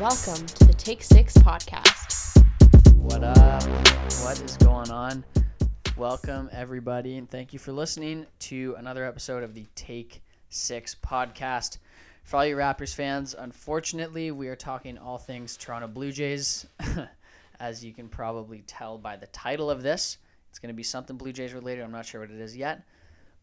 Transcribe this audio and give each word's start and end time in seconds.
Welcome 0.00 0.44
to 0.44 0.64
the 0.64 0.74
Take 0.76 1.04
Six 1.04 1.34
podcast. 1.34 2.42
What 2.96 3.22
up? 3.22 3.62
What 4.24 4.40
is 4.42 4.56
going 4.56 4.90
on? 4.90 5.24
Welcome, 5.96 6.48
everybody, 6.50 7.16
and 7.16 7.30
thank 7.30 7.52
you 7.52 7.60
for 7.60 7.70
listening 7.70 8.26
to 8.40 8.74
another 8.76 9.04
episode 9.04 9.44
of 9.44 9.54
the 9.54 9.66
Take 9.76 10.20
Six 10.48 10.96
podcast. 10.96 11.78
For 12.24 12.38
all 12.38 12.44
you 12.44 12.56
Raptors 12.56 12.92
fans, 12.92 13.36
unfortunately, 13.38 14.32
we 14.32 14.48
are 14.48 14.56
talking 14.56 14.98
all 14.98 15.16
things 15.16 15.56
Toronto 15.56 15.86
Blue 15.86 16.10
Jays. 16.10 16.66
As 17.60 17.84
you 17.84 17.92
can 17.92 18.08
probably 18.08 18.64
tell 18.66 18.98
by 18.98 19.14
the 19.14 19.28
title 19.28 19.70
of 19.70 19.84
this, 19.84 20.18
it's 20.50 20.58
going 20.58 20.74
to 20.74 20.76
be 20.76 20.82
something 20.82 21.16
Blue 21.16 21.32
Jays 21.32 21.54
related. 21.54 21.84
I'm 21.84 21.92
not 21.92 22.04
sure 22.04 22.20
what 22.20 22.30
it 22.30 22.40
is 22.40 22.56
yet, 22.56 22.82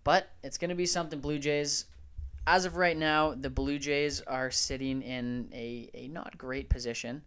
but 0.03 0.27
it's 0.43 0.57
going 0.57 0.67
to 0.67 0.75
be 0.75 0.85
something 0.85 1.21
Blue 1.21 1.39
Jays. 1.39 1.85
As 2.47 2.65
of 2.65 2.75
right 2.75 2.97
now, 2.97 3.35
the 3.35 3.49
Blue 3.49 3.77
Jays 3.77 4.21
are 4.21 4.49
sitting 4.49 5.01
in 5.03 5.49
a, 5.53 5.89
a 5.93 6.07
not 6.07 6.37
great 6.37 6.69
position. 6.69 7.21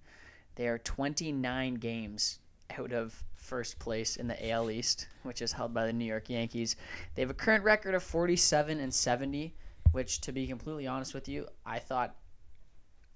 They 0.56 0.66
are 0.66 0.78
29 0.78 1.74
games 1.74 2.40
out 2.76 2.92
of 2.92 3.22
first 3.36 3.78
place 3.78 4.16
in 4.16 4.26
the 4.26 4.50
AL 4.50 4.70
East, 4.70 5.06
which 5.22 5.40
is 5.40 5.52
held 5.52 5.72
by 5.72 5.86
the 5.86 5.92
New 5.92 6.04
York 6.04 6.28
Yankees. 6.28 6.76
They 7.14 7.22
have 7.22 7.30
a 7.30 7.34
current 7.34 7.62
record 7.62 7.94
of 7.94 8.02
47 8.02 8.80
and 8.80 8.92
70, 8.92 9.54
which, 9.92 10.20
to 10.22 10.32
be 10.32 10.46
completely 10.46 10.86
honest 10.86 11.14
with 11.14 11.28
you, 11.28 11.46
I 11.64 11.78
thought 11.78 12.16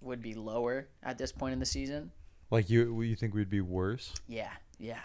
would 0.01 0.23
be 0.23 0.35
lower 0.35 0.87
at 1.03 1.19
this 1.19 1.33
point 1.33 1.53
in 1.53 1.59
the 1.59 1.67
season. 1.67 2.13
Like 2.51 2.71
you, 2.71 3.01
you 3.03 3.17
think 3.17 3.35
we'd 3.35 3.51
be 3.51 3.61
worse? 3.61 4.15
Yeah, 4.29 4.53
yeah. 4.79 5.01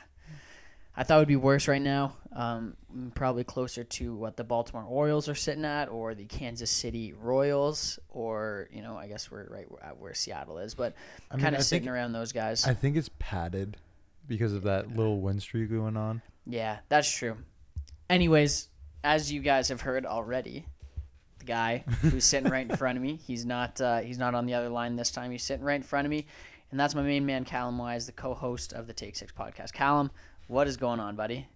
I 0.96 1.04
thought 1.04 1.16
it 1.16 1.22
would 1.22 1.28
be 1.28 1.36
worse 1.36 1.68
right 1.68 1.82
now. 1.82 2.16
Um, 2.34 2.76
probably 3.16 3.44
closer 3.44 3.84
to 3.84 4.14
what 4.16 4.38
the 4.38 4.44
Baltimore 4.44 4.84
Orioles 4.84 5.28
are 5.28 5.36
sitting 5.36 5.66
at, 5.66 5.90
or 5.90 6.14
the 6.14 6.26
Kansas 6.26 6.70
City 6.70 7.14
Royals, 7.14 7.98
or 8.10 8.70
you 8.72 8.82
know, 8.82 8.96
I 8.98 9.08
guess 9.08 9.30
we're 9.32 9.46
right 9.48 9.68
at 9.82 9.98
where 9.98 10.14
Seattle 10.14 10.60
is, 10.60 10.74
but 10.76 10.94
I 11.32 11.36
mean, 11.36 11.44
kind 11.44 11.56
of 11.56 11.64
sitting 11.64 11.84
think- 11.86 11.94
around 11.94 12.14
those 12.14 12.32
guys. 12.32 12.66
I 12.68 12.74
think 12.74 12.96
it's 12.98 13.10
padded 13.20 13.78
because 14.28 14.54
of 14.54 14.64
that 14.64 14.96
little 14.96 15.20
win 15.20 15.40
streak 15.40 15.70
going 15.72 15.98
on. 15.98 16.22
Yeah, 16.46 16.78
that's 16.90 17.10
true. 17.10 17.38
Anyways, 18.10 18.68
as 19.04 19.32
you 19.32 19.42
guys 19.42 19.70
have 19.70 19.82
heard 19.82 20.06
already, 20.06 20.66
the 21.40 21.46
guy 21.46 21.84
who's 22.02 22.26
sitting 22.26 22.52
right 22.52 22.70
in 22.70 22.76
front 22.78 22.98
of 22.98 23.02
me, 23.04 23.16
he's 23.26 23.46
not 23.46 23.80
uh, 23.82 24.00
he's 24.00 24.18
not 24.18 24.36
on 24.36 24.46
the 24.46 24.54
other 24.54 24.70
line 24.70 24.96
this 24.96 25.12
time. 25.12 25.32
He's 25.32 25.44
sitting 25.44 25.66
right 25.66 25.76
in 25.76 25.84
front 25.84 26.06
of 26.06 26.12
me, 26.12 26.26
and 26.72 26.80
that's 26.80 26.96
my 26.96 27.02
main 27.02 27.26
man, 27.26 27.46
Callum 27.46 27.78
Wise, 27.78 28.06
the 28.06 28.12
co-host 28.12 28.74
of 28.74 28.88
the 28.88 28.94
Take 28.94 29.16
Six 29.16 29.32
podcast. 29.32 29.74
Callum, 29.74 30.12
what 30.48 30.68
is 30.68 30.78
going 30.78 31.00
on, 31.00 31.16
buddy? 31.16 31.48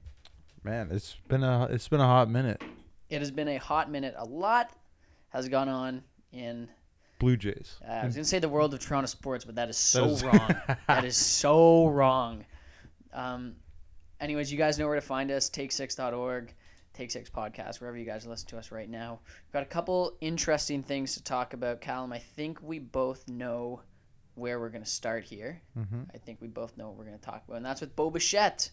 Man, 0.64 0.90
it's 0.92 1.16
been 1.28 1.44
a 1.44 1.66
it's 1.66 1.88
been 1.88 2.02
a 2.02 2.06
hot 2.06 2.30
minute. 2.30 2.62
It 3.10 3.20
has 3.20 3.32
been 3.32 3.48
a 3.48 3.58
hot 3.58 3.90
minute. 3.90 4.16
A 4.18 4.26
lot 4.26 4.72
has 5.30 5.48
gone 5.48 5.70
on 5.70 6.04
in. 6.32 6.68
Blue 7.20 7.36
Jays. 7.38 7.78
Uh, 7.88 7.94
I 7.94 8.06
was 8.06 8.16
gonna 8.16 8.26
say 8.26 8.40
the 8.40 8.50
world 8.50 8.74
of 8.74 8.80
Toronto 8.80 9.08
sports, 9.08 9.44
but 9.46 9.56
that 9.56 9.70
is 9.70 9.78
so 9.78 10.06
is- 10.06 10.24
wrong. 10.24 10.56
that 10.88 11.06
is 11.06 11.18
so 11.18 11.88
wrong. 11.88 12.46
Um, 13.14 13.56
anyways, 14.20 14.52
you 14.52 14.58
guys 14.58 14.78
know 14.78 14.88
where 14.88 14.96
to 14.96 15.02
find 15.02 15.32
us: 15.32 15.50
take6.org, 15.50 16.54
Take 16.94 17.12
Six 17.12 17.30
Podcast, 17.30 17.80
wherever 17.80 17.98
you 17.98 18.06
guys 18.06 18.26
listen 18.28 18.48
to 18.50 18.58
us 18.58 18.72
right 18.72 18.90
now. 18.90 19.20
We've 19.46 19.54
got 19.54 19.64
a 19.64 19.68
couple 19.68 20.18
interesting 20.22 20.84
things 20.84 21.14
to 21.16 21.24
talk 21.24 21.54
about, 21.54 21.82
Callum. 21.82 22.14
I 22.14 22.20
think 22.20 22.62
we 22.62 22.78
both 22.80 23.28
know 23.28 23.82
where 24.36 24.60
we're 24.60 24.70
gonna 24.70 24.86
start 24.86 25.24
here. 25.24 25.62
Mm-hmm. 25.78 26.02
I 26.14 26.18
think 26.20 26.40
we 26.42 26.48
both 26.48 26.78
know 26.78 26.90
what 26.90 26.98
we're 26.98 27.06
gonna 27.06 27.18
talk 27.18 27.44
about, 27.48 27.58
and 27.58 27.66
that's 27.66 27.82
with 27.82 27.96
Bo 27.96 28.12
Bichette. 28.12 28.70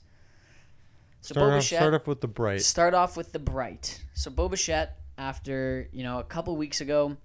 So 1.24 1.32
Start 1.32 1.54
off, 1.54 1.62
start 1.62 1.94
off 1.94 2.06
with 2.06 2.20
the 2.20 2.28
bright. 2.28 2.60
Start 2.60 2.92
off 2.92 3.16
with 3.16 3.32
the 3.32 3.38
bright. 3.38 4.04
So 4.12 4.30
Bo 4.30 4.46
Bichette, 4.46 4.98
after 5.16 5.88
you 5.90 6.02
know 6.02 6.18
a 6.18 6.22
couple 6.22 6.54
weeks 6.54 6.82
ago, 6.82 7.16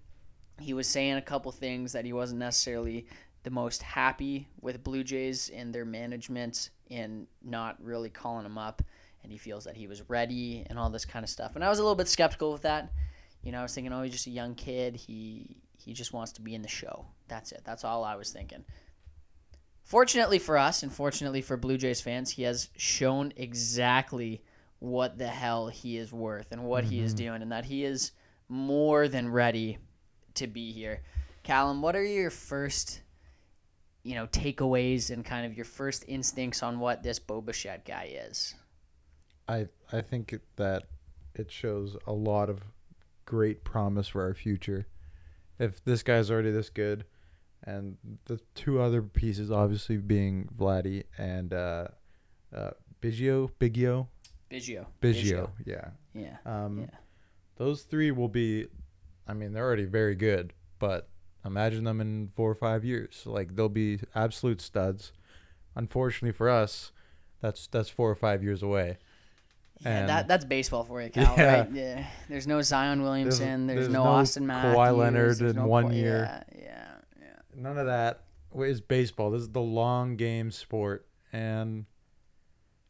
he 0.57 0.73
was 0.73 0.87
saying 0.87 1.15
a 1.15 1.21
couple 1.21 1.51
things 1.51 1.91
that 1.91 2.05
he 2.05 2.13
wasn't 2.13 2.39
necessarily 2.39 3.07
the 3.43 3.49
most 3.49 3.83
happy 3.83 4.47
with 4.61 4.81
Blue 4.85 5.03
Jays 5.03 5.49
and 5.49 5.75
their 5.75 5.83
management 5.83 6.69
in 6.87 7.27
not 7.43 7.75
really 7.83 8.09
calling 8.09 8.45
him 8.45 8.57
up, 8.57 8.81
and 9.21 9.33
he 9.33 9.37
feels 9.37 9.65
that 9.65 9.75
he 9.75 9.85
was 9.85 10.01
ready 10.09 10.65
and 10.69 10.79
all 10.79 10.89
this 10.89 11.03
kind 11.03 11.25
of 11.25 11.29
stuff. 11.29 11.55
And 11.55 11.63
I 11.65 11.67
was 11.67 11.79
a 11.79 11.81
little 11.81 11.93
bit 11.93 12.07
skeptical 12.07 12.53
with 12.53 12.61
that. 12.61 12.93
You 13.43 13.51
know, 13.51 13.59
I 13.59 13.63
was 13.63 13.75
thinking, 13.75 13.91
oh, 13.91 14.03
he's 14.03 14.13
just 14.13 14.27
a 14.27 14.31
young 14.31 14.55
kid. 14.55 14.95
He 14.95 15.57
he 15.77 15.91
just 15.91 16.13
wants 16.13 16.31
to 16.33 16.41
be 16.41 16.55
in 16.55 16.61
the 16.61 16.69
show. 16.69 17.05
That's 17.27 17.51
it. 17.51 17.63
That's 17.65 17.83
all 17.83 18.05
I 18.05 18.15
was 18.15 18.31
thinking. 18.31 18.63
Fortunately 19.89 20.37
for 20.37 20.55
us, 20.55 20.83
and 20.83 20.93
fortunately 20.93 21.41
for 21.41 21.57
Blue 21.57 21.75
Jays 21.75 21.99
fans, 21.99 22.29
he 22.29 22.43
has 22.43 22.69
shown 22.77 23.33
exactly 23.35 24.43
what 24.77 25.17
the 25.17 25.27
hell 25.27 25.67
he 25.67 25.97
is 25.97 26.13
worth 26.13 26.51
and 26.51 26.63
what 26.63 26.83
he 26.83 26.99
is 26.99 27.15
mm-hmm. 27.15 27.25
doing, 27.25 27.41
and 27.41 27.51
that 27.51 27.65
he 27.65 27.83
is 27.83 28.11
more 28.47 29.07
than 29.07 29.31
ready 29.31 29.79
to 30.35 30.45
be 30.45 30.71
here. 30.71 31.01
Callum, 31.41 31.81
what 31.81 31.95
are 31.95 32.05
your 32.05 32.29
first, 32.29 33.01
you 34.03 34.13
know, 34.13 34.27
takeaways 34.27 35.09
and 35.09 35.25
kind 35.25 35.47
of 35.47 35.55
your 35.55 35.65
first 35.65 36.05
instincts 36.07 36.61
on 36.61 36.79
what 36.79 37.01
this 37.01 37.17
Bo 37.17 37.41
Bichette 37.41 37.83
guy 37.83 38.11
is? 38.27 38.53
I 39.47 39.69
I 39.91 40.01
think 40.01 40.39
that 40.57 40.83
it 41.33 41.51
shows 41.51 41.97
a 42.05 42.13
lot 42.13 42.51
of 42.51 42.61
great 43.25 43.63
promise 43.63 44.09
for 44.09 44.21
our 44.21 44.35
future. 44.35 44.85
If 45.57 45.83
this 45.83 46.03
guy's 46.03 46.29
already 46.29 46.51
this 46.51 46.69
good, 46.69 47.05
and 47.65 47.97
the 48.25 48.39
two 48.55 48.81
other 48.81 49.01
pieces 49.01 49.51
obviously 49.51 49.97
being 49.97 50.47
Vladdy 50.57 51.03
and 51.17 51.53
uh, 51.53 51.87
uh, 52.55 52.71
Biggio, 53.01 53.49
Biggio, 53.59 54.07
Biggio. 54.51 54.85
Biggio, 55.01 55.49
yeah. 55.65 55.89
Yeah. 56.13 56.37
Um, 56.45 56.79
Yeah. 56.81 56.97
Those 57.57 57.81
three 57.83 58.11
will 58.11 58.29
be, 58.29 58.67
I 59.27 59.33
mean, 59.33 59.51
they're 59.51 59.65
already 59.65 59.83
very 59.85 60.15
good, 60.15 60.53
but 60.79 61.09
imagine 61.45 61.83
them 61.83 61.99
in 61.99 62.31
four 62.35 62.49
or 62.49 62.55
five 62.55 62.85
years. 62.85 63.23
Like 63.25 63.55
they'll 63.55 63.67
be 63.67 63.99
absolute 64.15 64.61
studs. 64.61 65.11
Unfortunately 65.75 66.31
for 66.35 66.49
us, 66.49 66.91
that's 67.41 67.67
that's 67.67 67.89
four 67.89 68.09
or 68.09 68.15
five 68.15 68.43
years 68.43 68.63
away. 68.63 68.97
Yeah, 69.81 69.99
And- 69.99 70.09
that 70.09 70.27
that's 70.29 70.45
baseball 70.45 70.83
for 70.85 71.01
you, 71.01 71.09
Cal. 71.13 71.35
Yeah. 71.37 71.59
Right? 71.59 71.71
Yeah. 71.71 72.07
There's 72.29 72.47
no 72.47 72.61
Zion 72.61 73.01
Williamson. 73.01 73.67
There's, 73.67 73.79
there's 73.81 73.89
no, 73.93 74.05
no 74.05 74.09
Auston 74.09 74.43
Matthews. 74.43 74.75
Kawhi 74.75 74.97
Leonard 74.97 75.41
in 75.41 75.55
no 75.57 75.67
one 75.67 75.87
Ka- 75.89 75.93
year. 75.93 76.43
Yeah, 76.53 76.61
yeah. 76.61 76.88
None 77.59 77.77
of 77.77 77.85
that 77.87 78.23
is 78.57 78.81
baseball. 78.81 79.31
This 79.31 79.41
is 79.41 79.49
the 79.49 79.61
long 79.61 80.15
game 80.15 80.49
sport, 80.51 81.05
and 81.33 81.85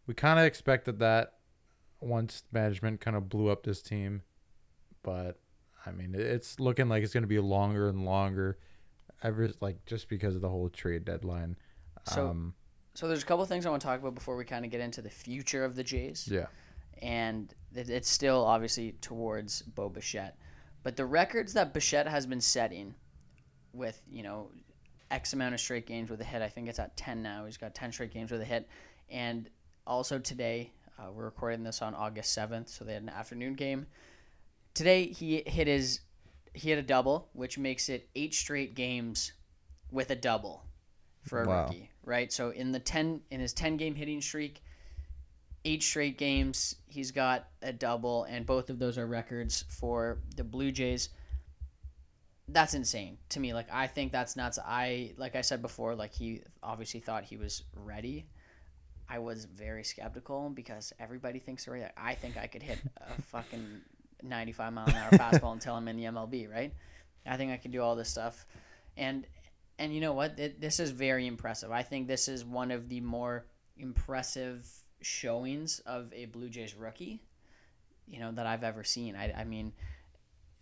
we 0.05 0.13
kind 0.13 0.39
of 0.39 0.45
expected 0.45 0.99
that 0.99 1.33
once 1.99 2.43
management 2.51 3.01
kind 3.01 3.17
of 3.17 3.27
blew 3.29 3.49
up 3.49 3.63
this 3.63 3.81
team, 3.81 4.21
but 5.03 5.39
I 5.85 5.91
mean, 5.91 6.13
it's 6.15 6.59
looking 6.59 6.87
like 6.87 7.03
it's 7.03 7.13
going 7.13 7.23
to 7.23 7.27
be 7.27 7.39
longer 7.39 7.89
and 7.89 8.05
longer, 8.05 8.57
ever 9.23 9.49
like 9.59 9.85
just 9.85 10.07
because 10.07 10.35
of 10.35 10.41
the 10.41 10.49
whole 10.49 10.69
trade 10.69 11.03
deadline. 11.05 11.57
So- 12.05 12.27
um, 12.29 12.53
So 12.93 13.07
there's 13.07 13.23
a 13.23 13.25
couple 13.25 13.45
things 13.45 13.65
I 13.65 13.69
want 13.69 13.81
to 13.81 13.87
talk 13.87 13.99
about 13.99 14.15
before 14.15 14.35
we 14.35 14.45
kind 14.45 14.65
of 14.65 14.71
get 14.71 14.81
into 14.81 15.01
the 15.01 15.09
future 15.09 15.63
of 15.63 15.75
the 15.75 15.83
Jays. 15.83 16.27
yeah, 16.31 16.45
and 17.01 17.53
it's 17.73 18.09
still 18.09 18.45
obviously 18.45 18.93
towards 19.01 19.61
Bo 19.63 19.89
Bichette. 19.89 20.37
But 20.83 20.95
the 20.95 21.05
records 21.05 21.53
that 21.53 21.73
Bichette 21.73 22.07
has 22.07 22.25
been 22.25 22.41
setting 22.41 22.95
with, 23.73 24.01
you 24.11 24.23
know, 24.23 24.49
X 25.11 25.33
amount 25.33 25.53
of 25.53 25.59
straight 25.59 25.87
games 25.87 26.09
with 26.09 26.21
a 26.21 26.23
hit, 26.23 26.41
I 26.41 26.49
think 26.49 26.69
it's 26.69 26.79
at 26.79 26.95
10 26.97 27.21
now. 27.21 27.45
He's 27.45 27.57
got 27.57 27.73
10 27.73 27.91
straight 27.91 28.13
games 28.13 28.31
with 28.31 28.41
a 28.41 28.45
hit. 28.45 28.67
And 29.09 29.49
also 29.87 30.19
today, 30.19 30.71
uh, 30.99 31.11
we're 31.11 31.25
recording 31.25 31.63
this 31.63 31.81
on 31.81 31.95
August 31.95 32.37
7th, 32.37 32.69
so 32.69 32.85
they 32.85 32.93
had 32.93 33.01
an 33.03 33.09
afternoon 33.09 33.53
game. 33.55 33.87
Today, 34.73 35.07
he 35.07 35.43
hit 35.45 35.67
his, 35.67 36.01
he 36.53 36.69
hit 36.69 36.77
a 36.77 36.83
double, 36.83 37.29
which 37.33 37.57
makes 37.57 37.89
it 37.89 38.09
eight 38.15 38.33
straight 38.33 38.75
games 38.75 39.33
with 39.91 40.11
a 40.11 40.15
double 40.15 40.63
for 41.23 41.43
a 41.43 41.47
Wow. 41.47 41.63
rookie, 41.63 41.89
right? 42.03 42.31
So 42.31 42.51
in 42.51 42.71
the 42.71 42.79
10, 42.79 43.21
in 43.31 43.39
his 43.39 43.53
10 43.53 43.77
game 43.77 43.95
hitting 43.95 44.21
streak, 44.21 44.61
eight 45.65 45.83
straight 45.83 46.17
games. 46.17 46.75
He's 46.87 47.11
got 47.11 47.47
a 47.61 47.73
double, 47.73 48.23
and 48.25 48.45
both 48.45 48.69
of 48.69 48.79
those 48.79 48.97
are 48.97 49.05
records 49.07 49.65
for 49.67 50.19
the 50.35 50.43
Blue 50.43 50.71
Jays. 50.71 51.09
That's 52.51 52.73
insane 52.73 53.17
to 53.29 53.39
me. 53.39 53.53
Like 53.53 53.67
I 53.71 53.87
think 53.87 54.11
that's 54.11 54.35
nuts. 54.35 54.59
I 54.63 55.13
like 55.17 55.35
I 55.35 55.41
said 55.41 55.61
before, 55.61 55.95
like 55.95 56.13
he 56.13 56.41
obviously 56.63 56.99
thought 56.99 57.23
he 57.23 57.37
was 57.37 57.63
ready. 57.75 58.25
I 59.09 59.19
was 59.19 59.45
very 59.45 59.83
skeptical 59.83 60.49
because 60.49 60.93
everybody 60.99 61.39
thinks 61.39 61.65
they're 61.65 61.73
ready. 61.75 61.85
I 61.97 62.13
think 62.15 62.37
I 62.37 62.47
could 62.47 62.63
hit 62.63 62.79
a 62.97 63.21
fucking 63.31 63.81
ninety-five 64.23 64.73
mile 64.73 64.87
an 64.87 64.95
hour 64.95 65.11
fastball 65.11 65.53
until 65.53 65.75
I'm 65.75 65.87
in 65.87 65.97
the 65.97 66.03
MLB, 66.05 66.49
right? 66.49 66.73
I 67.25 67.37
think 67.37 67.51
I 67.51 67.57
can 67.57 67.71
do 67.71 67.81
all 67.81 67.95
this 67.95 68.09
stuff, 68.09 68.45
and 68.97 69.25
and 69.77 69.93
you 69.93 70.01
know 70.01 70.13
what? 70.13 70.37
It, 70.39 70.61
this 70.61 70.79
is 70.79 70.91
very 70.91 71.27
impressive. 71.27 71.71
I 71.71 71.83
think 71.83 72.07
this 72.07 72.27
is 72.27 72.43
one 72.45 72.71
of 72.71 72.89
the 72.89 73.01
more 73.01 73.45
impressive 73.77 74.67
showings 75.01 75.79
of 75.85 76.11
a 76.13 76.25
Blue 76.25 76.49
Jays 76.49 76.75
rookie, 76.75 77.21
you 78.07 78.19
know, 78.19 78.31
that 78.31 78.45
I've 78.45 78.63
ever 78.63 78.83
seen. 78.83 79.15
I, 79.15 79.31
I 79.31 79.43
mean, 79.45 79.71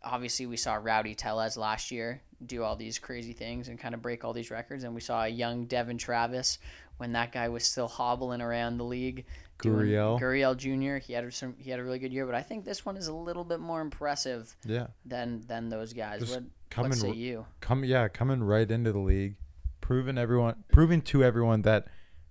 obviously 0.04 0.46
we 0.46 0.58
saw 0.58 0.76
Rowdy 0.76 1.16
Tellez 1.16 1.58
last 1.58 1.92
year 1.92 2.22
do 2.46 2.64
all 2.64 2.76
these 2.76 3.00
crazy 3.00 3.34
things 3.34 3.68
and 3.68 3.80
kind 3.80 3.96
of 3.96 4.02
break 4.02 4.24
all 4.24 4.34
these 4.34 4.52
records, 4.52 4.84
and 4.84 4.94
we 4.94 5.02
saw 5.02 5.24
a 5.24 5.28
young 5.28 5.66
Devon 5.66 5.98
Travis 5.98 6.60
when 6.98 7.12
that 7.14 7.32
guy 7.32 7.50
was 7.50 7.64
still 7.64 7.88
hobbling 7.88 8.42
around 8.42 8.78
the 8.78 8.84
league. 8.84 9.26
Gurriel. 9.60 10.20
Gurriel 10.20 10.56
Jr. 10.56 10.98
He 11.04 11.14
had 11.14 11.24
a, 11.24 11.32
some, 11.32 11.56
he 11.58 11.72
had 11.72 11.80
a 11.80 11.84
really 11.84 12.00
good 12.00 12.14
year, 12.14 12.26
but 12.26 12.36
I 12.36 12.42
think 12.42 12.64
this 12.64 12.86
one 12.86 12.96
is 12.96 13.08
a 13.08 13.14
little 13.14 13.44
bit 13.44 13.60
more 13.60 13.82
impressive 13.82 14.56
yeah. 14.66 14.88
than 15.06 15.42
than 15.48 15.70
those 15.70 15.94
guys. 15.94 16.22
Just 16.22 16.34
What, 16.34 16.44
coming 16.70 16.90
what 16.92 17.00
say 17.00 17.12
you? 17.12 17.46
Come, 17.60 17.84
yeah, 17.84 18.08
coming 18.08 18.44
right 18.44 18.70
into 18.70 18.92
the 18.92 19.00
league, 19.00 19.36
proven 19.82 20.18
everyone, 20.18 20.64
proving 20.72 21.02
to 21.04 21.24
everyone 21.24 21.64
that 21.64 21.88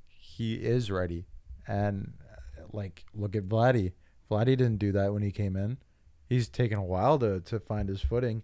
he 0.07 0.55
is 0.55 0.91
ready. 0.91 1.27
And 1.67 2.13
uh, 2.31 2.63
like, 2.73 3.05
look 3.13 3.35
at 3.35 3.49
Vladdy. 3.49 3.93
Vladdy 4.31 4.57
didn't 4.57 4.79
do 4.79 4.93
that 4.93 5.13
when 5.13 5.23
he 5.23 5.33
came 5.33 5.57
in. 5.57 5.79
He's 6.29 6.49
taken 6.49 6.79
a 6.79 6.85
while 6.85 7.19
to 7.21 7.41
to 7.41 7.61
find 7.61 7.89
his 7.89 8.01
footing, 8.01 8.43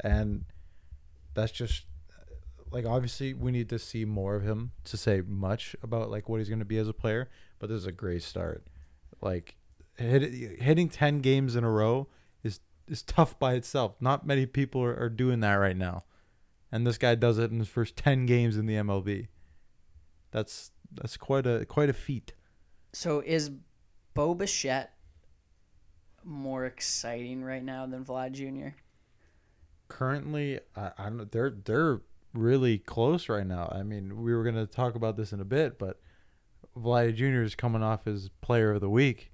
and 0.00 0.44
that's 1.34 1.52
just 1.52 1.84
like 2.70 2.86
obviously 2.86 3.34
we 3.34 3.52
need 3.52 3.68
to 3.68 3.78
see 3.78 4.04
more 4.04 4.34
of 4.34 4.42
him 4.42 4.72
to 4.84 4.96
say 4.96 5.22
much 5.26 5.76
about 5.82 6.10
like 6.10 6.28
what 6.28 6.38
he's 6.38 6.48
going 6.48 6.58
to 6.58 6.64
be 6.64 6.78
as 6.78 6.88
a 6.88 6.94
player. 6.94 7.30
But 7.58 7.68
this 7.68 7.76
is 7.76 7.86
a 7.86 7.92
great 7.92 8.22
start. 8.22 8.66
Like 9.20 9.56
hit, 9.96 10.60
hitting 10.60 10.88
ten 10.88 11.20
games 11.20 11.56
in 11.56 11.64
a 11.64 11.70
row 11.70 12.08
is 12.42 12.60
is 12.88 13.02
tough 13.02 13.38
by 13.38 13.54
itself. 13.54 13.94
Not 14.00 14.26
many 14.26 14.46
people 14.46 14.82
are, 14.82 14.98
are 14.98 15.10
doing 15.10 15.40
that 15.40 15.54
right 15.54 15.76
now, 15.76 16.04
and 16.70 16.86
this 16.86 16.98
guy 16.98 17.14
does 17.14 17.38
it 17.38 17.50
in 17.50 17.58
his 17.58 17.68
first 17.68 17.96
ten 17.96 18.26
games 18.26 18.56
in 18.56 18.66
the 18.66 18.74
MLB. 18.74 19.28
That's 20.30 20.72
that's 20.92 21.16
quite 21.16 21.46
a 21.46 21.64
quite 21.66 21.88
a 21.88 21.94
feat. 21.94 22.32
So 22.92 23.20
is 23.24 23.50
Bo 24.14 24.34
Bichette 24.34 24.92
more 26.24 26.64
exciting 26.64 27.42
right 27.42 27.62
now 27.62 27.86
than 27.86 28.04
Vlad 28.04 28.32
Jr.? 28.32 28.76
Currently, 29.88 30.60
I, 30.76 30.90
I 30.98 31.04
don't. 31.04 31.30
They're 31.30 31.50
they're 31.50 32.00
really 32.32 32.78
close 32.78 33.28
right 33.28 33.46
now. 33.46 33.70
I 33.74 33.82
mean, 33.82 34.22
we 34.22 34.34
were 34.34 34.44
gonna 34.44 34.66
talk 34.66 34.94
about 34.94 35.16
this 35.16 35.32
in 35.32 35.40
a 35.40 35.44
bit, 35.44 35.78
but 35.78 36.00
Vlad 36.76 37.16
Jr. 37.16 37.42
is 37.42 37.54
coming 37.54 37.82
off 37.82 38.06
as 38.06 38.30
Player 38.40 38.72
of 38.72 38.80
the 38.80 38.88
Week, 38.88 39.30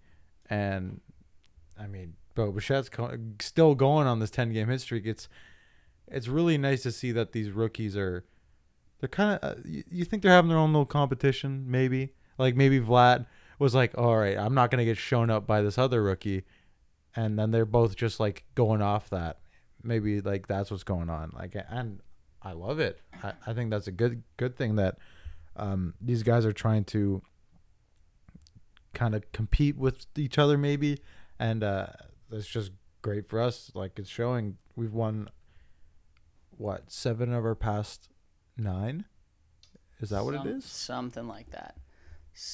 and 0.51 1.01
I 1.79 1.87
mean, 1.87 2.15
Bo 2.35 2.53
Bichette's 2.53 2.89
co- 2.89 3.17
still 3.41 3.75
going 3.75 4.07
on 4.07 4.19
this 4.19 4.31
ten 4.31 4.53
game 4.53 4.69
hit 4.69 4.81
streak. 4.81 5.07
It's 5.07 5.29
it's 6.11 6.29
really 6.29 6.59
nice 6.59 6.83
to 6.83 6.93
see 6.93 7.13
that 7.13 7.33
these 7.33 7.51
rookies 7.51 7.97
are 7.97 8.25
they're 9.01 9.09
kind 9.09 9.39
of 9.39 9.51
uh, 9.51 9.61
you, 9.65 9.85
you 9.91 10.05
think 10.05 10.23
they're 10.23 10.33
having 10.33 10.49
their 10.49 10.59
own 10.59 10.73
little 10.73 10.87
competition 10.87 11.65
maybe 11.67 12.15
like 12.39 12.57
maybe 12.57 12.81
Vlad 12.81 13.27
was 13.59 13.75
like 13.75 13.97
all 13.97 14.17
right 14.17 14.37
I'm 14.37 14.55
not 14.55 14.71
gonna 14.71 14.85
get 14.85 14.97
shown 14.97 15.31
up 15.31 15.47
by 15.47 15.63
this 15.63 15.79
other 15.79 16.03
rookie 16.03 16.45
and 17.19 17.37
then 17.37 17.51
they're 17.51 17.67
both 17.67 17.97
just 17.97 18.21
like 18.21 18.45
going 18.55 18.81
off 18.81 19.11
that. 19.11 19.39
Maybe 19.83 20.21
like 20.21 20.47
that's 20.47 20.71
what's 20.71 20.85
going 20.85 21.11
on. 21.11 21.33
Like 21.35 21.57
and 21.69 21.99
I 22.43 22.53
love 22.53 22.79
it. 22.79 23.01
I, 23.25 23.33
I 23.45 23.53
think 23.55 23.71
that's 23.71 23.89
a 23.89 23.93
good 23.93 24.23
good 24.37 24.57
thing 24.57 24.77
that 24.77 24.99
um, 25.57 25.95
these 26.01 26.23
guys 26.23 26.47
are 26.47 26.53
trying 26.53 26.85
to 26.85 27.21
kind 28.95 29.17
of 29.17 29.31
compete 29.33 29.77
with 29.77 30.07
each 30.17 30.39
other 30.39 30.57
maybe. 30.57 31.01
And 31.41 31.65
uh, 31.65 31.87
that's 32.31 32.47
just 32.47 32.71
great 33.03 33.27
for 33.27 33.41
us. 33.41 33.73
Like 33.75 33.99
it's 33.99 34.09
showing 34.09 34.57
we've 34.77 34.95
won 34.95 35.29
what 36.51 36.93
seven 36.93 37.33
of 37.33 37.45
our 37.45 37.57
past 37.57 38.11
nine? 38.57 39.07
Is 39.99 40.11
that 40.11 40.25
what 40.25 40.35
it 40.35 40.47
is? 40.47 40.65
Something 40.65 41.27
like 41.27 41.51
that. 41.51 41.75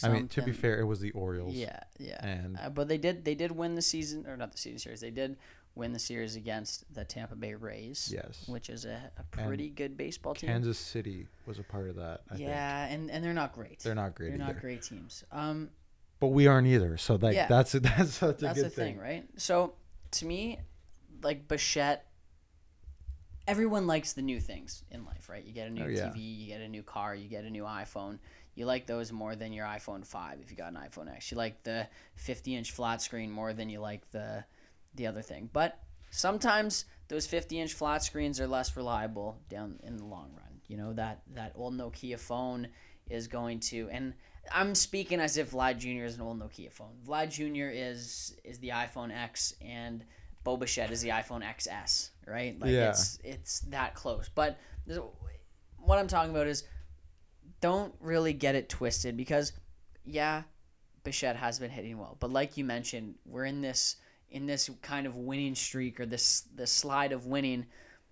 I 0.02 0.08
mean 0.08 0.28
to 0.28 0.42
be 0.42 0.52
fair 0.52 0.78
it 0.80 0.84
was 0.84 1.00
the 1.00 1.10
orioles 1.12 1.54
Yeah, 1.54 1.80
yeah. 1.98 2.24
and 2.26 2.58
Uh, 2.58 2.70
but 2.70 2.88
they 2.88 2.98
did 2.98 3.24
they 3.24 3.34
did 3.34 3.52
win 3.52 3.74
the 3.74 3.82
season 3.82 4.26
or 4.26 4.36
not 4.36 4.52
the 4.52 4.58
season 4.58 4.78
series. 4.78 5.00
They 5.00 5.10
did 5.10 5.36
win 5.76 5.92
the 5.92 5.98
series 5.98 6.36
against 6.36 6.84
the 6.94 7.04
Tampa 7.04 7.34
Bay 7.34 7.54
Rays, 7.54 8.10
yes 8.14 8.44
which 8.48 8.70
is 8.70 8.84
a, 8.84 9.10
a 9.18 9.22
pretty 9.24 9.68
good 9.68 9.96
baseball 9.96 10.34
team. 10.34 10.48
kansas 10.50 10.78
city 10.78 11.26
was 11.46 11.58
a 11.58 11.62
part 11.64 11.88
of 11.90 11.96
that 11.96 12.22
I 12.30 12.36
think. 12.36 12.48
yeah, 12.48 12.86
and 12.86 13.10
and 13.10 13.24
they're 13.24 13.34
not 13.34 13.52
great. 13.52 13.80
they're 13.80 13.94
not 13.94 14.14
great 14.14 14.28
They're 14.30 14.40
either 14.40 14.52
not 14.54 14.60
great 14.60 14.82
teams. 14.82 15.24
Um, 15.32 15.70
but 16.20 16.28
we 16.28 16.46
aren't 16.46 16.66
either 16.68 16.96
so 16.96 17.16
like 17.16 17.34
Yeah. 17.34 17.48
that's 17.48 17.72
that's 17.88 18.14
such 18.14 18.38
a 18.38 18.40
that's 18.46 18.54
good 18.58 18.66
the 18.66 18.70
thing, 18.70 18.94
thing 18.94 19.02
right? 19.02 19.24
So 19.36 19.74
to 20.12 20.26
me, 20.26 20.60
like 21.22 21.48
Bichette, 21.48 22.06
everyone 23.46 23.86
likes 23.86 24.12
the 24.14 24.22
new 24.22 24.40
things 24.40 24.84
in 24.90 25.04
life, 25.04 25.28
right? 25.28 25.44
You 25.44 25.52
get 25.52 25.66
a 25.68 25.70
new 25.70 25.84
Oh, 25.84 25.88
yeah. 25.88 26.06
TV, 26.06 26.38
you 26.40 26.46
get 26.46 26.60
a 26.60 26.68
new 26.68 26.82
car, 26.82 27.14
you 27.14 27.28
get 27.28 27.44
a 27.44 27.50
new 27.50 27.64
iPhone. 27.64 28.18
You 28.54 28.66
like 28.66 28.86
those 28.86 29.12
more 29.12 29.34
than 29.36 29.52
your 29.52 29.66
iPhone 29.66 30.06
five 30.06 30.38
if 30.40 30.50
you 30.50 30.56
got 30.56 30.72
an 30.72 30.78
iPhone 30.78 31.12
X. 31.12 31.30
You 31.30 31.36
like 31.36 31.62
the 31.64 31.88
50 32.16 32.54
inch 32.54 32.72
flat 32.72 33.02
screen 33.02 33.30
more 33.30 33.52
than 33.52 33.68
you 33.68 33.80
like 33.80 34.10
the 34.10 34.44
the 34.94 35.06
other 35.06 35.22
thing. 35.22 35.50
But 35.52 35.78
sometimes 36.10 36.84
those 37.08 37.26
50 37.26 37.60
inch 37.60 37.72
flat 37.72 38.02
screens 38.02 38.40
are 38.40 38.46
less 38.46 38.76
reliable 38.76 39.38
down 39.48 39.80
in 39.82 39.96
the 39.96 40.04
long 40.04 40.30
run. 40.36 40.60
You 40.68 40.76
know 40.76 40.92
that 40.94 41.22
that 41.34 41.52
old 41.56 41.74
Nokia 41.74 42.18
phone 42.18 42.68
is 43.10 43.26
going 43.28 43.60
to 43.60 43.88
and 43.90 44.14
I'm 44.52 44.74
speaking 44.74 45.20
as 45.20 45.36
if 45.36 45.52
Vlad 45.52 45.78
Jr. 45.78 46.04
is 46.04 46.16
an 46.16 46.20
old 46.22 46.38
Nokia 46.38 46.70
phone. 46.70 46.92
Vlad 47.06 47.30
Jr. 47.30 47.70
is 47.72 48.36
is 48.44 48.58
the 48.58 48.68
iPhone 48.70 49.10
X 49.14 49.54
and 49.60 50.04
Bo 50.44 50.56
Bichette 50.58 50.90
is 50.90 51.00
the 51.00 51.08
iPhone 51.08 51.42
XS, 51.42 52.10
right? 52.26 52.58
Like 52.60 52.70
Yeah. 52.70 52.90
it's 52.90 53.18
it's 53.24 53.60
that 53.70 53.94
close. 53.94 54.30
But 54.34 54.58
what 55.78 55.98
I'm 55.98 56.06
talking 56.08 56.30
about 56.30 56.46
is 56.46 56.64
don't 57.64 57.94
really 57.98 58.34
get 58.34 58.54
it 58.54 58.68
twisted 58.68 59.16
because 59.16 59.54
yeah, 60.04 60.42
Bichette 61.02 61.36
has 61.36 61.58
been 61.58 61.70
hitting 61.70 61.96
well, 61.96 62.14
but 62.20 62.30
like 62.30 62.58
you 62.58 62.64
mentioned, 62.64 63.14
we're 63.24 63.46
in 63.46 63.62
this 63.62 63.96
in 64.28 64.44
this 64.44 64.68
kind 64.82 65.06
of 65.06 65.16
winning 65.16 65.54
streak 65.54 65.98
or 65.98 66.04
this 66.04 66.42
this 66.54 66.70
slide 66.70 67.12
of 67.12 67.24
winning 67.24 67.64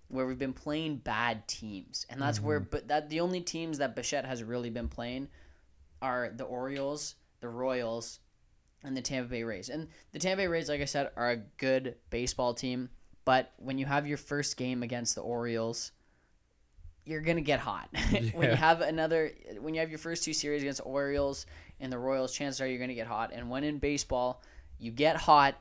where 0.08 0.26
we've 0.26 0.38
been 0.38 0.54
playing 0.54 0.96
bad 0.96 1.46
teams, 1.46 2.06
and 2.08 2.18
that's 2.18 2.40
where 2.40 2.60
mm-hmm. 2.60 2.70
but 2.70 2.88
that 2.88 3.10
the 3.10 3.20
only 3.20 3.42
teams 3.42 3.76
that 3.76 3.94
Bichette 3.94 4.24
has 4.24 4.42
really 4.42 4.70
been 4.70 4.88
playing 4.88 5.28
are 6.00 6.32
the 6.34 6.44
Orioles, 6.44 7.16
the 7.42 7.48
Royals, 7.50 8.20
and 8.82 8.96
the 8.96 9.02
Tampa 9.02 9.28
Bay 9.28 9.42
Rays. 9.42 9.68
And 9.68 9.88
the 10.12 10.18
Tampa 10.18 10.44
Bay 10.44 10.46
Rays, 10.46 10.70
like 10.70 10.80
I 10.80 10.86
said, 10.86 11.10
are 11.14 11.30
a 11.30 11.42
good 11.58 11.96
baseball 12.08 12.54
team, 12.54 12.88
but 13.26 13.52
when 13.58 13.76
you 13.76 13.84
have 13.84 14.06
your 14.06 14.16
first 14.16 14.56
game 14.56 14.82
against 14.82 15.14
the 15.14 15.20
Orioles, 15.20 15.92
you're 17.04 17.20
gonna 17.20 17.40
get 17.40 17.60
hot. 17.60 17.88
when 18.34 18.50
you 18.50 18.56
have 18.56 18.80
another, 18.80 19.32
when 19.60 19.74
you 19.74 19.80
have 19.80 19.90
your 19.90 19.98
first 19.98 20.24
two 20.24 20.32
series 20.32 20.62
against 20.62 20.80
Orioles 20.84 21.46
and 21.80 21.92
the 21.92 21.98
Royals, 21.98 22.32
chances 22.32 22.60
are 22.60 22.66
you're 22.66 22.78
gonna 22.78 22.94
get 22.94 23.06
hot. 23.06 23.32
And 23.32 23.50
when 23.50 23.64
in 23.64 23.78
baseball, 23.78 24.42
you 24.78 24.90
get 24.90 25.16
hot. 25.16 25.54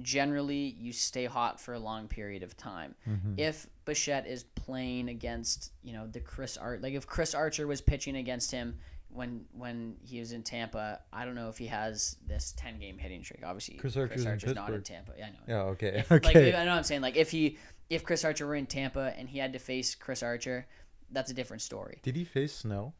Generally, 0.00 0.76
you 0.78 0.92
stay 0.92 1.24
hot 1.24 1.60
for 1.60 1.74
a 1.74 1.78
long 1.78 2.06
period 2.06 2.44
of 2.44 2.56
time. 2.56 2.94
Mm-hmm. 3.08 3.34
If 3.36 3.66
Bichette 3.84 4.28
is 4.28 4.44
playing 4.44 5.08
against, 5.08 5.72
you 5.82 5.92
know, 5.92 6.06
the 6.06 6.20
Chris 6.20 6.56
Art, 6.56 6.82
like 6.82 6.94
if 6.94 7.06
Chris 7.06 7.34
Archer 7.34 7.66
was 7.66 7.80
pitching 7.80 8.16
against 8.16 8.52
him 8.52 8.78
when 9.10 9.44
when 9.52 9.96
he 10.02 10.20
was 10.20 10.32
in 10.32 10.42
Tampa, 10.42 11.00
I 11.12 11.24
don't 11.24 11.34
know 11.34 11.48
if 11.48 11.58
he 11.58 11.66
has 11.66 12.16
this 12.26 12.54
ten 12.56 12.78
game 12.78 12.98
hitting 12.98 13.24
streak. 13.24 13.40
Obviously, 13.44 13.76
Chris 13.76 13.96
Archer's 13.96 14.24
in 14.24 14.54
not 14.54 14.72
in 14.72 14.82
Tampa. 14.82 15.12
Yeah, 15.18 15.26
I 15.26 15.30
know. 15.30 15.36
yeah 15.48 15.70
okay 15.70 15.88
If, 15.98 16.12
okay 16.12 16.26
Like, 16.26 16.54
I 16.54 16.64
know 16.64 16.70
what 16.70 16.78
I'm 16.78 16.84
saying. 16.84 17.00
Like, 17.00 17.16
if 17.16 17.30
he, 17.30 17.58
if 17.90 18.04
Chris 18.04 18.24
Archer 18.24 18.46
were 18.46 18.54
in 18.54 18.66
Tampa 18.66 19.14
and 19.16 19.28
he 19.28 19.38
had 19.38 19.52
to 19.54 19.58
face 19.58 19.94
Chris 19.94 20.22
Archer, 20.22 20.66
that's 21.10 21.30
a 21.30 21.34
different 21.34 21.62
story. 21.62 21.98
did 22.02 22.16
he 22.16 22.24
face 22.24 22.54
Snell 22.54 22.94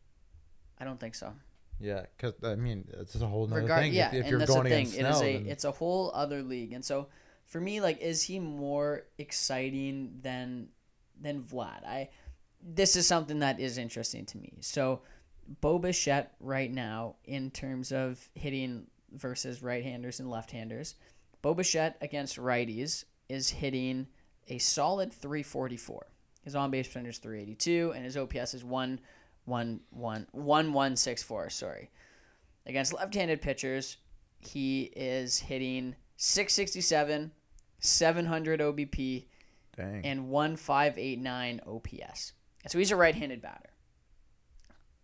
I 0.78 0.84
don't 0.84 0.98
think 1.00 1.14
so. 1.14 1.32
yeah 1.80 2.06
because 2.16 2.34
i 2.44 2.54
mean 2.54 2.84
it's 3.00 3.14
a 3.20 3.26
whole 3.26 3.44
other 3.44 3.62
Regard, 3.62 3.82
thing 3.82 3.92
yeah, 3.94 4.08
if, 4.08 4.14
if 4.14 4.20
and 4.22 4.30
you're 4.30 4.38
that's 4.40 4.50
going 4.50 4.64
the 4.64 4.70
thing. 4.70 4.86
against 4.86 4.96
It 4.98 5.00
Snell 5.00 5.16
is 5.16 5.22
a, 5.22 5.32
then- 5.38 5.46
it's 5.46 5.64
a 5.64 5.70
whole 5.72 6.10
other 6.14 6.42
league, 6.42 6.72
and 6.72 6.84
so 6.84 7.08
for 7.46 7.60
me, 7.62 7.80
like, 7.80 7.98
is 8.02 8.22
he 8.22 8.38
more 8.40 9.04
exciting 9.16 10.18
than 10.22 10.68
than 11.20 11.42
Vlad? 11.42 11.82
I 11.86 12.10
this 12.62 12.94
is 12.96 13.06
something 13.06 13.38
that 13.38 13.58
is 13.60 13.78
interesting 13.78 14.26
to 14.26 14.36
me. 14.38 14.52
So, 14.60 15.00
Bo 15.62 15.78
Bichette 15.78 16.34
right 16.40 16.70
now, 16.70 17.14
in 17.24 17.50
terms 17.50 17.90
of 17.92 18.28
hitting 18.34 18.86
versus 19.12 19.62
right-handers 19.62 20.20
and 20.20 20.28
left-handers, 20.30 20.94
Bo 21.40 21.54
Bichette 21.54 21.96
against 22.02 22.36
righties 22.36 23.04
is 23.30 23.48
hitting 23.48 24.08
a 24.48 24.58
solid 24.58 25.10
344. 25.12 26.06
His 26.48 26.56
on 26.56 26.70
base 26.70 26.86
percentage 26.86 27.16
is 27.16 27.18
382, 27.18 27.92
and 27.94 28.02
his 28.06 28.16
OPS 28.16 28.54
is 28.54 28.64
1 28.64 29.00
1 29.44 29.80
1 29.90 30.26
1164. 30.32 31.50
Sorry. 31.50 31.90
Against 32.64 32.94
left 32.94 33.14
handed 33.14 33.42
pitchers, 33.42 33.98
he 34.40 34.84
is 34.96 35.40
hitting 35.40 35.94
667, 36.16 37.32
700 37.80 38.60
OBP, 38.60 39.26
dang 39.76 40.00
and 40.06 40.30
1589 40.30 41.60
OPS. 41.66 42.32
And 42.62 42.72
so 42.72 42.78
he's 42.78 42.92
a 42.92 42.96
right 42.96 43.14
handed 43.14 43.42
batter. 43.42 43.68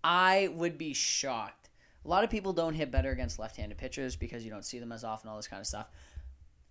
I 0.03 0.49
would 0.55 0.79
be 0.79 0.95
shocked. 0.95 1.69
A 2.07 2.09
lot 2.09 2.25
of 2.25 2.31
people 2.31 2.55
don't 2.55 2.73
hit 2.73 2.91
better 2.91 3.11
against 3.11 3.39
left 3.39 3.59
handed 3.59 3.77
pitchers 3.77 4.17
because 4.17 4.47
you 4.47 4.51
don't 4.51 4.65
see 4.65 4.79
them 4.79 4.93
as 4.93 5.05
often, 5.05 5.29
all 5.29 5.37
this 5.37 5.47
kind 5.47 5.61
of 5.61 5.67
stuff. 5.67 5.91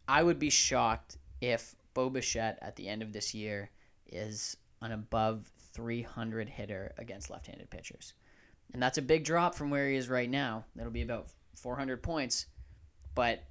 I 0.08 0.24
would 0.24 0.40
be 0.40 0.50
shocked 0.50 1.20
if 1.42 1.76
Bo 1.94 2.10
Bichette 2.10 2.58
at 2.64 2.76
the 2.76 2.88
end 2.88 3.04
of 3.04 3.14
this 3.14 3.36
year 3.36 3.70
is 4.08 4.58
an 4.84 4.92
above 4.92 5.50
300 5.74 6.50
hitter 6.50 6.94
against 6.98 7.30
left 7.30 7.48
handed 7.48 7.70
pitchers. 7.70 8.14
And 8.74 8.82
that's 8.82 8.98
a 8.98 9.02
big 9.02 9.24
drop 9.24 9.56
from 9.56 9.70
where 9.70 9.90
he 9.90 9.96
is 9.96 10.10
right 10.10 10.30
now. 10.30 10.66
That'll 10.76 10.92
be 10.92 11.02
about 11.02 11.28
400 11.56 12.04
points. 12.04 12.48
But 13.16 13.44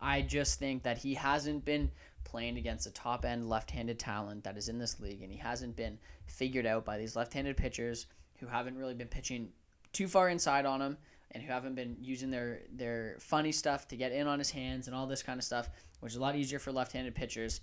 I 0.00 0.22
just 0.22 0.58
think 0.58 0.82
that 0.82 0.98
he 0.98 1.14
hasn't 1.14 1.64
been 1.64 1.90
playing 2.24 2.58
against 2.58 2.84
the 2.84 2.90
top 2.90 3.24
end 3.24 3.48
left 3.48 3.70
handed 3.70 3.98
talent 3.98 4.44
that 4.44 4.56
is 4.56 4.68
in 4.68 4.78
this 4.78 5.00
league, 5.00 5.22
and 5.22 5.32
he 5.32 5.38
hasn't 5.38 5.76
been 5.76 5.98
figured 6.26 6.66
out 6.66 6.84
by 6.84 6.98
these 6.98 7.16
left 7.16 7.32
handed 7.32 7.56
pitchers 7.56 8.06
who 8.38 8.46
haven't 8.46 8.76
really 8.76 8.94
been 8.94 9.08
pitching 9.08 9.48
too 9.92 10.08
far 10.08 10.28
inside 10.28 10.66
on 10.66 10.82
him 10.82 10.98
and 11.30 11.42
who 11.42 11.50
haven't 11.50 11.74
been 11.74 11.96
using 12.00 12.30
their, 12.30 12.60
their 12.72 13.16
funny 13.18 13.52
stuff 13.52 13.88
to 13.88 13.96
get 13.96 14.12
in 14.12 14.26
on 14.26 14.38
his 14.38 14.50
hands 14.50 14.86
and 14.86 14.96
all 14.96 15.06
this 15.06 15.22
kind 15.22 15.38
of 15.38 15.44
stuff, 15.44 15.70
which 16.00 16.12
is 16.12 16.16
a 16.16 16.20
lot 16.20 16.36
easier 16.36 16.58
for 16.58 16.72
left 16.72 16.92
handed 16.92 17.14
pitchers. 17.14 17.60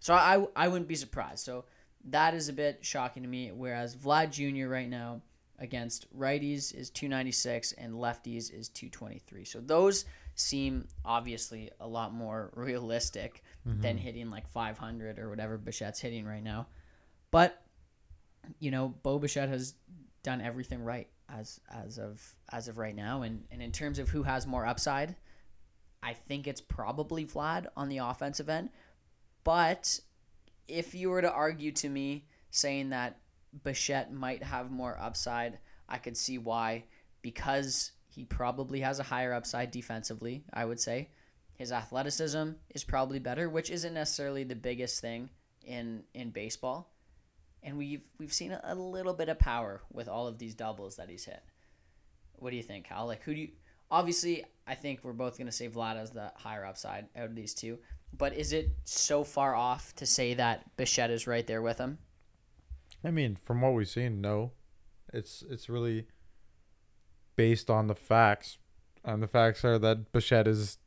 So 0.00 0.14
I, 0.14 0.44
I 0.56 0.68
wouldn't 0.68 0.88
be 0.88 0.94
surprised. 0.96 1.44
So 1.44 1.64
that 2.06 2.34
is 2.34 2.48
a 2.48 2.52
bit 2.52 2.78
shocking 2.82 3.22
to 3.22 3.28
me. 3.28 3.52
Whereas 3.52 3.96
Vlad 3.96 4.30
Jr. 4.30 4.68
right 4.68 4.88
now 4.88 5.20
against 5.58 6.06
righties 6.18 6.74
is 6.74 6.90
296 6.90 7.72
and 7.72 7.94
lefties 7.94 8.52
is 8.52 8.68
223. 8.70 9.44
So 9.44 9.60
those 9.60 10.06
seem 10.34 10.88
obviously 11.04 11.70
a 11.80 11.86
lot 11.86 12.14
more 12.14 12.50
realistic 12.56 13.42
mm-hmm. 13.68 13.80
than 13.80 13.98
hitting 13.98 14.30
like 14.30 14.48
500 14.48 15.18
or 15.18 15.28
whatever 15.28 15.58
Bichette's 15.58 16.00
hitting 16.00 16.24
right 16.24 16.42
now. 16.42 16.66
But 17.30 17.62
you 18.58 18.70
know, 18.70 18.88
Bo 19.02 19.18
Bichette 19.18 19.50
has 19.50 19.74
done 20.22 20.40
everything 20.40 20.82
right 20.82 21.08
as 21.28 21.60
as 21.70 21.98
of 21.98 22.20
as 22.50 22.68
of 22.68 22.78
right 22.78 22.94
now 22.94 23.22
and 23.22 23.44
and 23.52 23.62
in 23.62 23.70
terms 23.70 23.98
of 23.98 24.08
who 24.08 24.22
has 24.22 24.46
more 24.46 24.66
upside, 24.66 25.14
I 26.02 26.14
think 26.14 26.46
it's 26.46 26.60
probably 26.60 27.26
Vlad 27.26 27.66
on 27.76 27.88
the 27.88 27.98
offensive 27.98 28.48
end. 28.48 28.70
But 29.44 30.00
if 30.70 30.94
you 30.94 31.10
were 31.10 31.22
to 31.22 31.32
argue 31.32 31.72
to 31.72 31.88
me 31.88 32.26
saying 32.50 32.90
that 32.90 33.18
Bichette 33.64 34.12
might 34.12 34.42
have 34.42 34.70
more 34.70 34.96
upside, 34.98 35.58
I 35.88 35.98
could 35.98 36.16
see 36.16 36.38
why 36.38 36.84
because 37.22 37.92
he 38.08 38.24
probably 38.24 38.80
has 38.80 38.98
a 38.98 39.04
higher 39.04 39.32
upside 39.32 39.70
defensively, 39.70 40.44
I 40.52 40.64
would 40.64 40.80
say. 40.80 41.10
His 41.54 41.72
athleticism 41.72 42.52
is 42.74 42.84
probably 42.84 43.18
better, 43.18 43.48
which 43.48 43.70
isn't 43.70 43.94
necessarily 43.94 44.44
the 44.44 44.56
biggest 44.56 45.00
thing 45.00 45.30
in 45.64 46.04
in 46.14 46.30
baseball. 46.30 46.90
And 47.62 47.76
we've 47.76 48.08
we've 48.18 48.32
seen 48.32 48.52
a, 48.52 48.74
little 48.74 49.12
bit 49.12 49.28
of 49.28 49.38
power 49.38 49.82
with 49.92 50.08
all 50.08 50.26
of 50.26 50.38
these 50.38 50.54
doubles 50.54 50.96
that 50.96 51.10
he's 51.10 51.24
hit. 51.24 51.42
What 52.36 52.50
do 52.50 52.56
you 52.56 52.62
think, 52.62 52.88
Kyle? 52.88 53.06
Like 53.06 53.22
who 53.22 53.34
do 53.34 53.40
you 53.42 53.48
obviously 53.90 54.44
I 54.66 54.74
think 54.74 55.00
we're 55.02 55.12
both 55.12 55.36
gonna 55.36 55.52
say 55.52 55.68
Vlad 55.68 55.96
as 55.96 56.12
the 56.12 56.32
higher 56.36 56.64
upside 56.64 57.08
out 57.14 57.26
of 57.26 57.34
these 57.34 57.52
two. 57.52 57.78
But 58.16 58.34
is 58.34 58.52
it 58.52 58.70
so 58.84 59.24
far 59.24 59.54
off 59.54 59.94
to 59.96 60.06
say 60.06 60.34
that 60.34 60.76
Bichette 60.76 61.10
is 61.10 61.26
right 61.26 61.46
there 61.46 61.62
with 61.62 61.78
him? 61.78 61.98
I 63.04 63.10
mean, 63.10 63.36
from 63.36 63.60
what 63.62 63.72
we've 63.72 63.88
seen, 63.88 64.20
no. 64.20 64.52
It's 65.12 65.42
it's 65.48 65.68
really 65.68 66.06
based 67.36 67.70
on 67.70 67.86
the 67.86 67.94
facts. 67.94 68.58
And 69.04 69.22
the 69.22 69.28
facts 69.28 69.64
are 69.64 69.78
that 69.78 70.12
Bichette 70.12 70.46
is 70.46 70.78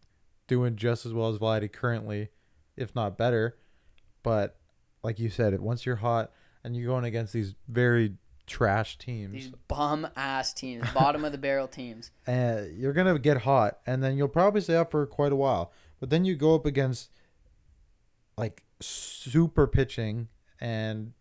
doing 0.48 0.76
just 0.76 1.06
as 1.06 1.14
well 1.14 1.30
as 1.30 1.40
Vladdy 1.40 1.72
currently, 1.72 2.30
if 2.78 2.94
not 2.94 3.18
better. 3.18 3.58
But 4.22 4.60
like 5.04 5.20
you 5.20 5.30
said, 5.30 5.60
once 5.60 5.86
you're 5.86 5.98
hot 5.98 6.32
and 6.64 6.76
you're 6.76 6.88
going 6.88 7.06
against 7.06 7.34
these 7.34 7.56
very 7.68 8.14
trash 8.46 8.98
teams, 8.98 9.34
These 9.34 9.52
bum 9.68 10.08
ass 10.16 10.54
teams, 10.54 10.90
bottom 10.92 11.26
of 11.26 11.32
the 11.32 11.38
barrel 11.38 11.68
teams. 11.68 12.12
uh, 12.28 12.62
you're 12.74 12.94
gonna 12.94 13.18
get 13.18 13.38
hot, 13.42 13.80
and 13.88 14.04
then 14.04 14.18
you'll 14.18 14.28
probably 14.28 14.62
stay 14.62 14.76
up 14.76 14.92
for 14.92 15.06
quite 15.06 15.32
a 15.32 15.36
while. 15.36 15.72
But 16.04 16.10
then 16.10 16.26
you 16.26 16.36
go 16.36 16.54
up 16.54 16.66
against 16.66 17.12
like 18.38 18.62
super 18.82 19.68
pitching, 19.68 20.28
and 20.60 21.14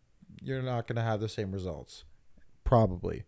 you're 0.42 0.60
not 0.60 0.88
gonna 0.88 1.04
have 1.04 1.20
the 1.20 1.28
same 1.28 1.52
results. 1.52 2.02
Probably, 2.64 3.22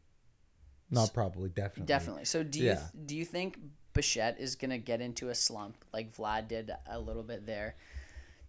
not 0.90 1.14
probably, 1.14 1.50
definitely, 1.50 1.86
Definitely. 1.86 2.24
So 2.24 2.42
do 2.42 2.58
you 2.58 2.70
Yeah. 2.70 2.88
do 3.06 3.16
you 3.16 3.24
think 3.24 3.60
Bichette 3.92 4.40
is 4.40 4.56
gonna 4.56 4.78
get 4.78 5.00
into 5.00 5.28
a 5.28 5.34
slump 5.36 5.76
like 5.92 6.12
Vlad 6.12 6.48
did 6.48 6.72
a 6.86 6.98
little 6.98 7.22
bit 7.22 7.46
there? 7.46 7.76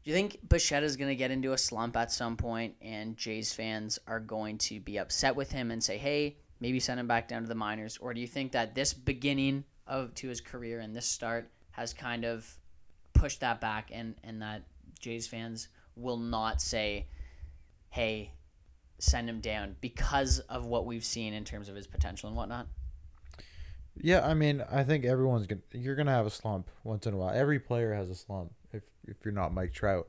Do 0.03 0.09
you 0.09 0.15
think 0.15 0.39
Bichette 0.49 0.81
is 0.81 0.97
gonna 0.97 1.13
get 1.13 1.29
into 1.29 1.53
a 1.53 1.59
slump 1.59 1.95
at 1.95 2.11
some 2.11 2.35
point, 2.35 2.75
and 2.81 3.15
Jays 3.15 3.53
fans 3.53 3.99
are 4.07 4.19
going 4.19 4.57
to 4.57 4.79
be 4.79 4.97
upset 4.97 5.35
with 5.35 5.51
him 5.51 5.69
and 5.69 5.83
say, 5.83 5.99
"Hey, 5.99 6.37
maybe 6.59 6.79
send 6.79 6.99
him 6.99 7.07
back 7.07 7.27
down 7.27 7.43
to 7.43 7.47
the 7.47 7.53
minors"? 7.53 7.97
Or 7.97 8.15
do 8.15 8.19
you 8.19 8.27
think 8.27 8.51
that 8.53 8.73
this 8.73 8.95
beginning 8.95 9.63
of 9.85 10.15
to 10.15 10.27
his 10.27 10.41
career 10.41 10.79
and 10.79 10.95
this 10.95 11.05
start 11.05 11.51
has 11.69 11.93
kind 11.93 12.25
of 12.25 12.57
pushed 13.25 13.39
that 13.39 13.59
back, 13.59 13.89
and 13.91 14.13
and 14.23 14.41
that 14.43 14.61
Jays 14.99 15.25
fans 15.27 15.67
will 15.95 16.17
not 16.17 16.61
say, 16.61 17.07
"Hey, 17.89 18.31
send 18.99 19.27
him 19.27 19.39
down" 19.41 19.75
because 19.81 20.39
of 20.41 20.65
what 20.65 20.85
we've 20.85 21.03
seen 21.03 21.33
in 21.33 21.43
terms 21.43 21.69
of 21.69 21.75
his 21.75 21.87
potential 21.87 22.27
and 22.29 22.37
whatnot? 22.37 22.67
Yeah, 23.95 24.23
I 24.27 24.33
mean, 24.35 24.63
I 24.69 24.83
think 24.83 25.05
everyone's 25.05 25.47
gonna. 25.47 25.61
You're 25.71 25.95
gonna 25.95 26.11
have 26.11 26.27
a 26.27 26.29
slump 26.29 26.69
once 26.83 27.07
in 27.07 27.13
a 27.15 27.17
while. 27.17 27.33
Every 27.33 27.59
player 27.59 27.93
has 27.95 28.09
a 28.11 28.15
slump. 28.15 28.51
If 28.71 28.83
if 29.07 29.17
you're 29.25 29.33
not 29.33 29.53
Mike 29.53 29.73
Trout, 29.73 30.07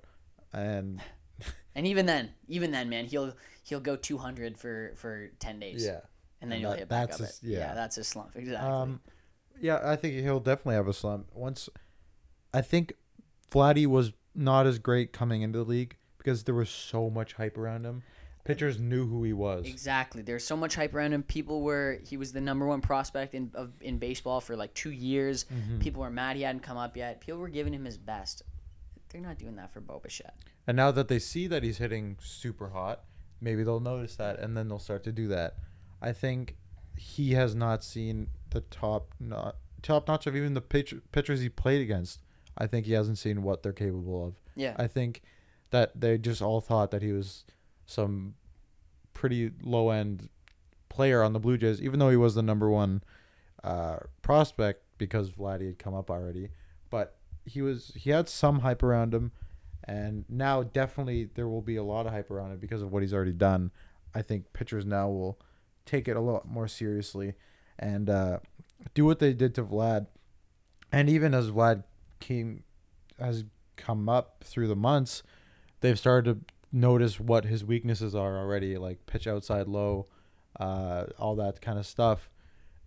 and 0.53 1.01
And 1.75 1.87
even 1.87 2.05
then, 2.07 2.31
even 2.49 2.71
then, 2.71 2.89
man, 2.91 3.07
he'll 3.07 3.35
he'll 3.63 3.81
go 3.81 3.97
200 3.97 4.59
for 4.59 4.93
for 4.97 5.29
10 5.39 5.59
days. 5.61 5.85
yeah, 5.85 6.01
And 6.41 6.51
then 6.51 6.57
And 6.57 6.61
he'll 6.61 6.71
that- 6.71 6.79
hit 6.81 6.89
back 6.89 7.09
that's 7.09 7.21
up 7.21 7.27
his-. 7.27 7.41
Yeah. 7.43 7.59
yeah. 7.59 7.75
that's 7.75 7.97
his 7.97 8.09
slump. 8.09 8.31
Exactly. 8.35 8.71
Um, 8.71 9.01
yeah, 9.61 9.81
I 9.83 9.97
think 9.97 10.15
he'll 10.17 10.41
definitely 10.41 10.75
have 10.77 10.89
a 10.89 10.93
slump. 10.93 11.29
Once, 11.35 11.69
I 12.53 12.61
think 12.63 12.95
Vladdy 13.51 13.87
was 13.87 14.13
not 14.35 14.67
as 14.67 14.79
great 14.79 15.13
coming 15.13 15.43
into 15.43 15.59
the 15.59 15.65
league 15.65 15.97
because 16.19 16.45
there 16.45 16.55
was 16.55 16.69
so 16.69 17.09
much 17.09 17.35
hype 17.35 17.57
around 17.57 17.85
him. 17.85 18.03
Pitchers 18.45 18.79
knew 18.79 19.09
who 19.09 19.25
he 19.25 19.33
was. 19.33 19.67
exactly. 19.67 20.23
There's 20.23 20.45
so 20.45 20.57
much 20.57 20.77
hype 20.77 20.95
around 20.95 21.13
him. 21.13 21.25
People 21.25 21.63
were 21.63 21.99
he 22.07 22.17
was 22.17 22.33
the 22.33 22.41
number 22.41 22.65
one 22.67 22.81
prospect 22.81 23.35
in 23.35 23.51
of, 23.55 23.73
in 23.81 23.99
baseball 23.99 24.41
for 24.41 24.55
like 24.55 24.73
2 24.75 24.91
years. 24.91 25.47
Mm-hmm. 25.53 25.81
People 25.81 26.03
were 26.03 26.11
mad 26.11 26.37
he 26.37 26.43
hadn't 26.43 26.63
come 26.63 26.77
up 26.77 26.97
yet. 26.97 27.21
People 27.21 27.41
were 27.41 27.49
giving 27.49 27.75
him 27.75 27.85
his 27.85 27.99
best. 27.99 28.43
They're 29.09 29.21
not 29.21 29.39
doing 29.39 29.57
that 29.57 29.73
for 29.73 29.81
Bo 29.81 29.99
Bichette. 29.99 30.37
And 30.67 30.77
now 30.77 30.93
that 30.93 31.09
they 31.09 31.19
see 31.19 31.47
that 31.49 31.65
he's 31.65 31.79
hitting 31.79 32.19
super 32.21 32.69
hot, 32.69 33.05
maybe 33.41 33.65
they'll 33.65 33.81
notice 33.81 34.17
that, 34.17 34.39
and 34.39 34.57
then 34.57 34.69
they'll 34.69 34.79
start 34.79 35.03
to 35.05 35.13
do 35.13 35.27
that. 35.29 35.57
I 36.01 36.13
think 36.13 36.57
he 36.97 37.33
has 37.33 37.55
not 37.55 37.83
seen 37.83 38.29
the 38.51 38.61
top 38.61 39.15
not 39.19 39.57
top 39.83 40.07
notch 40.09 40.27
of 40.27 40.37
even 40.37 40.55
the 40.55 40.61
pitch, 40.61 40.95
pitchers 41.13 41.41
he 41.41 41.49
played 41.49 41.81
against. 41.81 42.21
I 42.59 42.67
think 42.67 42.87
he 42.87 42.93
hasn't 42.93 43.19
seen 43.19 43.43
what 43.43 43.63
they're 43.63 43.73
capable 43.73 44.27
of. 44.27 44.35
Yeah. 44.55 44.75
I 44.79 44.87
think 44.87 45.23
that 45.71 46.01
they 46.01 46.19
just 46.19 46.41
all 46.41 46.61
thought 46.61 46.91
that 46.91 47.03
he 47.03 47.13
was 47.13 47.45
some 47.87 48.35
pretty 49.13 49.51
low 49.63 49.91
end 49.91 50.29
player 50.89 51.23
on 51.23 51.33
the 51.33 51.41
Blue 51.41 51.59
Jays, 51.59 51.81
even 51.83 51.99
though 51.99 52.11
he 52.11 52.17
was 52.17 52.35
the 52.35 52.43
number 52.43 52.71
one 52.71 53.03
uh, 53.63 53.99
prospect 54.23 54.83
because 54.99 55.31
Vladdy 55.31 55.67
had 55.67 55.79
come 55.79 55.95
up 55.95 56.11
already. 56.11 56.51
But 56.91 57.17
he 57.45 57.63
was 57.63 57.93
he 57.95 58.11
had 58.11 58.29
some 58.29 58.61
hype 58.61 58.83
around 58.83 59.13
him, 59.13 59.33
and 59.85 60.25
now 60.29 60.63
definitely 60.63 61.29
there 61.35 61.49
will 61.49 61.63
be 61.63 61.77
a 61.77 61.83
lot 61.83 62.07
of 62.07 62.13
hype 62.13 62.31
around 62.31 62.53
him 62.53 62.59
because 62.59 62.83
of 62.83 62.93
what 62.93 63.03
he's 63.03 63.15
already 63.15 63.33
done. 63.33 63.71
I 64.15 64.23
think 64.23 64.53
pitchers 64.53 64.87
now 64.87 65.09
will 65.09 65.39
take 65.85 66.09
it 66.09 66.17
a 66.17 66.21
lot 66.21 66.49
more 66.49 66.69
seriously 66.69 67.35
and 67.79 68.09
uh, 68.09 68.39
do 68.95 69.05
what 69.05 69.19
they 69.19 69.33
did 69.33 69.55
to 69.57 69.63
Vlad. 69.63 70.07
And 70.91 71.11
even 71.11 71.35
as 71.35 71.51
Vlad 71.51 71.85
came 72.27 72.65
has 73.19 73.45
come 73.77 74.09
up 74.09 74.43
through 74.45 74.69
the 74.69 74.77
months, 74.77 75.23
they've 75.81 75.99
started 75.99 76.47
to 76.47 76.55
notice 76.73 77.21
what 77.21 77.45
his 77.45 77.65
weaknesses 77.65 78.15
are 78.15 78.39
already, 78.39 78.77
like 78.77 79.07
pitch 79.07 79.27
outside 79.27 79.69
low, 79.69 80.07
uh, 80.59 81.05
all 81.19 81.37
that 81.37 81.61
kind 81.61 81.79
of 81.79 81.87
stuff, 81.87 82.29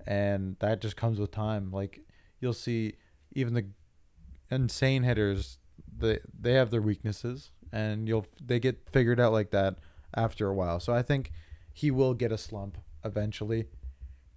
and 0.05 0.57
that 0.59 0.81
just 0.81 0.95
comes 0.95 1.19
with 1.19 1.31
time. 1.31 1.71
Like 1.71 2.01
you'll 2.39 2.53
see, 2.53 2.95
even 3.33 3.53
the 3.53 3.67
insane 4.51 5.03
hitters, 5.03 5.59
they 5.97 6.19
they 6.37 6.53
have 6.53 6.69
their 6.69 6.81
weaknesses, 6.81 7.51
and 7.71 8.07
you'll 8.07 8.25
they 8.43 8.59
get 8.59 8.89
figured 8.91 9.19
out 9.19 9.31
like 9.31 9.51
that 9.51 9.77
after 10.15 10.47
a 10.47 10.53
while. 10.53 10.79
So 10.79 10.93
I 10.93 11.01
think 11.01 11.31
he 11.73 11.91
will 11.91 12.13
get 12.13 12.31
a 12.31 12.37
slump 12.37 12.77
eventually, 13.05 13.65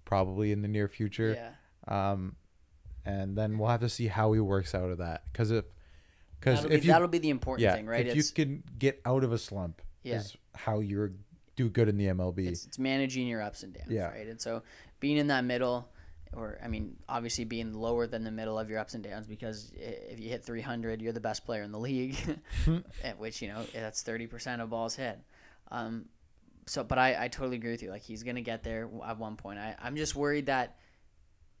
probably 0.05 0.51
in 0.51 0.61
the 0.61 0.67
near 0.67 0.87
future. 0.87 1.35
Yeah. 1.35 2.11
Um, 2.11 2.35
and 3.05 3.35
then 3.37 3.57
we'll 3.57 3.69
have 3.69 3.81
to 3.81 3.89
see 3.89 4.07
how 4.07 4.31
he 4.33 4.39
works 4.39 4.73
out 4.75 4.89
of 4.89 4.97
that. 4.99 5.23
Because 5.31 5.51
if, 5.51 5.65
because 6.39 6.65
if 6.65 6.69
be, 6.81 6.87
you, 6.87 6.93
that'll 6.93 7.07
be 7.07 7.19
the 7.19 7.29
important 7.29 7.63
yeah, 7.63 7.75
thing, 7.75 7.85
right? 7.85 8.05
if 8.07 8.15
It's, 8.15 8.29
you 8.29 8.33
can 8.45 8.63
get 8.77 9.01
out 9.05 9.23
of 9.23 9.31
a 9.31 9.37
slump, 9.37 9.81
Yeah. 10.03 10.15
is 10.17 10.35
how 10.55 10.79
you're 10.79 11.11
do 11.55 11.69
good 11.69 11.87
in 11.87 11.97
the 11.97 12.07
MLB. 12.07 12.47
it's, 12.47 12.65
it's 12.65 12.79
managing 12.79 13.27
your 13.27 13.41
ups 13.41 13.61
and 13.63 13.73
downs, 13.73 13.87
Yeah. 13.89 14.09
right? 14.09 14.27
And 14.27 14.41
so 14.41 14.63
being 14.99 15.17
in 15.17 15.27
that 15.27 15.43
middle, 15.45 15.87
or 16.35 16.57
I 16.63 16.67
mean, 16.67 16.97
obviously 17.07 17.45
being 17.45 17.73
lower 17.73 18.07
than 18.07 18.23
the 18.23 18.31
middle 18.31 18.57
of 18.57 18.69
your 18.71 18.79
ups 18.79 18.95
and 18.95 19.03
downs, 19.03 19.27
because 19.27 19.71
if 19.75 20.19
you 20.19 20.29
hit 20.29 20.43
300, 20.43 20.99
you're 21.01 21.13
the 21.13 21.19
best 21.19 21.45
player 21.45 21.61
in 21.61 21.71
the 21.71 21.77
league, 21.89 22.15
at 23.03 23.19
which 23.19 23.41
you 23.41 23.49
know 23.49 23.63
that's 23.73 24.01
30% 24.03 24.61
of 24.61 24.69
balls 24.71 24.95
hit. 24.95 25.19
Um, 25.69 26.05
so, 26.65 26.83
but 26.83 26.97
I, 26.97 27.25
I 27.25 27.27
totally 27.27 27.57
agree 27.57 27.71
with 27.71 27.83
you. 27.83 27.91
Like 27.91 28.01
he's 28.01 28.23
gonna 28.23 28.41
get 28.41 28.63
there 28.63 28.89
at 29.05 29.17
one 29.19 29.35
point. 29.35 29.59
I, 29.59 29.75
I'm 29.81 29.95
just 29.95 30.15
worried 30.15 30.47
that, 30.47 30.77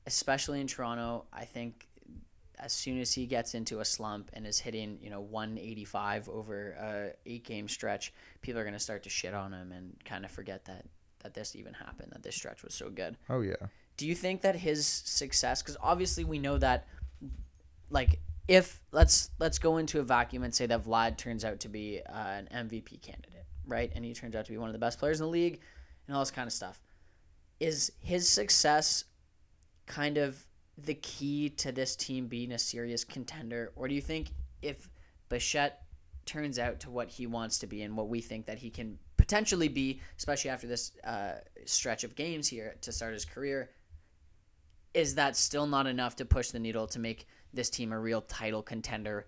especially 0.05 0.61
in 0.61 0.67
Toronto, 0.67 1.25
I 1.31 1.45
think 1.45 1.87
as 2.59 2.71
soon 2.71 2.99
as 2.99 3.13
he 3.13 3.25
gets 3.25 3.55
into 3.55 3.79
a 3.79 3.85
slump 3.85 4.29
and 4.33 4.47
is 4.47 4.59
hitting, 4.59 4.97
you 5.01 5.09
know, 5.09 5.19
185 5.21 6.29
over 6.29 6.71
a 6.71 7.29
eight 7.29 7.43
game 7.43 7.67
stretch, 7.67 8.13
people 8.41 8.59
are 8.59 8.63
going 8.63 8.73
to 8.73 8.79
start 8.79 9.03
to 9.03 9.09
shit 9.09 9.33
on 9.33 9.53
him 9.53 9.71
and 9.71 9.95
kind 10.05 10.25
of 10.25 10.31
forget 10.31 10.65
that 10.65 10.85
that 11.23 11.33
this 11.33 11.55
even 11.55 11.73
happened, 11.73 12.11
that 12.11 12.21
this 12.21 12.35
stretch 12.35 12.63
was 12.63 12.73
so 12.73 12.89
good. 12.89 13.17
oh 13.29 13.39
yeah, 13.41 13.55
Do 13.95 14.05
you 14.05 14.13
think 14.13 14.41
that 14.41 14.55
his 14.55 14.85
success 14.85 15.61
cuz 15.61 15.77
obviously 15.81 16.25
we 16.25 16.37
know 16.37 16.57
that 16.57 16.87
like 17.89 18.19
if 18.47 18.81
let's 18.91 19.29
let's 19.39 19.57
go 19.57 19.77
into 19.77 19.99
a 19.99 20.03
vacuum 20.03 20.43
and 20.43 20.53
say 20.53 20.65
that 20.65 20.83
Vlad 20.83 21.17
turns 21.17 21.45
out 21.45 21.59
to 21.61 21.69
be 21.69 22.01
uh, 22.05 22.13
an 22.13 22.49
MVP 22.51 23.01
candidate, 23.01 23.45
right? 23.65 23.91
And 23.95 24.03
he 24.03 24.13
turns 24.13 24.35
out 24.35 24.45
to 24.45 24.51
be 24.51 24.57
one 24.57 24.67
of 24.69 24.73
the 24.73 24.79
best 24.79 24.99
players 24.99 25.21
in 25.21 25.25
the 25.25 25.31
league 25.31 25.61
and 26.07 26.15
all 26.15 26.21
this 26.21 26.31
kind 26.31 26.47
of 26.47 26.53
stuff. 26.53 26.81
Is 27.59 27.93
his 28.01 28.27
success 28.27 29.05
kind 29.85 30.17
of 30.17 30.45
the 30.77 30.95
key 30.95 31.49
to 31.49 31.71
this 31.71 31.95
team 31.95 32.27
being 32.27 32.51
a 32.51 32.59
serious 32.59 33.03
contender 33.03 33.71
or 33.75 33.87
do 33.87 33.93
you 33.93 34.01
think 34.01 34.31
if 34.61 34.89
Bichette 35.29 35.83
turns 36.25 36.57
out 36.57 36.79
to 36.81 36.89
what 36.89 37.09
he 37.09 37.27
wants 37.27 37.59
to 37.59 37.67
be 37.67 37.81
and 37.81 37.95
what 37.95 38.07
we 38.07 38.21
think 38.21 38.45
that 38.45 38.57
he 38.57 38.69
can 38.69 38.97
potentially 39.17 39.67
be, 39.67 40.01
especially 40.17 40.49
after 40.49 40.67
this 40.67 40.91
uh, 41.03 41.33
stretch 41.65 42.03
of 42.03 42.15
games 42.15 42.47
here 42.47 42.75
to 42.81 42.91
start 42.91 43.13
his 43.13 43.25
career. 43.25 43.69
Is 44.93 45.15
that 45.15 45.35
still 45.35 45.65
not 45.65 45.87
enough 45.87 46.15
to 46.17 46.25
push 46.25 46.49
the 46.49 46.59
needle 46.59 46.87
to 46.87 46.99
make 46.99 47.25
this 47.53 47.69
team 47.69 47.91
a 47.91 47.99
real 47.99 48.21
title 48.21 48.61
contender 48.61 49.27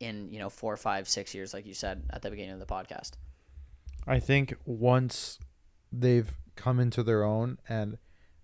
in 0.00 0.28
you 0.32 0.38
know 0.38 0.50
four, 0.50 0.76
five, 0.76 1.08
six 1.08 1.34
years, 1.34 1.54
like 1.54 1.66
you 1.66 1.74
said 1.74 2.02
at 2.10 2.22
the 2.22 2.30
beginning 2.30 2.52
of 2.52 2.60
the 2.60 2.66
podcast? 2.66 3.12
I 4.06 4.18
think 4.18 4.56
once 4.64 5.38
they've 5.92 6.32
come 6.56 6.80
into 6.80 7.02
their 7.02 7.22
own 7.22 7.58
and 7.68 7.98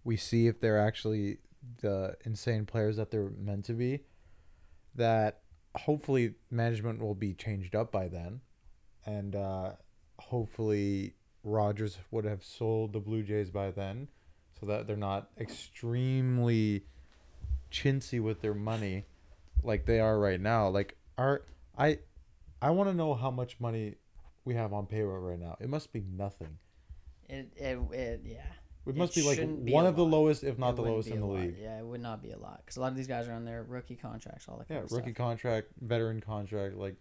we 0.04 0.16
see 0.16 0.46
if 0.46 0.60
they're 0.60 0.78
actually 0.78 1.38
the 1.80 2.16
insane 2.25 2.66
players 2.66 2.96
that 2.96 3.10
they're 3.10 3.30
meant 3.38 3.64
to 3.66 3.72
be, 3.72 4.00
that 4.94 5.40
hopefully 5.75 6.34
management 6.50 7.00
will 7.00 7.14
be 7.14 7.34
changed 7.34 7.75
up 7.75 7.92
by 7.92 8.08
then. 8.08 8.40
And 9.06 9.34
uh, 9.34 9.72
hopefully 10.18 11.14
Rogers 11.42 11.99
would 12.10 12.25
have 12.25 12.44
sold 12.44 12.92
the 12.92 13.00
Blue 13.00 13.22
Jays 13.22 13.50
by 13.50 13.70
then 13.70 14.08
so 14.58 14.66
that 14.66 14.87
they're 14.87 14.96
not 14.96 15.30
extremely 15.38 16.84
chintzy 17.70 18.20
with 18.20 18.40
their 18.42 18.54
money 18.54 19.06
like 19.62 19.87
they 19.87 20.00
are 20.00 20.18
right 20.18 20.40
now. 20.40 20.68
Like 20.68 20.96
our 21.16 21.42
I 21.76 21.99
I 22.60 22.70
want 22.70 22.90
to 22.90 22.94
know 22.94 23.14
how 23.14 23.30
much 23.30 23.58
money 23.60 23.94
we 24.44 24.54
have 24.54 24.72
on 24.72 24.87
payroll 24.87 25.18
right 25.18 25.38
now. 25.38 25.56
It 25.60 25.68
must 25.68 25.92
be 25.92 26.04
nothing. 26.12 26.58
It, 27.28 27.52
it, 27.56 27.78
it 27.92 28.20
yeah. 28.25 28.52
It 28.87 28.90
It 28.90 28.96
must 28.96 29.14
be 29.14 29.22
like 29.22 29.37
shouldn't 29.37 29.64
be 29.64 29.72
one 29.72 29.84
a 29.84 29.88
of 29.90 29.96
the 29.96 30.04
lowest, 30.04 30.42
if 30.42 30.58
not 30.58 30.70
It 30.70 30.76
the 30.76 30.82
lowest 30.82 31.08
in 31.08 31.20
the 31.20 31.26
lot. 31.26 31.40
league. 31.40 31.56
Yeah, 31.60 31.78
it 31.78 31.84
would 31.84 32.00
not 32.00 32.22
be 32.22 32.30
a 32.32 32.38
lot 32.38 32.62
because 32.64 32.76
a 32.76 32.80
lot 32.80 32.88
of 32.90 32.96
these 32.96 33.06
guys 33.06 33.28
are 33.28 33.32
on 33.32 33.44
their 33.44 33.62
rookie 33.62 33.96
contracts, 33.96 34.46
all 34.49 34.56
that 34.58 34.66
Yeah, 34.70 34.76
kind 34.76 34.87
of 34.87 34.92
rookie 34.92 35.10
stuff. 35.12 35.16
contract, 35.26 35.68
veteran 35.80 36.20
contract. 36.20 36.76
Like 36.76 36.96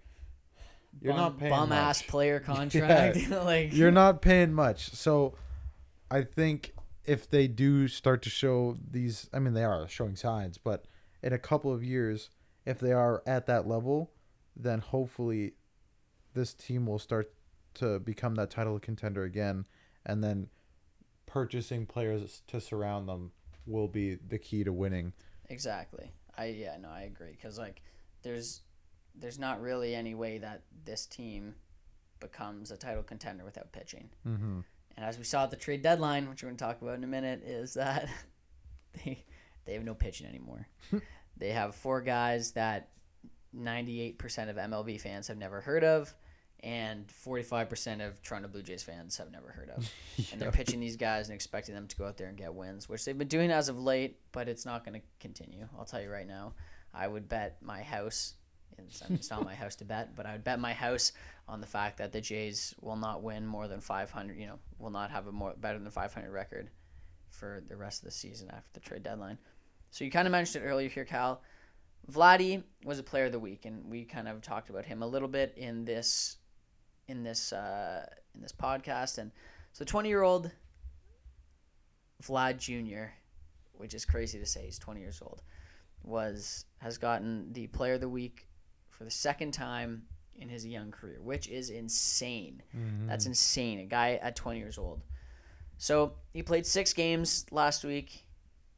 you're 1.01 1.13
bum, 1.13 1.21
not 1.21 1.37
paying 1.39 1.51
bum 1.51 1.69
much. 1.69 1.77
ass 1.77 2.01
player 2.01 2.39
contract. 2.51 3.29
like 3.29 3.73
you're 3.73 3.91
not 3.91 4.21
paying 4.21 4.53
much. 4.53 4.91
So 4.91 5.35
I 6.11 6.23
think 6.23 6.73
if 7.05 7.29
they 7.29 7.47
do 7.47 7.87
start 7.87 8.21
to 8.23 8.29
show 8.29 8.75
these, 8.91 9.29
I 9.33 9.39
mean, 9.39 9.53
they 9.53 9.63
are 9.63 9.87
showing 9.87 10.15
signs, 10.15 10.57
but 10.57 10.85
in 11.23 11.33
a 11.33 11.39
couple 11.39 11.73
of 11.73 11.83
years, 11.83 12.29
if 12.65 12.79
they 12.79 12.91
are 12.91 13.23
at 13.25 13.45
that 13.47 13.67
level, 13.67 14.11
then 14.55 14.79
hopefully 14.79 15.53
this 16.33 16.53
team 16.53 16.85
will 16.85 16.99
start 16.99 17.33
to 17.75 17.99
become 17.99 18.35
that 18.35 18.49
title 18.51 18.77
contender 18.79 19.23
again. 19.23 19.65
And 20.05 20.23
then 20.23 20.49
purchasing 21.29 21.85
players 21.85 22.41
to 22.47 22.59
surround 22.59 23.07
them 23.07 23.31
will 23.65 23.87
be 23.87 24.15
the 24.15 24.37
key 24.37 24.63
to 24.63 24.73
winning. 24.73 25.13
Exactly. 25.49 26.11
I 26.37 26.45
yeah 26.45 26.77
no 26.81 26.89
I 26.89 27.01
agree 27.01 27.31
because 27.31 27.57
like 27.57 27.81
there's 28.23 28.61
there's 29.15 29.39
not 29.39 29.61
really 29.61 29.95
any 29.95 30.15
way 30.15 30.39
that 30.39 30.63
this 30.85 31.05
team 31.05 31.55
becomes 32.19 32.71
a 32.71 32.77
title 32.77 33.03
contender 33.03 33.45
without 33.45 33.71
pitching. 33.71 34.09
Mm-hmm. 34.27 34.59
And 34.97 35.05
as 35.05 35.17
we 35.17 35.23
saw 35.23 35.43
at 35.43 35.51
the 35.51 35.55
trade 35.55 35.81
deadline, 35.81 36.29
which 36.29 36.43
we're 36.43 36.49
going 36.49 36.57
to 36.57 36.63
talk 36.63 36.81
about 36.81 36.97
in 36.97 37.03
a 37.03 37.07
minute, 37.07 37.43
is 37.45 37.75
that 37.75 38.09
they 39.05 39.23
they 39.65 39.73
have 39.73 39.83
no 39.83 39.93
pitching 39.93 40.27
anymore. 40.27 40.67
they 41.37 41.49
have 41.49 41.75
four 41.75 42.01
guys 42.01 42.51
that 42.51 42.89
98% 43.55 44.17
of 44.49 44.55
MLB 44.55 44.99
fans 44.99 45.27
have 45.27 45.37
never 45.37 45.61
heard 45.61 45.83
of, 45.83 46.13
and 46.63 47.07
45% 47.07 48.05
of 48.05 48.21
Toronto 48.21 48.47
Blue 48.49 48.61
Jays 48.61 48.83
fans 48.83 49.17
have 49.17 49.31
never 49.31 49.49
heard 49.49 49.69
of. 49.69 49.89
And 50.31 50.41
they're 50.41 50.51
pitching 50.51 50.79
these 50.79 50.97
guys 50.97 51.29
and 51.29 51.35
expecting 51.35 51.73
them 51.73 51.87
to 51.87 51.95
go 51.95 52.05
out 52.05 52.17
there 52.17 52.27
and 52.27 52.37
get 52.37 52.53
wins, 52.53 52.89
which 52.89 53.05
they've 53.05 53.17
been 53.17 53.29
doing 53.29 53.51
as 53.51 53.69
of 53.69 53.79
late, 53.79 54.19
but 54.31 54.49
it's 54.49 54.65
not 54.65 54.83
going 54.83 54.99
to 54.99 55.05
continue. 55.19 55.67
I'll 55.77 55.85
tell 55.85 56.01
you 56.01 56.09
right 56.09 56.27
now. 56.27 56.53
I 56.93 57.07
would 57.07 57.29
bet 57.29 57.57
my 57.61 57.81
house. 57.81 58.33
It's, 58.77 59.01
I 59.01 59.07
mean, 59.07 59.15
it's 59.15 59.29
not 59.29 59.45
my 59.45 59.55
house 59.55 59.75
to 59.77 59.85
bet, 59.85 60.15
but 60.15 60.25
I 60.25 60.33
would 60.33 60.43
bet 60.43 60.59
my 60.59 60.73
house 60.73 61.13
on 61.47 61.61
the 61.61 61.67
fact 61.67 61.97
that 61.97 62.11
the 62.11 62.21
Jays 62.21 62.75
will 62.81 62.95
not 62.95 63.23
win 63.23 63.45
more 63.45 63.67
than 63.67 63.79
500. 63.79 64.37
You 64.37 64.47
know, 64.47 64.59
will 64.77 64.89
not 64.89 65.09
have 65.11 65.27
a 65.27 65.31
more 65.31 65.53
better 65.57 65.79
than 65.79 65.89
500 65.89 66.29
record 66.29 66.69
for 67.29 67.63
the 67.67 67.75
rest 67.75 68.01
of 68.01 68.05
the 68.05 68.11
season 68.11 68.49
after 68.49 68.69
the 68.73 68.79
trade 68.79 69.03
deadline. 69.03 69.37
So 69.91 70.03
you 70.03 70.11
kind 70.11 70.27
of 70.27 70.31
mentioned 70.31 70.63
it 70.63 70.67
earlier 70.67 70.89
here, 70.89 71.05
Cal. 71.05 71.41
Vladdy 72.11 72.63
was 72.83 72.99
a 72.99 73.03
player 73.03 73.25
of 73.25 73.31
the 73.31 73.39
week, 73.39 73.65
and 73.65 73.85
we 73.89 74.03
kind 74.03 74.27
of 74.27 74.41
talked 74.41 74.69
about 74.69 74.85
him 74.85 75.03
a 75.03 75.07
little 75.07 75.27
bit 75.27 75.53
in 75.57 75.85
this 75.85 76.37
in 77.09 77.23
this 77.23 77.51
uh, 77.51 78.05
in 78.35 78.41
this 78.41 78.53
podcast. 78.53 79.17
And 79.17 79.31
so, 79.73 79.83
20 79.83 80.07
year 80.07 80.21
old 80.21 80.51
Vlad 82.23 82.57
Jr., 82.57 83.11
which 83.73 83.93
is 83.93 84.05
crazy 84.05 84.39
to 84.39 84.45
say, 84.45 84.65
he's 84.65 84.79
20 84.79 85.01
years 85.01 85.21
old, 85.21 85.41
was 86.03 86.65
has 86.77 86.97
gotten 86.97 87.51
the 87.51 87.67
player 87.67 87.95
of 87.95 88.01
the 88.01 88.09
week 88.09 88.47
for 88.89 89.03
the 89.03 89.11
second 89.11 89.51
time 89.53 90.03
in 90.37 90.47
his 90.49 90.65
young 90.65 90.91
career, 90.91 91.17
which 91.21 91.47
is 91.49 91.69
insane. 91.69 92.61
That's 93.07 93.25
insane. 93.25 93.79
A 93.79 93.85
guy 93.85 94.19
at 94.21 94.35
20 94.35 94.59
years 94.59 94.77
old. 94.77 95.01
So 95.77 96.13
he 96.33 96.43
played 96.43 96.65
six 96.65 96.93
games 96.93 97.45
last 97.51 97.83
week. 97.83 98.25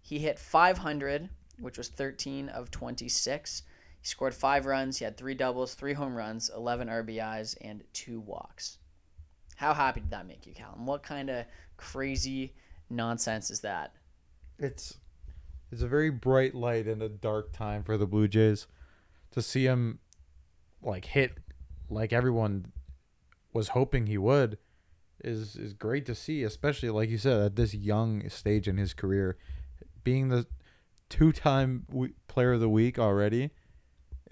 He 0.01 0.19
hit 0.19 0.39
500, 0.39 1.29
which 1.59 1.77
was 1.77 1.87
13 1.89 2.49
of 2.49 2.71
26. 2.71 3.63
He 4.01 4.07
scored 4.07 4.33
five 4.33 4.65
runs. 4.65 4.97
He 4.97 5.05
had 5.05 5.17
three 5.17 5.35
doubles, 5.35 5.73
three 5.73 5.93
home 5.93 6.15
runs, 6.15 6.49
11 6.55 6.87
RBIs, 6.87 7.55
and 7.61 7.83
two 7.93 8.19
walks. 8.19 8.79
How 9.55 9.73
happy 9.73 10.01
did 10.01 10.09
that 10.11 10.27
make 10.27 10.45
you, 10.45 10.53
Callum? 10.53 10.85
What 10.85 11.03
kind 11.03 11.29
of 11.29 11.45
crazy 11.77 12.53
nonsense 12.89 13.51
is 13.51 13.61
that? 13.61 13.93
it's 14.61 14.97
it's 15.71 15.81
a 15.81 15.87
very 15.87 16.09
bright 16.09 16.53
light 16.53 16.87
in 16.87 17.01
a 17.01 17.09
dark 17.09 17.51
time 17.51 17.83
for 17.83 17.97
the 17.97 18.05
Blue 18.05 18.27
Jays 18.27 18.67
to 19.31 19.41
see 19.41 19.65
him 19.65 19.99
like 20.81 21.05
hit 21.05 21.37
like 21.89 22.13
everyone 22.13 22.71
was 23.53 23.69
hoping 23.69 24.07
he 24.07 24.17
would 24.17 24.57
is 25.23 25.55
is 25.55 25.73
great 25.73 26.05
to 26.05 26.15
see 26.15 26.43
especially 26.43 26.89
like 26.89 27.09
you 27.09 27.17
said 27.17 27.41
at 27.41 27.55
this 27.55 27.73
young 27.73 28.27
stage 28.29 28.67
in 28.67 28.77
his 28.77 28.93
career 28.93 29.37
being 30.03 30.29
the 30.29 30.45
two-time 31.09 31.85
player 32.27 32.53
of 32.53 32.59
the 32.59 32.69
week 32.69 32.97
already 32.97 33.51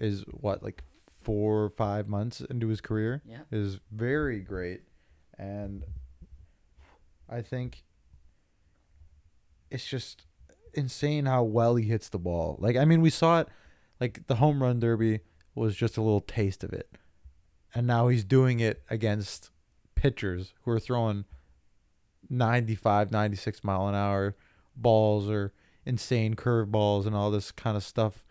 is 0.00 0.22
what 0.32 0.62
like 0.62 0.82
4 1.22 1.64
or 1.64 1.68
5 1.70 2.08
months 2.08 2.40
into 2.40 2.68
his 2.68 2.80
career 2.80 3.22
Yeah. 3.26 3.42
is 3.52 3.78
very 3.92 4.40
great 4.40 4.82
and 5.38 5.84
I 7.28 7.42
think 7.42 7.84
it's 9.70 9.86
just 9.86 10.26
insane 10.74 11.26
how 11.26 11.42
well 11.44 11.76
he 11.76 11.86
hits 11.86 12.08
the 12.08 12.18
ball. 12.18 12.56
Like 12.60 12.76
I 12.76 12.84
mean, 12.84 13.00
we 13.00 13.10
saw 13.10 13.40
it 13.40 13.48
like 14.00 14.26
the 14.26 14.36
home 14.36 14.62
run 14.62 14.80
derby 14.80 15.20
was 15.54 15.76
just 15.76 15.96
a 15.96 16.02
little 16.02 16.20
taste 16.20 16.64
of 16.64 16.72
it. 16.72 16.90
And 17.74 17.86
now 17.86 18.08
he's 18.08 18.24
doing 18.24 18.58
it 18.60 18.82
against 18.90 19.50
pitchers 19.94 20.54
who 20.62 20.70
are 20.72 20.80
throwing 20.80 21.24
95, 22.28 23.10
96 23.12 23.62
mile 23.64 23.86
an 23.88 23.94
hour 23.94 24.36
balls 24.76 25.28
or 25.28 25.52
insane 25.84 26.34
curveballs 26.34 27.06
and 27.06 27.14
all 27.14 27.30
this 27.30 27.52
kind 27.52 27.76
of 27.76 27.82
stuff 27.84 28.24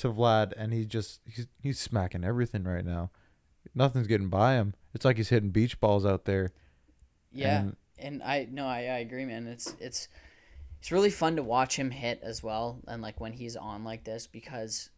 to 0.00 0.08
Vlad 0.12 0.52
and 0.56 0.72
he 0.72 0.84
just 0.84 1.20
he's 1.24 1.46
he's 1.62 1.80
smacking 1.80 2.24
everything 2.24 2.64
right 2.64 2.84
now. 2.84 3.10
Nothing's 3.74 4.06
getting 4.06 4.28
by 4.28 4.54
him. 4.54 4.74
It's 4.94 5.04
like 5.04 5.16
he's 5.16 5.28
hitting 5.28 5.50
beach 5.50 5.78
balls 5.80 6.04
out 6.06 6.24
there. 6.24 6.52
Yeah, 7.32 7.60
And- 7.60 7.76
and 7.98 8.22
I 8.22 8.48
no, 8.50 8.66
I, 8.66 8.78
I 8.78 8.98
agree, 8.98 9.24
man. 9.26 9.46
It's 9.46 9.74
it's 9.78 10.08
it's 10.78 10.90
really 10.90 11.10
fun 11.10 11.36
to 11.36 11.42
watch 11.42 11.76
him 11.76 11.90
hit 11.90 12.20
as 12.22 12.42
well, 12.42 12.80
and 12.88 13.02
like 13.02 13.20
when 13.20 13.32
he's 13.34 13.56
on 13.56 13.84
like 13.84 14.04
this 14.04 14.26
because 14.26 14.88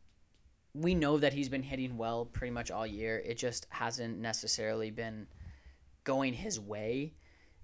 we 0.75 0.95
know 0.95 1.19
that 1.19 1.33
he's 1.33 1.49
been 1.49 1.65
hitting 1.65 1.99
well 1.99 2.25
pretty 2.25 2.53
much 2.53 2.71
all 2.71 2.87
year. 2.87 3.19
It 3.27 3.37
just 3.37 3.67
hasn't 3.71 4.19
necessarily 4.19 4.91
been 4.93 5.27
going 6.05 6.33
his 6.33 6.59
way. 6.61 7.13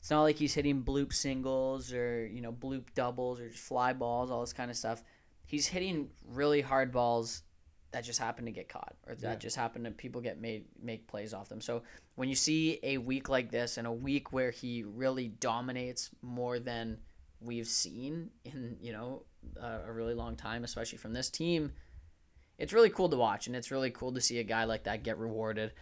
It's 0.01 0.11
not 0.11 0.22
like 0.22 0.37
he's 0.37 0.55
hitting 0.55 0.83
bloop 0.83 1.12
singles 1.12 1.92
or 1.92 2.27
you 2.27 2.40
know 2.40 2.53
bloop 2.53 2.92
doubles 2.94 3.40
or 3.40 3.48
just 3.48 3.62
fly 3.62 3.92
balls, 3.92 4.31
all 4.33 4.40
this 4.40 4.53
kind 4.53 4.70
of 4.72 4.77
stuff. 4.77 5.03
He's 5.48 5.66
hitting 5.66 6.11
really 6.24 6.61
hard 6.61 6.92
balls 6.92 7.42
that 7.90 8.04
just 8.04 8.18
happen 8.18 8.44
to 8.44 8.50
get 8.52 8.68
caught 8.68 8.94
or 9.06 9.14
that 9.16 9.22
Yeah. 9.22 9.34
just 9.37 9.56
happen 9.56 9.82
to 9.84 9.90
people 9.90 10.20
get 10.20 10.38
made 10.40 10.66
make 10.80 11.08
plays 11.08 11.32
off 11.32 11.48
them. 11.48 11.61
So 11.61 11.82
when 12.16 12.28
you 12.28 12.34
see 12.34 12.78
a 12.82 12.98
week 12.98 13.28
like 13.30 13.50
this 13.50 13.78
and 13.78 13.87
a 13.87 13.92
week 13.92 14.30
where 14.32 14.50
he 14.50 14.84
really 14.84 15.28
dominates 15.28 16.11
more 16.22 16.61
than 16.61 16.98
we've 17.40 17.66
seen 17.66 18.30
in 18.44 18.76
you 18.82 18.92
know 18.92 19.24
a, 19.61 19.88
a 19.88 19.92
really 19.92 20.14
long 20.14 20.37
time, 20.37 20.64
especially 20.64 20.98
from 20.98 21.14
this 21.14 21.30
team, 21.30 21.72
it's 22.58 22.74
really 22.74 22.90
cool 22.90 23.08
to 23.08 23.16
watch 23.16 23.46
and 23.46 23.56
it's 23.56 23.70
really 23.70 23.90
cool 23.90 24.12
to 24.12 24.20
see 24.20 24.38
a 24.38 24.44
guy 24.44 24.64
like 24.64 24.84
that 24.84 25.02
get 25.02 25.16
rewarded 25.16 25.72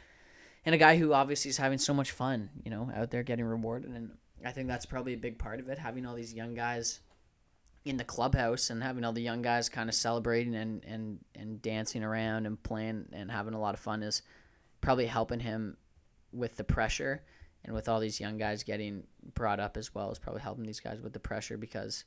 and 0.65 0.75
a 0.75 0.79
guy 0.79 0.97
who 0.97 1.13
obviously 1.13 1.49
is 1.49 1.57
having 1.57 1.79
so 1.79 1.93
much 1.95 2.11
fun, 2.13 2.51
you 2.65 2.71
know, 2.71 2.91
out 2.95 3.11
there 3.11 3.23
getting 3.23 3.45
rewarded. 3.45 3.91
And 3.91 4.11
I 4.45 4.53
think 4.53 4.69
that's 4.69 4.87
probably 4.87 5.15
a 5.15 5.19
big 5.19 5.39
part 5.39 5.61
of 5.61 5.69
it, 5.69 5.79
having 5.79 6.05
all 6.07 6.15
these 6.15 6.35
young 6.35 6.55
guys 6.55 7.01
in 7.87 7.97
the 7.97 8.05
clubhouse 8.05 8.71
and 8.71 8.83
having 8.83 9.05
all 9.05 9.13
the 9.13 9.23
young 9.23 9.43
guys 9.43 9.69
kind 9.69 9.89
of 9.89 9.95
celebrating 9.95 10.57
and, 10.57 10.85
and, 10.85 11.21
and 11.37 11.63
dancing 11.63 12.03
around 12.03 12.45
and 12.45 12.61
playing 12.65 13.07
and 13.13 13.31
having 13.31 13.55
a 13.55 13.61
lot 13.61 13.75
of 13.75 13.81
fun 13.81 14.03
is 14.03 14.23
probably 14.81 15.07
helping 15.07 15.39
him 15.39 15.77
with 16.33 16.57
the 16.57 16.65
pressure 16.65 17.23
and 17.65 17.73
with 17.73 17.89
all 17.89 18.01
these 18.01 18.19
young 18.19 18.39
guys 18.39 18.65
getting 18.65 19.05
brought 19.35 19.61
up 19.61 19.77
as 19.77 19.95
well 19.95 20.11
is 20.11 20.19
probably 20.19 20.43
helping 20.43 20.65
these 20.65 20.81
guys 20.81 21.01
with 21.01 21.13
the 21.13 21.21
pressure 21.21 21.57
because 21.57 22.05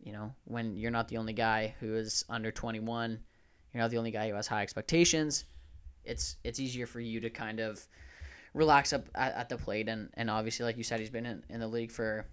you 0.00 0.12
know 0.12 0.32
when 0.44 0.76
you're 0.76 0.92
not 0.92 1.08
the 1.08 1.16
only 1.16 1.32
guy 1.32 1.74
who 1.80 1.94
is 1.96 2.24
under 2.28 2.52
21 2.52 3.18
you're 3.74 3.82
not 3.82 3.90
the 3.90 3.98
only 3.98 4.12
guy 4.12 4.28
who 4.28 4.34
has 4.36 4.46
high 4.46 4.62
expectations 4.62 5.44
it's 6.04 6.36
it's 6.44 6.60
easier 6.60 6.86
for 6.86 7.00
you 7.00 7.20
to 7.20 7.30
kind 7.30 7.58
of 7.58 7.84
relax 8.54 8.92
up 8.92 9.08
at, 9.16 9.34
at 9.34 9.48
the 9.48 9.56
plate 9.56 9.88
and 9.88 10.08
and 10.14 10.30
obviously 10.30 10.64
like 10.64 10.76
you 10.76 10.84
said 10.84 11.00
he's 11.00 11.10
been 11.10 11.26
in, 11.26 11.42
in 11.48 11.58
the 11.58 11.68
league 11.68 11.90
for 11.90 12.26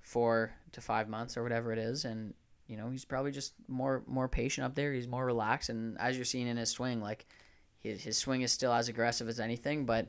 four 0.00 0.52
to 0.72 0.80
five 0.80 1.08
months 1.08 1.36
or 1.36 1.42
whatever 1.42 1.72
it 1.72 1.78
is 1.78 2.04
and 2.04 2.34
you 2.66 2.76
know 2.76 2.90
he's 2.90 3.04
probably 3.04 3.30
just 3.30 3.54
more 3.68 4.02
more 4.06 4.28
patient 4.28 4.64
up 4.64 4.74
there 4.74 4.92
he's 4.92 5.08
more 5.08 5.24
relaxed 5.24 5.68
and 5.68 5.98
as 5.98 6.16
you're 6.16 6.24
seeing 6.24 6.46
in 6.46 6.56
his 6.56 6.70
swing 6.70 7.00
like 7.00 7.26
his, 7.78 8.02
his 8.02 8.16
swing 8.16 8.42
is 8.42 8.52
still 8.52 8.72
as 8.72 8.88
aggressive 8.88 9.28
as 9.28 9.40
anything 9.40 9.84
but 9.84 10.08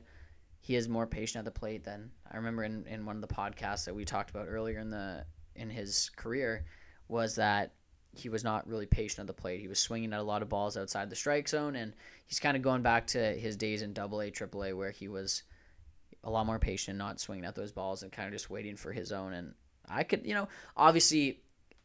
he 0.60 0.76
is 0.76 0.88
more 0.88 1.06
patient 1.06 1.40
at 1.40 1.44
the 1.44 1.58
plate 1.58 1.84
than 1.84 2.10
I 2.30 2.36
remember 2.36 2.62
in, 2.62 2.86
in 2.86 3.04
one 3.04 3.16
of 3.16 3.22
the 3.22 3.34
podcasts 3.34 3.84
that 3.84 3.94
we 3.94 4.04
talked 4.04 4.30
about 4.30 4.46
earlier 4.48 4.78
in 4.78 4.90
the 4.90 5.24
in 5.56 5.68
his 5.68 6.10
career 6.16 6.64
was 7.08 7.34
that 7.34 7.72
he 8.14 8.28
was 8.28 8.44
not 8.44 8.66
really 8.68 8.86
patient 8.86 9.20
at 9.20 9.26
the 9.26 9.40
plate. 9.40 9.60
He 9.60 9.68
was 9.68 9.78
swinging 9.78 10.12
at 10.12 10.20
a 10.20 10.24
lot 10.24 10.42
of 10.42 10.48
balls 10.48 10.76
outside 10.76 11.08
the 11.08 11.16
strike 11.16 11.48
zone, 11.48 11.76
and 11.76 11.94
he's 12.26 12.38
kind 12.38 12.56
of 12.56 12.62
going 12.62 12.82
back 12.82 13.06
to 13.08 13.18
his 13.18 13.56
days 13.56 13.82
in 13.82 13.92
Double 13.92 14.20
A, 14.20 14.30
Triple 14.30 14.64
A, 14.64 14.72
where 14.72 14.90
he 14.90 15.08
was 15.08 15.42
a 16.22 16.30
lot 16.30 16.46
more 16.46 16.58
patient, 16.58 16.98
not 16.98 17.20
swinging 17.20 17.44
at 17.44 17.54
those 17.54 17.72
balls, 17.72 18.02
and 18.02 18.12
kind 18.12 18.26
of 18.26 18.34
just 18.34 18.50
waiting 18.50 18.76
for 18.76 18.92
his 18.92 19.12
own. 19.12 19.32
And 19.32 19.54
I 19.92 20.02
could, 20.04 20.26
you 20.26 20.34
know, 20.34 20.48
obviously 20.76 21.40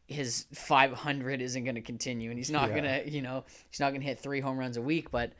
his 0.06 0.46
500 0.54 1.42
isn't 1.42 1.64
going 1.64 1.74
to 1.74 1.82
continue, 1.82 2.30
and 2.30 2.38
he's 2.38 2.50
not 2.50 2.70
Yeah. 2.70 2.80
going 2.80 3.04
to, 3.04 3.10
you 3.10 3.22
know, 3.22 3.44
he's 3.70 3.80
not 3.80 3.90
going 3.90 4.00
to 4.00 4.06
hit 4.06 4.18
three 4.18 4.40
home 4.40 4.58
runs 4.58 4.76
a 4.76 4.82
week, 4.82 5.10
but 5.10 5.32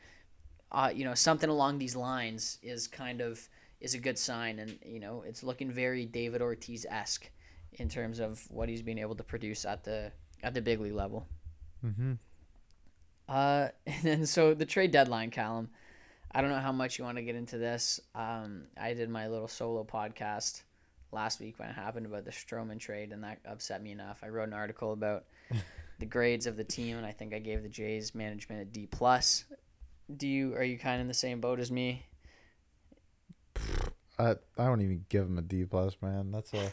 uh, 0.71 0.91
you 0.93 1.03
know, 1.03 1.15
something 1.15 1.49
along 1.49 1.79
these 1.79 1.95
lines 1.95 2.59
is 2.61 2.87
kind 2.87 3.21
of 3.21 3.49
is 3.81 3.95
a 3.95 3.97
good 3.97 4.17
sign, 4.19 4.59
and 4.59 4.77
you 4.85 4.99
know, 4.99 5.23
it's 5.25 5.41
looking 5.41 5.71
very 5.71 6.05
David 6.05 6.41
Ortiz 6.41 6.85
esque 6.89 7.29
in 7.73 7.89
terms 7.89 8.19
of 8.19 8.43
what 8.51 8.69
he's 8.69 8.81
been 8.83 8.99
able 8.99 9.15
to 9.15 9.23
produce 9.23 9.65
at 9.65 9.83
the 9.83 10.11
at 10.43 10.53
the 10.53 10.61
big 10.61 10.79
league 10.79 10.93
level. 10.93 11.27
Mm-hmm. 11.83 12.13
Uh, 13.27 13.69
and 13.87 14.03
then 14.03 14.25
so 14.25 14.53
the 14.53 14.65
trade 14.65 14.91
deadline, 14.91 15.31
Callum. 15.31 15.69
I 16.31 16.41
don't 16.41 16.51
know 16.51 16.59
how 16.59 16.71
much 16.71 16.99
you 16.99 17.05
want 17.05 17.17
to 17.17 17.23
get 17.23 17.33
into 17.35 17.57
this. 17.57 17.99
Um, 18.13 18.65
I 18.79 18.93
did 18.93 19.09
my 19.09 19.27
little 19.27 19.47
solo 19.47 19.83
podcast 19.83 20.61
last 21.11 21.39
week 21.39 21.59
when 21.59 21.69
it 21.69 21.75
happened 21.75 22.05
about 22.05 22.25
the 22.25 22.31
Stroman 22.31 22.79
trade, 22.79 23.11
and 23.11 23.23
that 23.23 23.39
upset 23.45 23.81
me 23.81 23.91
enough. 23.91 24.19
I 24.23 24.29
wrote 24.29 24.47
an 24.47 24.53
article 24.53 24.93
about 24.93 25.25
the 25.99 26.05
grades 26.05 26.47
of 26.47 26.57
the 26.57 26.63
team, 26.63 26.97
and 26.97 27.05
I 27.05 27.11
think 27.11 27.33
I 27.33 27.39
gave 27.39 27.63
the 27.63 27.69
Jays 27.69 28.15
management 28.15 28.61
a 28.61 28.65
D 28.65 28.87
plus. 28.87 29.45
Do 30.15 30.27
you 30.27 30.55
are 30.55 30.63
you 30.63 30.77
kind 30.77 30.95
of 30.95 31.01
in 31.01 31.07
the 31.07 31.13
same 31.13 31.39
boat 31.39 31.59
as 31.59 31.71
me? 31.71 32.05
I 34.17 34.31
I 34.57 34.65
don't 34.65 34.81
even 34.81 35.05
give 35.09 35.25
him 35.25 35.37
a 35.37 35.41
D 35.41 35.65
plus, 35.65 35.95
man. 36.01 36.31
That's 36.31 36.53
a 36.53 36.71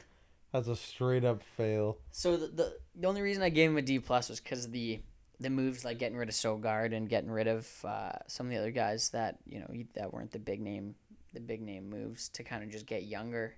that's 0.53 0.69
a 0.69 0.77
straight 0.77 1.25
up 1.25 1.43
fail. 1.57 1.99
So 2.13 2.37
the, 2.37 2.47
the 2.47 2.79
the 2.95 3.09
only 3.09 3.23
reason 3.23 3.43
I 3.43 3.51
gave 3.51 3.71
him 3.71 3.77
a 3.77 3.83
D 3.83 3.99
plus 3.99 4.29
was 4.29 4.41
because 4.41 4.71
the 4.71 5.01
the 5.39 5.51
moves 5.51 5.85
like 5.85 5.99
getting 5.99 6.17
rid 6.17 6.29
of 6.29 6.35
Sogard 6.35 6.95
and 6.95 7.09
getting 7.09 7.31
rid 7.31 7.47
of 7.47 7.69
uh, 7.85 8.13
some 8.27 8.47
of 8.47 8.53
the 8.53 8.59
other 8.59 8.71
guys 8.71 9.11
that 9.11 9.39
you 9.45 9.61
know 9.61 9.67
that 9.95 10.13
weren't 10.13 10.33
the 10.33 10.39
big 10.39 10.61
name 10.61 10.95
the 11.35 11.41
big 11.41 11.61
name 11.61 11.91
moves 11.91 12.31
to 12.31 12.43
kind 12.43 12.65
of 12.65 12.71
just 12.71 12.87
get 12.87 13.05
younger 13.05 13.55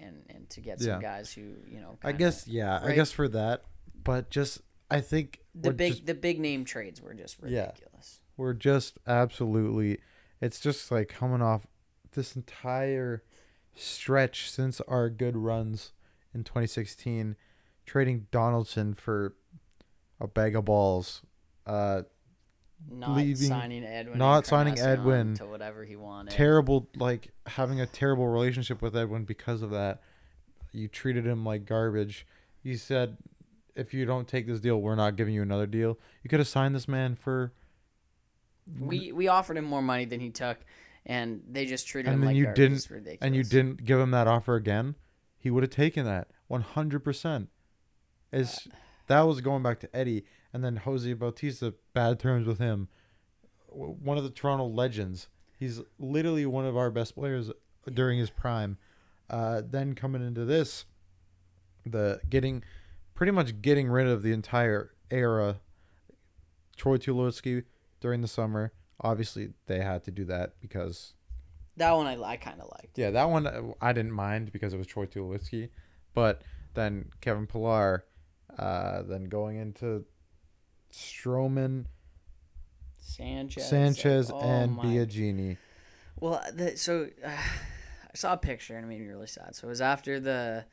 and 0.00 0.22
and 0.28 0.48
to 0.50 0.60
get 0.60 0.80
some 0.80 0.88
Yeah. 0.88 1.00
guys 1.00 1.32
who 1.32 1.42
you 1.68 1.80
know 1.80 1.98
I 2.02 2.12
guess 2.12 2.48
yeah, 2.48 2.80
I 2.82 2.94
guess 2.94 3.12
for 3.12 3.28
that, 3.28 3.64
but 4.02 4.30
just 4.30 4.60
I 4.90 5.00
think 5.00 5.40
the 5.54 5.72
big 5.72 5.92
just, 5.92 6.06
the 6.06 6.14
big 6.14 6.40
name 6.40 6.64
trades 6.64 7.00
were 7.00 7.14
just 7.14 7.38
Yeah. 7.46 7.66
ridiculous. 7.66 8.20
we're 8.36 8.54
just 8.54 8.98
absolutely. 9.06 9.98
It's 10.40 10.58
just 10.60 10.90
like 10.90 11.08
coming 11.08 11.42
off 11.42 11.66
this 12.12 12.34
entire 12.34 13.22
stretch 13.74 14.50
since 14.50 14.80
our 14.82 15.08
good 15.10 15.36
runs 15.36 15.92
in 16.34 16.44
2016, 16.44 17.36
trading 17.86 18.26
Donaldson 18.30 18.94
for 18.94 19.34
a 20.20 20.26
bag 20.26 20.56
of 20.56 20.64
balls. 20.64 21.22
Uh, 21.66 22.02
Not 22.88 23.16
Leaving- 23.16 23.48
signing 23.48 23.84
Edwin, 23.84 24.18
not 24.18 24.46
signing 24.46 24.78
Edwin. 24.78 25.34
to 25.34 25.46
whatever 25.46 25.84
he 25.84 25.96
wanted. 25.96 26.30
terrible 26.32 26.88
like 26.96 27.30
having 27.46 27.80
a 27.80 27.86
terrible 27.86 28.26
relationship 28.28 28.80
with 28.82 28.96
Edwin 28.96 29.24
because 29.24 29.62
of 29.62 29.70
that. 29.70 30.02
You 30.72 30.88
treated 30.88 31.26
him 31.26 31.44
like 31.44 31.66
garbage. 31.66 32.26
You 32.62 32.76
said 32.76 33.16
if 33.76 33.94
you 33.94 34.04
don't 34.04 34.26
take 34.26 34.46
this 34.46 34.60
deal, 34.60 34.80
we're 34.80 34.94
not 34.96 35.16
giving 35.16 35.34
you 35.34 35.42
another 35.42 35.66
deal. 35.66 35.98
You 36.22 36.30
could 36.30 36.40
have 36.40 36.48
signed 36.48 36.74
this 36.74 36.88
man 36.88 37.14
for 37.16 37.52
we 38.78 39.12
we 39.12 39.28
offered 39.28 39.56
him 39.56 39.64
more 39.64 39.82
money 39.82 40.04
than 40.04 40.20
he 40.20 40.30
took, 40.30 40.58
and 41.06 41.42
they 41.50 41.66
just 41.66 41.86
treated 41.86 42.08
And 42.08 42.14
him 42.14 42.20
then 42.20 42.26
like 42.28 42.36
you 42.36 42.44
garbage. 42.44 42.56
didn't- 42.56 42.90
ridiculous. 42.90 43.18
and 43.22 43.34
you 43.36 43.42
didn't 43.44 43.84
give 43.84 43.98
him 43.98 44.10
that 44.12 44.26
offer 44.26 44.54
again, 44.56 44.94
he 45.38 45.50
would 45.50 45.62
have 45.62 45.70
taken 45.70 46.04
that 46.06 46.28
100%. 46.50 47.48
Is 48.32 48.68
uh, 48.70 48.74
that 49.08 49.22
was 49.22 49.40
going 49.40 49.62
back 49.62 49.80
to 49.80 49.96
Eddie 49.96 50.24
and 50.52 50.64
then 50.64 50.76
Jose 50.76 51.12
Bautista 51.14 51.74
bad 51.94 52.18
terms 52.18 52.46
with 52.46 52.58
him. 52.58 52.88
One 53.68 54.18
of 54.18 54.24
the 54.24 54.30
Toronto 54.30 54.66
legends. 54.66 55.28
He's 55.58 55.80
literally 55.98 56.46
one 56.46 56.64
of 56.66 56.76
our 56.76 56.90
best 56.90 57.14
players 57.14 57.50
during 57.92 58.18
his 58.18 58.30
prime. 58.30 58.78
Uh, 59.28 59.62
then 59.64 59.94
coming 59.94 60.26
into 60.26 60.44
this, 60.44 60.86
the 61.86 62.20
getting 62.28 62.64
pretty 63.14 63.30
much 63.32 63.60
getting 63.62 63.88
rid 63.88 64.06
of 64.06 64.22
the 64.22 64.32
entire 64.32 64.90
era. 65.10 65.60
Troy 66.76 66.96
Tulowitzki 66.96 67.64
during 68.00 68.22
the 68.22 68.28
summer. 68.28 68.72
Obviously, 69.02 69.50
they 69.66 69.80
had 69.80 70.02
to 70.04 70.10
do 70.10 70.24
that 70.26 70.54
because 70.60 71.14
That 71.76 71.92
one 71.92 72.06
I, 72.06 72.20
I 72.22 72.36
kind 72.36 72.60
of 72.60 72.68
liked. 72.72 72.98
yeah, 72.98 73.10
that 73.10 73.28
one 73.30 73.46
uh, 73.46 73.62
I 73.80 73.92
didn't 73.92 74.12
mind 74.12 74.50
because 74.52 74.72
it 74.74 74.78
was 74.78 74.86
Troy 74.86 75.06
Tulowitzki, 75.06 75.68
but 76.14 76.42
then 76.74 77.10
Kevin 77.20 77.46
Pillar, 77.46 78.04
uh, 78.58 79.02
then 79.02 79.24
going 79.24 79.58
into 79.58 80.04
Stroman, 80.92 81.86
Sanchez, 82.98 83.68
Sanchez, 83.68 84.30
oh 84.30 84.40
and 84.40 84.76
my- 84.76 84.84
Biagini. 84.84 85.56
Well, 86.20 86.42
the, 86.52 86.76
so 86.76 87.08
uh, 87.24 87.28
I 87.28 88.14
saw 88.14 88.34
a 88.34 88.36
picture 88.36 88.76
and 88.76 88.84
it 88.84 88.88
made 88.88 89.00
me 89.00 89.06
really 89.06 89.26
sad. 89.26 89.54
So 89.54 89.66
it 89.66 89.70
was 89.70 89.80
after 89.80 90.20
the 90.20 90.64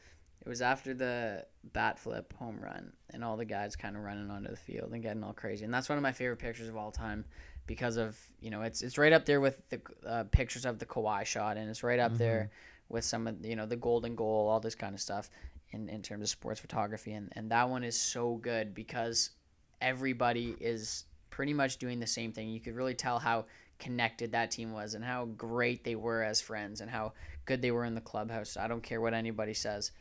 it 0.46 0.50
was 0.50 0.62
after 0.62 0.94
the 0.94 1.46
bat 1.74 2.00
flip 2.00 2.34
home 2.38 2.60
run 2.62 2.94
and 3.10 3.24
all 3.24 3.38
the 3.38 3.46
guys 3.46 3.76
kind 3.76 3.96
of 3.96 4.04
running 4.04 4.30
onto 4.30 4.50
the 4.50 4.58
field 4.58 4.92
and 4.94 5.02
getting 5.02 5.24
all 5.24 5.34
crazy. 5.34 5.66
And 5.66 5.74
that's 5.74 5.90
one 5.90 5.98
of 5.98 6.02
my 6.02 6.12
favorite 6.12 6.38
pictures 6.38 6.68
of 6.70 6.78
all 6.78 6.92
time 6.92 7.26
because 7.66 7.98
of 7.98 8.18
you 8.40 8.50
know 8.50 8.62
it's 8.62 8.82
it's 8.82 8.98
right 8.98 9.14
up 9.14 9.26
there 9.26 9.42
with 9.42 9.70
the 9.70 9.82
uh, 10.06 10.24
pictures 10.32 10.66
of 10.66 10.80
the 10.80 10.86
Kawhi 10.86 11.26
shot 11.26 11.58
and 11.58 11.70
it's 11.70 11.84
right 11.84 12.00
up 12.00 12.18
there 12.18 12.50
with 12.90 13.04
some 13.04 13.28
of 13.28 13.46
you 13.46 13.56
know 13.56 13.66
the 13.66 13.76
golden 13.76 14.16
goal, 14.16 14.48
all 14.48 14.60
this 14.60 14.76
kind 14.76 14.94
of 14.94 15.02
stuff 15.02 15.30
in 15.72 15.90
in 15.90 16.02
terms 16.02 16.24
of 16.24 16.30
sports 16.30 16.60
photography. 16.60 17.14
And 17.14 17.32
and 17.36 17.52
that 17.52 17.70
one 17.70 17.84
is 17.84 18.00
so 18.00 18.36
good 18.36 18.74
because 18.74 19.32
everybody 19.82 20.56
is 20.60 21.06
pretty 21.30 21.54
much 21.54 21.78
doing 21.78 22.00
the 22.00 22.08
same 22.08 22.32
thing. 22.32 22.50
You 22.50 22.60
could 22.60 22.76
really 22.76 22.96
tell 22.96 23.20
how 23.20 23.46
connected 23.80 24.32
that 24.32 24.52
team 24.52 24.74
was 24.74 24.94
and 24.94 25.04
how 25.04 25.26
great 25.26 25.84
they 25.84 25.96
were 25.96 26.24
as 26.24 26.42
friends 26.42 26.82
and 26.82 26.90
how 26.90 27.14
good 27.46 27.62
they 27.62 27.72
were 27.72 27.86
in 27.86 27.96
the 27.96 28.02
clubhouse. 28.02 28.58
I 28.58 28.68
don't 28.68 28.82
care 28.84 29.02
what 29.02 29.14
anybody 29.14 29.54
says. 29.54 29.92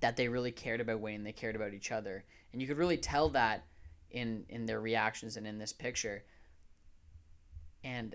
That 0.00 0.16
they 0.16 0.28
really 0.28 0.52
cared 0.52 0.80
about 0.80 1.00
Wayne, 1.00 1.22
they 1.22 1.32
cared 1.32 1.56
about 1.56 1.72
each 1.72 1.92
other. 1.92 2.24
And 2.52 2.60
you 2.60 2.68
could 2.68 2.78
really 2.78 2.96
tell 2.96 3.30
that 3.30 3.64
in 4.10 4.44
in 4.48 4.66
their 4.66 4.80
reactions 4.80 5.36
and 5.36 5.46
in 5.46 5.58
this 5.58 5.72
picture. 5.72 6.24
And 7.82 8.14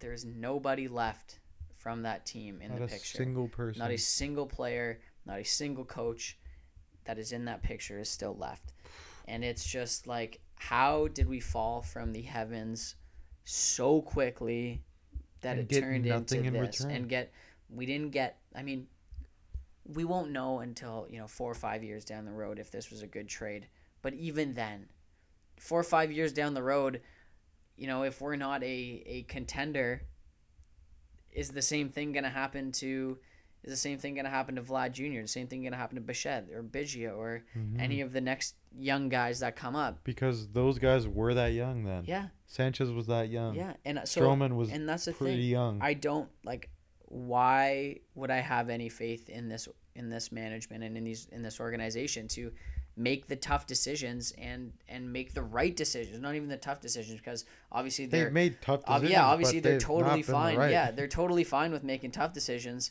there's 0.00 0.24
nobody 0.24 0.88
left 0.88 1.38
from 1.76 2.02
that 2.02 2.26
team 2.26 2.60
in 2.60 2.70
Not 2.70 2.78
the 2.78 2.84
a 2.84 2.88
picture. 2.88 3.18
single 3.18 3.48
person. 3.48 3.80
Not 3.80 3.90
a 3.90 3.96
single 3.98 4.46
player, 4.46 5.00
not 5.26 5.38
a 5.38 5.44
single 5.44 5.84
coach 5.84 6.38
that 7.04 7.18
is 7.18 7.32
in 7.32 7.46
that 7.46 7.62
picture 7.62 7.98
is 7.98 8.08
still 8.08 8.36
left. 8.36 8.73
And 9.26 9.44
it's 9.44 9.64
just 9.64 10.06
like, 10.06 10.40
how 10.56 11.08
did 11.08 11.28
we 11.28 11.40
fall 11.40 11.82
from 11.82 12.12
the 12.12 12.22
heavens 12.22 12.94
so 13.44 14.00
quickly 14.00 14.82
that 15.40 15.58
And 15.58 15.70
it 15.70 15.80
turned 15.80 16.06
into 16.06 16.38
in 16.38 16.52
this 16.52 16.80
return. 16.80 16.96
and 16.96 17.08
get 17.08 17.32
we 17.68 17.84
didn't 17.84 18.10
get 18.10 18.38
I 18.54 18.62
mean 18.62 18.86
we 19.86 20.04
won't 20.04 20.30
know 20.30 20.60
until, 20.60 21.06
you 21.10 21.18
know, 21.18 21.26
4 21.26 21.50
or 21.50 21.54
5 21.54 21.84
years 21.84 22.04
down 22.06 22.24
the 22.24 22.32
road 22.32 22.58
if 22.58 22.70
this 22.70 22.90
was 22.90 23.02
a 23.02 23.06
good 23.06 23.28
trade. 23.28 23.66
But 24.00 24.14
even 24.14 24.54
then, 24.54 24.88
4 25.58 25.80
or 25.80 25.82
5 25.82 26.10
years 26.10 26.32
down 26.32 26.54
the 26.54 26.62
road, 26.62 27.02
you 27.76 27.86
know, 27.86 28.02
if 28.04 28.20
we're 28.20 28.36
not 28.36 28.62
a 28.62 29.02
a 29.06 29.22
contender, 29.28 30.02
is 31.32 31.50
the 31.50 31.62
same 31.62 31.90
thing 31.90 32.12
going 32.12 32.24
to 32.24 32.30
happen 32.30 32.72
to 32.72 33.18
is 33.64 33.70
the 33.72 33.76
same 33.76 33.98
thing 33.98 34.14
going 34.14 34.24
to 34.26 34.30
happen 34.30 34.54
to 34.56 34.62
Vlad 34.62 34.92
Jr. 34.92 35.22
The 35.22 35.26
same 35.28 35.46
thing 35.48 35.62
going 35.62 35.72
to 35.72 35.78
happen 35.78 35.96
to 35.96 36.00
Bichette 36.02 36.48
or 36.54 36.62
Biggio 36.62 37.16
or 37.16 37.44
Mhm. 37.56 37.80
any 37.80 38.00
of 38.02 38.12
the 38.12 38.20
next 38.20 38.54
young 38.78 39.08
guys 39.08 39.40
that 39.40 39.56
come 39.56 39.74
up. 39.74 40.04
because 40.04 40.48
those 40.48 40.78
guys 40.78 41.08
were 41.08 41.34
that 41.34 41.52
young 41.54 41.84
then. 41.84 42.04
Yeah, 42.06 42.28
Sanchez 42.46 42.90
was 42.92 43.06
that 43.08 43.28
young. 43.30 43.54
yeah, 43.56 43.72
and 43.84 43.98
uh, 43.98 44.04
so 44.04 44.20
Stroman 44.20 44.54
was 44.54 44.70
and 44.70 44.88
that's 44.88 45.06
the 45.06 45.12
pretty 45.12 45.36
thing. 45.42 45.50
young. 45.50 45.78
I 45.82 45.94
don't 45.94 46.28
like. 46.44 46.70
Why 47.08 48.00
would 48.14 48.30
I 48.30 48.38
have 48.40 48.68
any 48.70 48.88
faith 48.88 49.28
in 49.28 49.48
this 49.48 49.68
in 49.94 50.10
this 50.10 50.32
management 50.32 50.82
and 50.82 50.96
in 50.96 51.04
these 51.04 51.26
in 51.30 51.42
this 51.42 51.60
organization 51.60 52.26
to 52.28 52.50
make 52.96 53.26
the 53.28 53.36
tough 53.36 53.66
decisions 53.66 54.32
and 54.38 54.72
and 54.88 55.12
make 55.12 55.32
the 55.32 55.42
right 55.42 55.76
decisions? 55.76 56.18
Not 56.20 56.34
even 56.34 56.48
the 56.48 56.56
tough 56.56 56.80
decisions 56.80 57.18
because 57.18 57.44
obviously 57.70 58.06
they're 58.06 58.24
They've 58.24 58.32
made 58.32 58.60
tough 58.60 58.84
decisions. 58.84 59.10
yeah, 59.12 59.26
obviously 59.26 59.60
they're 59.60 59.78
totally 59.78 60.22
fine. 60.22 60.56
right. 60.56 60.70
Yeah, 60.72 60.90
they're 60.90 61.06
totally 61.06 61.44
fine 61.44 61.70
with 61.70 61.84
making 61.84 62.10
tough 62.10 62.32
decisions. 62.32 62.90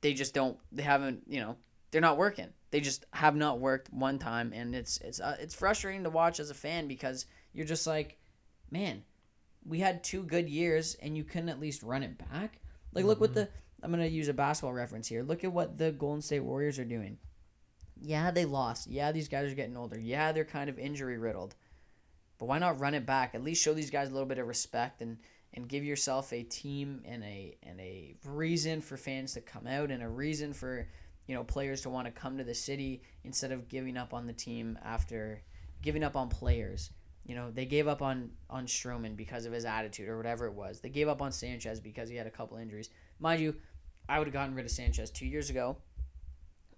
They 0.00 0.14
just 0.14 0.34
don't. 0.34 0.58
They 0.72 0.82
haven't. 0.82 1.22
You 1.26 1.40
know, 1.40 1.56
they're 1.90 2.00
not 2.00 2.16
working. 2.16 2.48
They 2.70 2.80
just 2.80 3.06
have 3.12 3.34
not 3.34 3.60
worked 3.60 3.92
one 3.92 4.18
time, 4.18 4.52
and 4.54 4.74
it's 4.74 4.98
it's 4.98 5.20
uh, 5.20 5.36
it's 5.40 5.54
frustrating 5.54 6.04
to 6.04 6.10
watch 6.10 6.40
as 6.40 6.50
a 6.50 6.54
fan 6.54 6.86
because 6.88 7.26
you're 7.52 7.66
just 7.66 7.86
like, 7.86 8.18
man, 8.70 9.02
we 9.66 9.80
had 9.80 10.04
two 10.04 10.22
good 10.22 10.48
years, 10.48 10.96
and 10.96 11.16
you 11.16 11.24
couldn't 11.24 11.48
at 11.48 11.60
least 11.60 11.82
run 11.82 12.02
it 12.02 12.18
back. 12.18 12.60
Like, 12.92 13.04
look 13.04 13.20
what 13.20 13.34
the 13.34 13.48
I'm 13.82 13.90
gonna 13.90 14.06
use 14.06 14.28
a 14.28 14.34
basketball 14.34 14.72
reference 14.72 15.08
here. 15.08 15.22
Look 15.22 15.44
at 15.44 15.52
what 15.52 15.78
the 15.78 15.92
Golden 15.92 16.22
State 16.22 16.40
Warriors 16.40 16.78
are 16.78 16.84
doing. 16.84 17.18
Yeah, 18.00 18.30
they 18.30 18.44
lost. 18.44 18.88
Yeah, 18.88 19.12
these 19.12 19.28
guys 19.28 19.50
are 19.50 19.56
getting 19.56 19.76
older. 19.76 19.98
Yeah, 19.98 20.32
they're 20.32 20.44
kind 20.44 20.70
of 20.70 20.78
injury 20.78 21.18
riddled. 21.18 21.54
But 22.38 22.46
why 22.46 22.58
not 22.58 22.78
run 22.78 22.94
it 22.94 23.06
back? 23.06 23.34
At 23.34 23.42
least 23.42 23.62
show 23.62 23.74
these 23.74 23.90
guys 23.90 24.08
a 24.08 24.12
little 24.12 24.28
bit 24.28 24.38
of 24.38 24.46
respect 24.46 25.02
and 25.02 25.18
and 25.54 25.68
give 25.68 25.84
yourself 25.84 26.32
a 26.32 26.42
team 26.42 27.02
and 27.04 27.22
a 27.24 27.56
and 27.62 27.80
a 27.80 28.14
reason 28.24 28.80
for 28.80 28.96
fans 28.96 29.34
to 29.34 29.40
come 29.40 29.66
out 29.66 29.90
and 29.90 30.02
a 30.02 30.08
reason 30.08 30.52
for 30.52 30.88
you 31.26 31.34
know 31.34 31.44
players 31.44 31.82
to 31.82 31.90
want 31.90 32.06
to 32.06 32.10
come 32.12 32.38
to 32.38 32.44
the 32.44 32.54
city 32.54 33.02
instead 33.24 33.52
of 33.52 33.68
giving 33.68 33.96
up 33.96 34.12
on 34.14 34.26
the 34.26 34.32
team 34.32 34.78
after 34.84 35.42
giving 35.82 36.02
up 36.02 36.16
on 36.16 36.28
players. 36.28 36.90
You 37.24 37.34
know, 37.34 37.50
they 37.50 37.66
gave 37.66 37.86
up 37.88 38.00
on 38.00 38.30
on 38.48 38.66
Stroman 38.66 39.16
because 39.16 39.44
of 39.44 39.52
his 39.52 39.64
attitude 39.64 40.08
or 40.08 40.16
whatever 40.16 40.46
it 40.46 40.54
was. 40.54 40.80
They 40.80 40.88
gave 40.88 41.08
up 41.08 41.20
on 41.20 41.32
Sanchez 41.32 41.80
because 41.80 42.08
he 42.08 42.16
had 42.16 42.26
a 42.26 42.30
couple 42.30 42.56
injuries. 42.56 42.90
Mind 43.18 43.40
you, 43.40 43.54
I 44.08 44.18
would 44.18 44.26
have 44.26 44.32
gotten 44.32 44.54
rid 44.54 44.64
of 44.64 44.70
Sanchez 44.70 45.10
two 45.10 45.26
years 45.26 45.50
ago. 45.50 45.76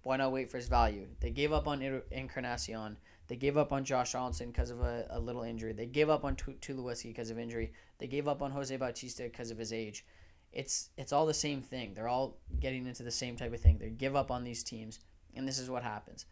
Why 0.03 0.17
not 0.17 0.31
wait 0.31 0.49
for 0.49 0.57
his 0.57 0.67
value? 0.67 1.07
They 1.19 1.29
gave 1.29 1.53
up 1.53 1.67
on 1.67 1.81
En- 1.81 2.01
Encarnacion. 2.11 2.97
They 3.31 3.37
gave 3.37 3.55
up 3.55 3.71
on 3.71 3.85
Josh 3.85 4.11
Donaldson 4.11 4.47
because 4.47 4.71
of 4.71 4.81
a, 4.81 5.07
a 5.09 5.17
little 5.17 5.43
injury. 5.43 5.71
They 5.71 5.85
gave 5.85 6.09
up 6.09 6.25
on 6.25 6.35
Tu- 6.35 6.57
Tulowitzki 6.59 7.05
because 7.05 7.31
of 7.31 7.39
injury. 7.39 7.71
They 7.97 8.07
gave 8.07 8.27
up 8.27 8.41
on 8.41 8.51
Jose 8.51 8.75
Bautista 8.75 9.23
because 9.23 9.51
of 9.51 9.57
his 9.57 9.71
age. 9.71 10.05
It's 10.51 10.89
it's 10.97 11.13
all 11.13 11.25
the 11.25 11.33
same 11.33 11.61
thing. 11.61 11.93
They're 11.93 12.09
all 12.09 12.39
getting 12.59 12.85
into 12.85 13.03
the 13.03 13.09
same 13.09 13.37
type 13.37 13.53
of 13.53 13.61
thing. 13.61 13.77
They 13.77 13.89
give 13.89 14.17
up 14.17 14.31
on 14.31 14.43
these 14.43 14.65
teams, 14.65 14.99
and 15.33 15.47
this 15.47 15.59
is 15.59 15.69
what 15.69 15.81
happens. 15.81 16.25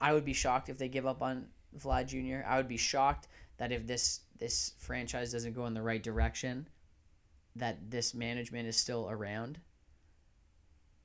I 0.00 0.12
would 0.12 0.24
be 0.24 0.32
shocked 0.32 0.68
if 0.68 0.78
they 0.78 0.88
give 0.88 1.06
up 1.06 1.22
on 1.22 1.48
Vlad 1.76 2.06
Jr. 2.06 2.46
I 2.48 2.56
would 2.56 2.68
be 2.68 2.76
shocked 2.76 3.26
that 3.56 3.72
if 3.72 3.84
this 3.84 4.20
this 4.38 4.74
franchise 4.78 5.32
doesn't 5.32 5.56
go 5.56 5.66
in 5.66 5.74
the 5.74 5.82
right 5.82 6.04
direction, 6.04 6.68
that 7.56 7.90
this 7.90 8.14
management 8.14 8.68
is 8.68 8.76
still 8.76 9.10
around. 9.10 9.58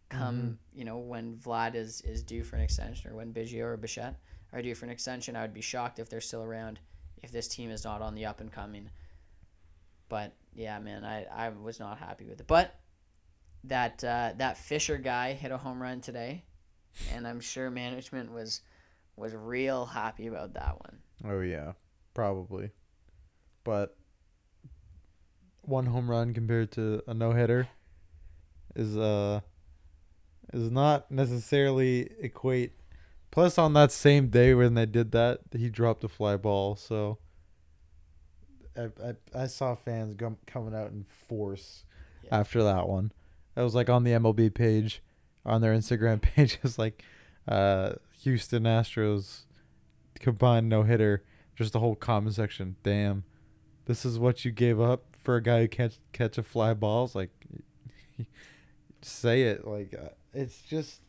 Come, 0.10 0.36
mm-hmm. 0.38 0.78
you 0.78 0.86
know, 0.86 1.00
when 1.00 1.38
Vlad 1.38 1.74
is 1.74 2.02
is 2.02 2.22
due 2.22 2.44
for 2.44 2.56
an 2.56 2.62
extension, 2.62 3.10
or 3.10 3.16
when 3.16 3.34
Biggio 3.34 3.62
or 3.64 3.78
Bichette 3.78 4.20
are 4.54 4.62
due 4.62 4.76
for 4.76 4.86
an 4.86 4.92
extension, 4.92 5.36
I 5.36 5.42
would 5.42 5.54
be 5.54 5.62
shocked 5.62 6.00
if 6.00 6.10
they're 6.10 6.22
still 6.22 6.44
around. 6.44 6.80
If 7.22 7.32
this 7.32 7.48
team 7.48 7.72
is 7.72 7.84
not 7.84 8.02
on 8.02 8.16
the 8.16 8.26
up 8.26 8.42
and 8.42 8.52
coming. 8.52 8.90
But 10.10 10.34
yeah, 10.54 10.78
man, 10.80 11.04
I, 11.04 11.26
I 11.26 11.50
was 11.50 11.80
not 11.80 11.98
happy 11.98 12.26
with 12.26 12.40
it. 12.40 12.48
But 12.48 12.76
that 13.64 14.04
uh, 14.04 14.34
that 14.38 14.58
Fisher 14.58 14.98
guy 14.98 15.34
hit 15.34 15.52
a 15.52 15.58
home 15.58 15.82
run 15.82 16.02
today, 16.02 16.44
and 17.14 17.28
I'm 17.28 17.40
sure 17.40 17.70
management 17.70 18.32
was 18.32 18.62
was 19.16 19.34
real 19.34 19.86
happy 19.86 20.28
about 20.28 20.54
that 20.54 20.80
one. 20.80 21.00
Oh 21.26 21.42
yeah, 21.42 21.74
probably. 22.14 22.72
But 23.64 23.96
one 25.62 25.86
home 25.86 26.10
run 26.10 26.34
compared 26.34 26.72
to 26.74 27.02
a 27.08 27.14
no 27.14 27.32
hitter 27.32 27.68
is 28.76 28.98
uh 28.98 29.40
is 30.54 30.70
not 30.70 31.10
necessarily 31.10 32.10
equate. 32.20 32.74
Plus, 33.34 33.58
on 33.58 33.74
that 33.74 33.92
same 33.92 34.28
day 34.28 34.54
when 34.54 34.76
they 34.76 34.86
did 34.86 35.12
that, 35.12 35.40
he 35.58 35.68
dropped 35.68 36.04
a 36.04 36.08
fly 36.08 36.38
ball. 36.38 36.76
So 36.76 37.18
I 38.78 38.90
I, 39.04 39.44
I 39.44 39.48
saw 39.48 39.74
fans 39.74 40.14
gum, 40.14 40.38
coming 40.46 40.76
out 40.76 40.92
in 40.92 41.04
force 41.28 41.84
Yeah. 42.24 42.38
after 42.42 42.62
that 42.62 42.88
one. 42.88 43.12
That 43.56 43.64
was 43.64 43.74
like 43.74 43.90
on 43.90 44.04
the 44.04 44.12
MLB 44.12 44.54
page, 44.54 45.02
on 45.44 45.62
their 45.62 45.74
Instagram 45.74 46.22
page. 46.36 46.54
It 46.54 46.62
was 46.64 46.78
like 46.78 47.04
uh, 47.48 47.94
Houston 48.22 48.66
Astros 48.66 49.46
combined 50.20 50.70
no 50.70 50.84
hitter. 50.84 51.24
Just 51.56 51.74
the 51.74 51.80
whole 51.80 51.96
comment 51.96 52.36
section. 52.36 52.76
Damn, 52.84 53.24
this 53.86 54.06
is 54.06 54.20
what 54.20 54.46
you 54.46 54.52
gave 54.52 54.80
up 54.80 55.06
for 55.18 55.38
a 55.38 55.42
guy 55.42 55.62
who 55.62 55.68
can't 55.70 55.98
catch 56.12 56.38
a 56.38 56.44
fly 56.44 56.76
ball. 56.76 57.06
It's 57.06 57.16
like, 57.16 57.32
say 59.02 59.44
it. 59.44 59.66
Like 59.68 59.96
uh, 60.00 60.10
it's 60.36 60.62
just, 60.62 61.02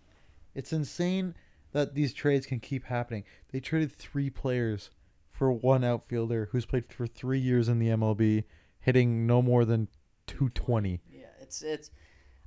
it's 0.55 0.73
insane 0.73 1.35
that 1.75 1.95
these 1.95 2.15
trades 2.15 2.47
can 2.47 2.61
keep 2.61 2.85
happening. 2.85 3.25
They 3.53 3.61
traded 3.61 3.93
three 3.93 4.31
players 4.31 4.91
for 5.31 5.53
one 5.53 5.85
outfielder 5.85 6.49
who's 6.53 6.65
played 6.65 6.87
for 6.91 7.07
three 7.07 7.41
years 7.41 7.69
in 7.69 7.81
the 7.81 7.89
MLB, 7.89 8.45
hitting 8.79 9.27
no 9.27 9.43
more 9.43 9.65
than 9.67 9.89
two 10.27 10.49
twenty. 10.51 11.03
Yeah, 11.11 11.27
it's 11.43 11.61
it's 11.61 11.91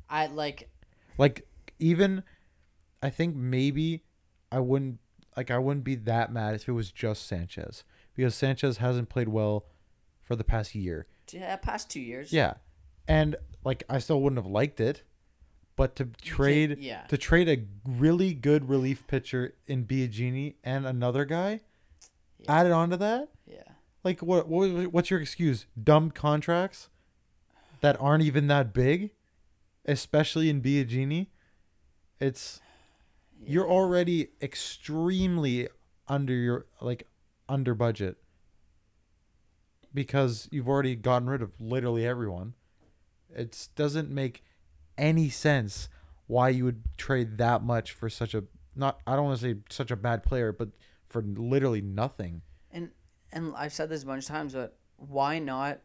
I 0.09 0.27
like 0.27 0.69
Like 1.17 1.45
even, 1.77 2.23
I 3.03 3.09
think 3.09 3.35
maybe 3.35 4.03
I 4.51 4.59
wouldn't 4.59 4.99
like 5.35 5.51
I 5.51 5.59
wouldn't 5.59 5.83
be 5.83 5.95
that 5.95 6.31
mad 6.31 6.55
if 6.55 6.67
it 6.67 6.71
was 6.71 6.91
just 6.91 7.27
Sanchez 7.27 7.83
because 8.15 8.33
Sanchez 8.33 8.77
hasn't 8.77 9.09
played 9.09 9.27
well 9.27 9.65
for 10.23 10.35
the 10.35 10.43
past 10.45 10.73
year. 10.73 11.05
yeah, 11.31 11.57
past 11.57 11.89
two 11.89 11.99
years. 11.99 12.31
Yeah, 12.31 12.53
and 13.09 13.35
like 13.65 13.83
I 13.89 13.99
still 13.99 14.21
wouldn't 14.21 14.41
have 14.41 14.49
liked 14.49 14.79
it, 14.79 15.03
but 15.77 15.95
to 15.95 16.05
trade 16.21 16.79
yeah. 16.79 17.03
to 17.03 17.17
trade 17.17 17.47
a 17.47 17.63
really 17.89 18.33
good 18.33 18.67
relief 18.67 19.07
pitcher 19.07 19.53
in 19.67 19.85
Biagini 19.85 20.55
and 20.63 20.85
another 20.85 21.23
guy, 21.23 21.61
Yeah. 22.39 22.59
added 22.59 22.73
on 22.73 22.89
to 22.89 22.97
that. 22.97 23.29
Yeah. 23.45 23.61
Like 24.03 24.21
what? 24.21 24.49
what 24.49 24.87
what's 24.87 25.09
your 25.09 25.21
excuse? 25.21 25.67
Dumb 25.81 26.11
contracts 26.11 26.89
that 27.81 27.95
aren't 28.01 28.23
even 28.23 28.47
that 28.47 28.73
big, 28.73 29.11
especially 29.85 30.49
in 30.49 30.61
Biagini. 30.61 31.27
It's 32.19 32.59
you're 33.45 33.69
already 33.69 34.29
extremely 34.41 35.69
under 36.07 36.33
your 36.33 36.65
like 36.81 37.07
under 37.47 37.75
budget 37.75 38.17
because 39.93 40.47
you've 40.51 40.67
already 40.67 40.95
gotten 40.95 41.29
rid 41.29 41.43
of 41.43 41.51
literally 41.59 42.05
everyone. 42.05 42.55
It 43.29 43.67
doesn't 43.75 44.09
make 44.09 44.43
any 44.97 45.29
sense 45.29 45.89
why 46.27 46.49
you 46.49 46.65
would 46.65 46.83
trade 46.97 47.37
that 47.37 47.63
much 47.63 47.91
for 47.91 48.09
such 48.09 48.33
a 48.33 48.43
not 48.75 48.99
I 49.07 49.15
don't 49.15 49.25
want 49.25 49.39
to 49.39 49.53
say 49.53 49.59
such 49.69 49.91
a 49.91 49.95
bad 49.95 50.23
player, 50.23 50.51
but 50.51 50.69
for 51.07 51.21
literally 51.21 51.81
nothing. 51.81 52.41
And 52.71 52.89
and 53.31 53.53
I've 53.55 53.73
said 53.73 53.89
this 53.89 54.03
a 54.03 54.05
bunch 54.05 54.23
of 54.23 54.29
times, 54.29 54.53
but 54.53 54.77
why 54.97 55.39
not 55.39 55.79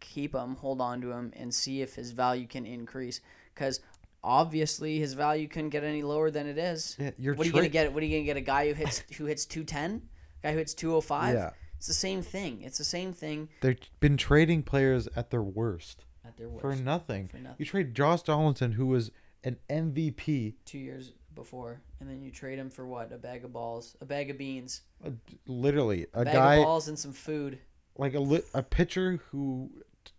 keep 0.00 0.34
him, 0.34 0.56
hold 0.56 0.80
on 0.80 1.00
to 1.00 1.10
him, 1.10 1.32
and 1.36 1.52
see 1.52 1.82
if 1.82 1.94
his 1.94 2.12
value 2.12 2.46
can 2.46 2.66
increase? 2.66 3.20
Because 3.54 3.80
obviously 4.22 4.98
his 4.98 5.14
value 5.14 5.48
couldn't 5.48 5.70
get 5.70 5.84
any 5.84 6.02
lower 6.02 6.30
than 6.30 6.46
it 6.46 6.58
is. 6.58 6.96
Yeah, 6.98 7.10
you're 7.18 7.34
what 7.34 7.46
are 7.46 7.48
you 7.48 7.54
gonna 7.54 7.68
get? 7.68 7.92
What 7.92 8.02
are 8.02 8.06
you 8.06 8.16
gonna 8.18 8.26
get? 8.26 8.36
A 8.36 8.40
guy 8.40 8.68
who 8.68 8.74
hits 8.74 9.02
who 9.16 9.24
hits 9.24 9.46
two 9.46 9.64
ten, 9.64 10.02
guy 10.42 10.52
who 10.52 10.58
hits 10.58 10.74
two 10.74 10.94
oh 10.94 11.00
five. 11.00 11.34
Yeah. 11.34 11.50
It's 11.78 11.86
the 11.86 11.94
same 11.94 12.22
thing. 12.22 12.62
It's 12.62 12.78
the 12.78 12.84
same 12.84 13.12
thing 13.12 13.48
They've 13.60 13.78
been 14.00 14.16
trading 14.16 14.64
players 14.64 15.08
at 15.14 15.30
their 15.30 15.44
worst 15.44 16.04
at 16.28 16.36
their 16.36 16.48
worst. 16.48 16.62
for 16.62 16.76
nothing. 16.76 17.26
For 17.28 17.38
nothing. 17.38 17.56
You 17.58 17.64
trade 17.66 17.94
Josh 17.94 18.22
Donaldson, 18.22 18.72
who 18.72 18.86
was 18.86 19.10
an 19.44 19.56
MVP, 19.70 20.54
Two 20.64 20.78
years 20.78 21.12
before, 21.34 21.80
and 22.00 22.08
then 22.08 22.20
you 22.22 22.30
trade 22.30 22.58
him 22.58 22.70
for 22.70 22.86
what? 22.86 23.12
A 23.12 23.16
bag 23.18 23.44
of 23.44 23.52
balls, 23.52 23.96
a 24.00 24.04
bag 24.04 24.30
of 24.30 24.38
beans, 24.38 24.82
uh, 25.04 25.10
literally 25.46 26.06
a 26.14 26.24
bag 26.24 26.34
guy 26.34 26.54
of 26.56 26.64
balls, 26.64 26.88
and 26.88 26.98
some 26.98 27.12
food. 27.12 27.58
like 27.96 28.14
a 28.14 28.20
li- 28.20 28.42
a 28.54 28.62
pitcher 28.62 29.20
who 29.30 29.70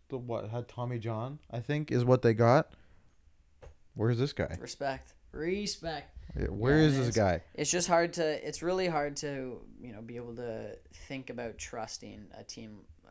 the 0.09 0.17
what 0.17 0.49
had 0.49 0.67
Tommy 0.67 0.97
John, 0.99 1.39
I 1.51 1.59
think, 1.59 1.91
is 1.91 2.03
what 2.05 2.21
they 2.21 2.33
got. 2.33 2.71
Where's 3.95 4.17
this 4.17 4.33
guy? 4.33 4.57
Respect, 4.59 5.13
respect. 5.31 6.15
Where 6.47 6.79
Yeah, 6.79 6.85
is 6.85 6.97
this 6.97 7.15
guy? 7.15 7.41
it's 7.55 7.71
just 7.71 7.87
hard 7.87 8.13
to 8.13 8.47
it's 8.47 8.61
really 8.61 8.87
hard 8.87 9.15
to 9.17 9.59
you 9.81 9.91
know 9.91 10.01
be 10.01 10.15
able 10.15 10.35
to 10.35 10.77
think 11.07 11.29
about 11.29 11.57
trusting 11.57 12.27
a 12.37 12.43
team 12.43 12.77
uh, 13.05 13.09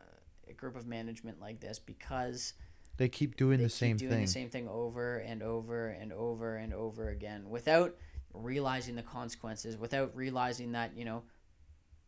a 0.49 0.53
group 0.53 0.75
of 0.77 0.87
management 0.87 1.39
like 1.39 1.59
this 1.59 1.79
because 1.79 2.53
They 2.99 3.09
keep 3.09 3.35
doing 3.37 3.57
they 3.57 3.63
the 3.63 3.69
keep 3.69 3.75
same 3.77 3.97
doing 3.97 4.11
thing. 4.11 4.21
the 4.21 4.27
same 4.27 4.49
thing 4.49 4.67
over 4.67 5.17
and 5.17 5.41
over 5.41 5.87
and 5.87 6.13
over 6.13 6.55
and 6.57 6.73
over 6.73 7.09
again 7.09 7.49
without 7.49 7.95
realizing 8.33 8.95
the 8.95 9.01
consequences 9.01 9.75
without 9.77 10.15
realizing 10.15 10.73
that 10.73 10.95
you 10.95 11.03
know 11.05 11.23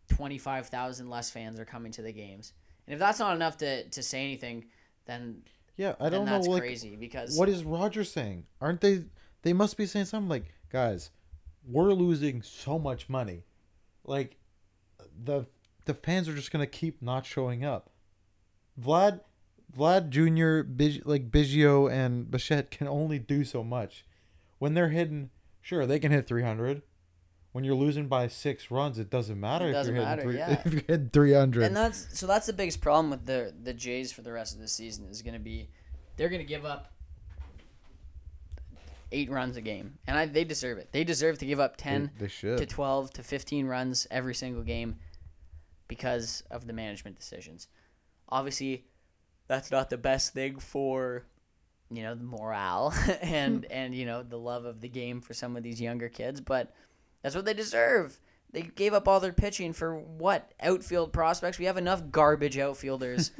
25,000 0.09 1.09
less 1.09 1.29
fans 1.31 1.59
are 1.59 1.65
coming 1.65 1.91
to 1.93 2.01
the 2.01 2.11
games 2.11 2.53
and 2.85 2.93
if 2.93 2.99
that's 2.99 3.19
not 3.19 3.35
enough 3.35 3.57
to, 3.57 3.87
to 3.89 4.03
say 4.03 4.19
anything 4.21 4.65
then 5.05 5.41
Yeah, 5.77 5.95
I 5.99 6.09
don't 6.09 6.25
know. 6.25 6.31
that's 6.33 6.47
Like, 6.47 6.61
crazy 6.61 6.95
because 6.95 7.37
what 7.37 7.49
is 7.49 7.63
Roger 7.63 8.03
saying? 8.03 8.45
Aren't 8.59 8.81
they? 8.81 9.05
They 9.41 9.53
must 9.53 9.77
be 9.77 9.87
saying 9.87 10.05
something 10.05 10.29
like, 10.29 10.53
"Guys, 10.69 11.09
we're 11.67 11.91
losing 11.93 12.43
so 12.43 12.77
much 12.77 13.09
money. 13.09 13.45
Like, 14.03 14.37
the 15.23 15.47
the 15.85 15.95
fans 15.95 16.29
are 16.29 16.35
just 16.35 16.51
gonna 16.51 16.67
keep 16.67 17.01
not 17.01 17.25
showing 17.25 17.65
up. 17.65 17.89
Vlad, 18.79 19.21
Vlad 19.75 20.09
Junior, 20.09 20.63
Big, 20.63 21.05
like 21.05 21.31
Biggio 21.31 21.91
and 21.91 22.29
Bichette 22.29 22.71
can 22.71 22.87
only 22.87 23.19
do 23.19 23.43
so 23.43 23.63
much. 23.63 24.05
When 24.59 24.73
they're 24.73 24.89
hitting, 24.89 25.29
sure 25.61 25.85
they 25.85 25.99
can 25.99 26.11
hit 26.11 26.27
three 26.27 26.43
hundred. 26.43 26.81
When 27.51 27.63
you're 27.65 27.75
losing 27.75 28.07
by 28.07 28.27
six 28.27 28.71
runs, 28.71 28.97
it 28.97 29.09
doesn't 29.09 29.37
matter 29.39 29.65
It 29.65 29.69
if 29.69 29.73
doesn't 29.75 29.95
you're 29.95 30.03
matter, 30.03 30.21
hitting 30.21 30.31
three, 30.31 30.39
yeah. 30.39 30.61
if 30.65 30.73
you're 30.73 30.83
hitting 30.87 31.09
three 31.09 31.33
hundred. 31.33 31.63
And 31.63 31.75
that's 31.75 32.17
so 32.17 32.27
that's 32.27 32.47
the 32.47 32.53
biggest 32.53 32.81
problem 32.81 33.09
with 33.09 33.25
the 33.25 33.53
the 33.61 33.73
Jays 33.73 34.11
for 34.11 34.21
the 34.21 34.31
rest 34.31 34.53
of 34.53 34.61
the 34.61 34.67
season 34.67 35.07
is 35.09 35.21
going 35.21 35.33
to 35.33 35.39
be 35.39 35.69
they're 36.17 36.29
going 36.29 36.41
to 36.41 36.47
give 36.47 36.65
up 36.65 36.91
eight 39.11 39.29
runs 39.29 39.57
a 39.57 39.61
game, 39.61 39.97
and 40.07 40.17
I, 40.17 40.25
they 40.25 40.43
deserve 40.45 40.77
it. 40.77 40.89
They 40.91 41.03
deserve 41.03 41.37
to 41.39 41.45
give 41.45 41.59
up 41.59 41.75
ten 41.77 42.11
they, 42.17 42.27
they 42.27 42.57
to 42.57 42.65
twelve 42.65 43.11
to 43.13 43.23
fifteen 43.23 43.65
runs 43.67 44.07
every 44.11 44.35
single 44.35 44.63
game 44.63 44.95
because 45.87 46.43
of 46.51 46.67
the 46.67 46.73
management 46.73 47.17
decisions. 47.17 47.67
Obviously, 48.29 48.85
that's 49.51 49.69
not 49.69 49.89
the 49.89 49.97
best 49.97 50.33
thing 50.33 50.59
for 50.59 51.25
you 51.89 52.03
know 52.03 52.15
the 52.15 52.23
morale 52.23 52.93
and 53.21 53.65
hmm. 53.65 53.71
and 53.71 53.93
you 53.93 54.05
know 54.05 54.23
the 54.23 54.39
love 54.39 54.63
of 54.63 54.79
the 54.79 54.87
game 54.87 55.19
for 55.19 55.33
some 55.33 55.57
of 55.57 55.63
these 55.63 55.81
younger 55.81 56.07
kids, 56.07 56.39
but 56.39 56.73
that's 57.21 57.35
what 57.35 57.43
they 57.43 57.53
deserve. 57.53 58.17
They 58.53 58.61
gave 58.61 58.93
up 58.93 59.09
all 59.09 59.19
their 59.19 59.33
pitching 59.33 59.73
for 59.73 59.99
what 59.99 60.53
outfield 60.61 61.11
prospects? 61.11 61.59
We 61.59 61.65
have 61.65 61.75
enough 61.75 62.11
garbage 62.11 62.57
outfielders 62.57 63.31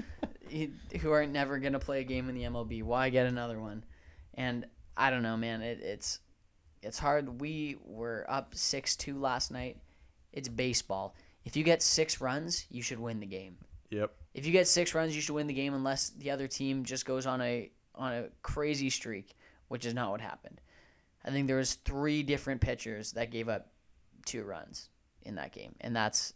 who 1.01 1.11
are 1.11 1.25
never 1.25 1.59
gonna 1.59 1.79
play 1.79 2.01
a 2.01 2.03
game 2.03 2.27
in 2.27 2.35
the 2.35 2.43
MLB. 2.43 2.83
Why 2.83 3.09
get 3.09 3.25
another 3.25 3.61
one? 3.61 3.85
And 4.33 4.65
I 4.97 5.11
don't 5.11 5.23
know, 5.23 5.37
man. 5.37 5.61
It, 5.61 5.79
it's 5.79 6.19
it's 6.81 6.99
hard. 6.99 7.39
We 7.39 7.77
were 7.85 8.25
up 8.27 8.53
six 8.53 8.97
two 8.97 9.17
last 9.17 9.49
night. 9.49 9.77
It's 10.33 10.49
baseball. 10.49 11.15
If 11.45 11.55
you 11.55 11.63
get 11.63 11.81
six 11.81 12.19
runs, 12.19 12.65
you 12.69 12.81
should 12.81 12.99
win 12.99 13.21
the 13.21 13.25
game. 13.25 13.55
Yep. 13.91 14.13
If 14.33 14.45
you 14.45 14.51
get 14.51 14.67
six 14.67 14.95
runs, 14.95 15.15
you 15.15 15.21
should 15.21 15.35
win 15.35 15.47
the 15.47 15.53
game 15.53 15.73
unless 15.73 16.09
the 16.09 16.31
other 16.31 16.47
team 16.47 16.83
just 16.83 17.05
goes 17.05 17.25
on 17.25 17.41
a 17.41 17.69
on 17.93 18.13
a 18.13 18.25
crazy 18.41 18.89
streak, 18.89 19.35
which 19.67 19.85
is 19.85 19.93
not 19.93 20.11
what 20.11 20.21
happened. 20.21 20.59
I 21.23 21.29
think 21.29 21.47
there 21.47 21.57
was 21.57 21.75
three 21.75 22.23
different 22.23 22.61
pitchers 22.61 23.11
that 23.11 23.29
gave 23.29 23.49
up 23.49 23.67
two 24.25 24.43
runs 24.43 24.89
in 25.23 25.35
that 25.35 25.51
game, 25.51 25.75
and 25.81 25.95
that's 25.95 26.33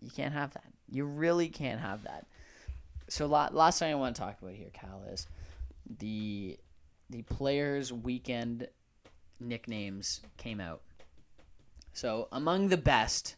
you 0.00 0.10
can't 0.10 0.34
have 0.34 0.52
that. 0.52 0.72
You 0.88 1.04
really 1.04 1.48
can't 1.48 1.80
have 1.80 2.04
that. 2.04 2.26
So 3.08 3.26
last 3.26 3.78
thing 3.78 3.90
I 3.90 3.94
want 3.96 4.14
to 4.14 4.22
talk 4.22 4.40
about 4.40 4.54
here, 4.54 4.70
Cal, 4.72 5.02
is 5.10 5.26
the 5.98 6.58
the 7.10 7.22
players' 7.22 7.92
weekend 7.92 8.68
nicknames 9.40 10.20
came 10.36 10.60
out. 10.60 10.82
So 11.92 12.28
among 12.32 12.68
the 12.68 12.76
best 12.76 13.36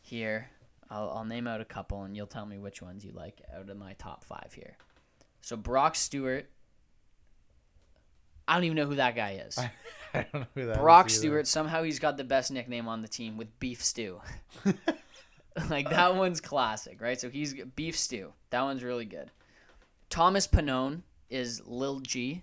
here, 0.00 0.50
I'll, 0.94 1.10
I'll 1.10 1.24
name 1.24 1.48
out 1.48 1.60
a 1.60 1.64
couple, 1.64 2.04
and 2.04 2.16
you'll 2.16 2.28
tell 2.28 2.46
me 2.46 2.56
which 2.56 2.80
ones 2.80 3.04
you 3.04 3.10
like 3.12 3.42
out 3.54 3.68
of 3.68 3.76
my 3.76 3.94
top 3.94 4.22
five 4.22 4.52
here. 4.54 4.76
So 5.40 5.56
Brock 5.56 5.96
Stewart. 5.96 6.48
I 8.46 8.54
don't 8.54 8.64
even 8.64 8.76
know 8.76 8.86
who 8.86 8.94
that 8.96 9.16
guy 9.16 9.42
is. 9.46 9.58
I, 9.58 9.70
I 10.14 10.26
don't 10.32 10.42
know 10.42 10.46
who 10.54 10.66
that 10.66 10.78
Brock. 10.78 11.10
Stewart. 11.10 11.48
Somehow 11.48 11.82
he's 11.82 11.98
got 11.98 12.16
the 12.16 12.24
best 12.24 12.52
nickname 12.52 12.86
on 12.86 13.02
the 13.02 13.08
team 13.08 13.36
with 13.36 13.58
Beef 13.58 13.82
Stew. 13.82 14.20
like 15.70 15.90
that 15.90 16.14
one's 16.14 16.40
classic, 16.40 17.00
right? 17.00 17.20
So 17.20 17.28
he's 17.28 17.54
Beef 17.74 17.98
Stew. 17.98 18.32
That 18.50 18.62
one's 18.62 18.84
really 18.84 19.06
good. 19.06 19.32
Thomas 20.10 20.46
Pannone 20.46 21.02
is 21.28 21.60
Lil 21.66 22.00
G. 22.00 22.42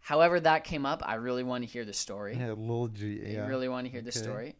However, 0.00 0.40
that 0.40 0.64
came 0.64 0.86
up. 0.86 1.02
I 1.04 1.16
really 1.16 1.42
want 1.42 1.64
to 1.64 1.70
hear 1.70 1.84
the 1.84 1.92
story. 1.92 2.36
Yeah, 2.38 2.54
Lil 2.56 2.88
G. 2.88 3.20
Yeah. 3.26 3.44
I 3.44 3.48
really 3.48 3.68
want 3.68 3.84
to 3.86 3.90
hear 3.92 4.00
the 4.00 4.08
Okay. 4.08 4.18
story. 4.20 4.54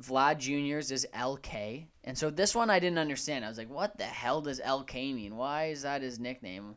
Vlad 0.00 0.38
Junior's 0.38 0.90
is 0.90 1.06
LK. 1.14 1.86
And 2.04 2.16
so 2.16 2.30
this 2.30 2.54
one 2.54 2.70
I 2.70 2.78
didn't 2.78 2.98
understand. 2.98 3.44
I 3.44 3.48
was 3.48 3.58
like, 3.58 3.70
what 3.70 3.98
the 3.98 4.04
hell 4.04 4.40
does 4.40 4.60
LK 4.60 5.14
mean? 5.14 5.36
Why 5.36 5.66
is 5.66 5.82
that 5.82 6.02
his 6.02 6.18
nickname? 6.18 6.76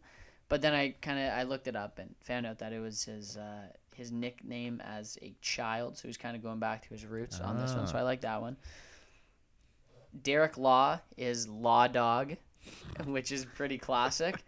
But 0.49 0.61
then 0.61 0.73
I 0.73 0.95
kind 1.01 1.19
of 1.19 1.33
I 1.33 1.43
looked 1.43 1.67
it 1.67 1.75
up 1.75 1.99
and 1.99 2.13
found 2.21 2.45
out 2.45 2.59
that 2.59 2.73
it 2.73 2.79
was 2.79 3.03
his 3.05 3.37
uh, 3.37 3.67
his 3.95 4.11
nickname 4.11 4.81
as 4.81 5.17
a 5.21 5.33
child. 5.41 5.97
So 5.97 6.07
he's 6.07 6.17
kind 6.17 6.35
of 6.35 6.43
going 6.43 6.59
back 6.59 6.83
to 6.83 6.89
his 6.89 7.05
roots 7.05 7.39
on 7.39 7.57
this 7.59 7.73
one. 7.73 7.87
So 7.87 7.93
Ah. 7.95 7.99
I 7.99 8.03
like 8.03 8.21
that 8.21 8.41
one. 8.41 8.57
Derek 10.21 10.57
Law 10.57 10.99
is 11.17 11.47
Law 11.47 11.87
Dog, 11.87 12.35
which 13.05 13.31
is 13.31 13.45
pretty 13.45 13.77
classic. 13.77 14.43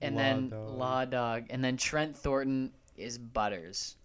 And 0.00 0.14
Law 0.14 0.22
then 0.22 0.48
Dog. 0.48 0.70
Law 0.70 1.04
Dog. 1.04 1.44
And 1.50 1.62
then 1.62 1.76
Trent 1.76 2.16
Thornton 2.16 2.72
is 2.96 3.18
Butters 3.18 3.96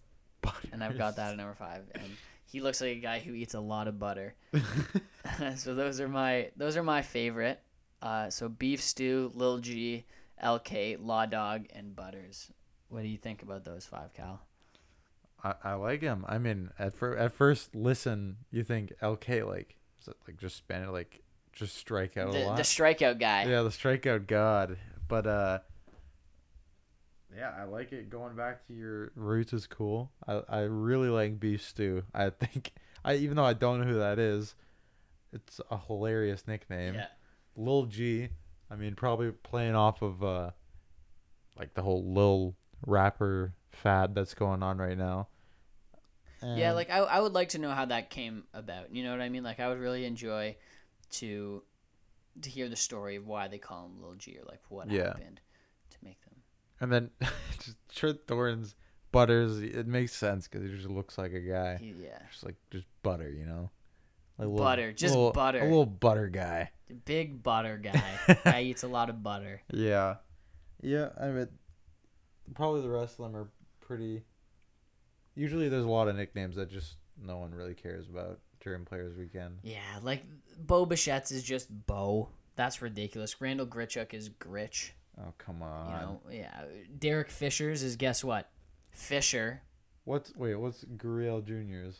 and 0.71 0.83
I've 0.83 0.97
got 0.97 1.15
that 1.17 1.31
at 1.31 1.37
number 1.37 1.53
five. 1.55 1.83
And 1.95 2.03
he 2.49 2.61
looks 2.61 2.81
like 2.81 2.91
a 2.91 2.99
guy 2.99 3.19
who 3.19 3.33
eats 3.33 3.53
a 3.53 3.59
lot 3.59 3.87
of 3.87 3.99
butter. 3.99 4.35
so 5.55 5.75
those 5.75 5.99
are 5.99 6.07
my 6.07 6.49
those 6.55 6.77
are 6.77 6.83
my 6.83 7.01
favorite. 7.01 7.59
Uh, 8.01 8.29
so 8.29 8.47
beef 8.47 8.81
stew, 8.81 9.31
Lil 9.35 9.57
G, 9.59 10.05
LK, 10.43 10.97
Law 10.99 11.25
Dog, 11.25 11.65
and 11.73 11.95
Butters. 11.95 12.51
What 12.89 13.01
do 13.01 13.07
you 13.07 13.17
think 13.17 13.41
about 13.41 13.65
those 13.65 13.85
five, 13.85 14.13
Cal? 14.13 14.41
I, 15.43 15.53
I 15.63 15.73
like 15.73 16.01
him. 16.01 16.23
I 16.27 16.37
mean, 16.37 16.69
at 16.79 16.95
fir- 16.95 17.17
at 17.17 17.31
first 17.33 17.75
listen, 17.75 18.37
you 18.51 18.63
think 18.63 18.93
LK 19.01 19.45
like 19.47 19.75
is 20.01 20.07
it 20.07 20.15
like 20.27 20.37
just 20.37 20.55
spend 20.55 20.85
it 20.85 20.91
like 20.91 21.21
just 21.53 21.75
strike 21.75 22.17
out 22.17 22.29
a 22.29 22.31
The, 22.31 22.45
lot. 22.45 22.57
the 22.57 22.63
strikeout 22.63 23.19
guy. 23.19 23.45
yeah, 23.45 23.61
the 23.63 23.69
strikeout 23.69 24.27
god. 24.27 24.77
But 25.07 25.25
uh, 25.27 25.59
yeah, 27.37 27.51
I 27.57 27.65
like 27.65 27.93
it. 27.93 28.09
Going 28.09 28.35
back 28.35 28.65
to 28.67 28.73
your 28.73 29.11
roots 29.15 29.53
is 29.53 29.67
cool. 29.67 30.11
I 30.27 30.41
I 30.49 30.59
really 30.61 31.09
like 31.09 31.39
beef 31.39 31.63
stew. 31.63 32.03
I 32.13 32.29
think 32.41 32.73
I 33.05 33.15
even 33.15 33.37
though 33.37 33.45
I 33.45 33.53
don't 33.53 33.81
know 33.81 33.87
who 33.87 33.99
that 33.99 34.19
is, 34.19 34.55
it's 35.31 35.61
a 35.69 35.77
hilarious 35.77 36.47
nickname. 36.47 36.95
Yeah. 36.95 37.07
Lil 37.55 37.85
G. 37.85 38.29
I 38.69 38.75
mean, 38.75 38.95
probably 38.95 39.31
playing 39.31 39.75
off 39.75 40.01
of 40.01 40.23
uh, 40.23 40.51
like 41.57 41.73
the 41.73 41.81
whole 41.81 42.03
Lil 42.13 42.55
rapper 42.85 43.53
fad 43.71 44.13
that's 44.13 44.33
going 44.33 44.61
on 44.63 44.77
right 44.77 44.97
now. 44.97 45.27
Yeah, 46.43 46.73
like 46.73 46.91
I, 46.91 46.97
I 46.99 47.19
would 47.19 47.33
like 47.33 47.49
to 47.49 47.57
know 47.59 47.71
how 47.71 47.85
that 47.85 48.09
came 48.11 48.43
about. 48.53 48.93
You 48.93 49.03
know 49.03 49.11
what 49.11 49.21
I 49.21 49.29
mean? 49.29 49.43
Like 49.43 49.59
I 49.59 49.69
would 49.69 49.79
really 49.79 50.05
enjoy 50.05 50.55
to 51.13 51.63
to 52.41 52.49
hear 52.49 52.69
the 52.69 52.75
story 52.75 53.15
of 53.15 53.25
why 53.25 53.47
they 53.47 53.57
call 53.57 53.85
him 53.85 54.01
Lil 54.01 54.15
G 54.15 54.37
or 54.37 54.43
like 54.45 54.61
what 54.69 54.91
Yeah. 54.91 55.07
happened 55.07 55.39
to 55.89 55.97
make. 56.03 56.17
And 56.79 56.91
then 56.91 57.09
just 57.63 57.77
Trent 57.93 58.19
Thornton's 58.27 58.75
butters. 59.11 59.59
It 59.59 59.87
makes 59.87 60.13
sense 60.13 60.47
because 60.47 60.69
he 60.69 60.75
just 60.75 60.89
looks 60.89 61.17
like 61.17 61.33
a 61.33 61.39
guy, 61.39 61.79
yeah. 61.81 62.19
just 62.31 62.45
like 62.45 62.55
just 62.71 62.85
butter, 63.03 63.29
you 63.29 63.45
know. 63.45 63.69
Like 64.37 64.47
a 64.47 64.51
Butter, 64.51 64.93
just 64.93 65.15
little- 65.15 65.31
butter. 65.31 65.59
A 65.59 65.63
little 65.63 65.85
butter 65.87 66.27
guy. 66.27 66.69
The 66.87 66.93
big 66.93 67.41
butter 67.41 67.77
guy. 67.83 68.37
guy 68.45 68.61
eats 68.61 68.83
a 68.83 68.87
lot 68.87 69.09
of 69.09 69.23
butter. 69.23 69.61
Yeah, 69.73 70.17
yeah. 70.81 71.09
I 71.19 71.27
mean, 71.29 71.47
probably 72.53 72.81
the 72.81 72.89
rest 72.89 73.19
of 73.19 73.25
them 73.25 73.35
are 73.35 73.49
pretty. 73.81 74.23
Usually, 75.35 75.69
there's 75.69 75.85
a 75.85 75.89
lot 75.89 76.07
of 76.07 76.15
nicknames 76.15 76.55
that 76.55 76.69
just 76.69 76.97
no 77.19 77.37
one 77.37 77.51
really 77.53 77.73
cares 77.73 78.07
about 78.09 78.39
during 78.61 78.85
Players 78.85 79.17
Weekend. 79.17 79.57
Yeah, 79.63 79.79
like 80.03 80.23
Bo 80.59 80.85
Bichette's 80.85 81.31
is 81.31 81.43
just 81.43 81.67
Bo. 81.87 82.29
That's 82.55 82.81
ridiculous. 82.81 83.39
Randal 83.41 83.65
Grichuk 83.67 84.13
is 84.13 84.29
Gritch. 84.29 84.93
Oh 85.19 85.33
come 85.37 85.61
on. 85.61 85.89
You 85.89 85.95
know, 85.95 86.19
yeah. 86.31 86.61
Derek 86.97 87.29
Fisher's 87.29 87.83
is 87.83 87.95
guess 87.95 88.23
what? 88.23 88.49
Fisher. 88.91 89.61
What's 90.03 90.35
wait? 90.35 90.55
What's 90.55 90.83
Gurriel 90.83 91.45
Junior's? 91.45 91.99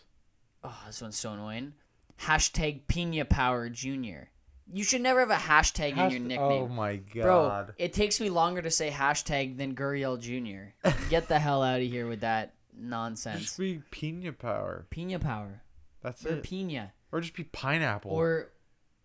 Oh, 0.64 0.84
this 0.86 1.02
one's 1.02 1.18
so 1.18 1.34
annoying. 1.34 1.74
Hashtag 2.22 2.88
Pina 2.88 3.26
Power 3.26 3.70
Junior. 3.70 4.30
You 4.72 4.84
should 4.84 5.02
never 5.02 5.22
have 5.22 5.30
a 5.32 5.36
hashtag 5.36 5.92
in 5.92 6.12
your 6.12 6.20
nickname. 6.20 6.64
Oh 6.64 6.68
my 6.68 6.98
god, 6.98 7.24
Bro, 7.24 7.66
it 7.78 7.94
takes 7.94 8.20
me 8.20 8.30
longer 8.30 8.62
to 8.62 8.72
say 8.72 8.90
hashtag 8.90 9.58
than 9.58 9.76
Gurriel 9.76 10.20
Jr. 10.20 10.90
Get 11.10 11.28
the 11.28 11.40
hell 11.40 11.64
out 11.64 11.80
of 11.80 11.88
here 11.88 12.08
with 12.08 12.22
that 12.22 12.54
nonsense. 12.78 13.42
Just 13.42 13.58
be 13.58 13.82
Pina 13.92 14.34
Power. 14.34 14.86
Pina 14.90 15.20
Power. 15.20 15.62
That's 16.02 16.26
it? 16.26 16.32
Or 16.32 16.36
it. 16.38 16.44
Pina. 16.44 16.92
or 17.12 17.22
just 17.22 17.34
be 17.34 17.46
Pineapple. 17.46 18.12
Or 18.12 18.52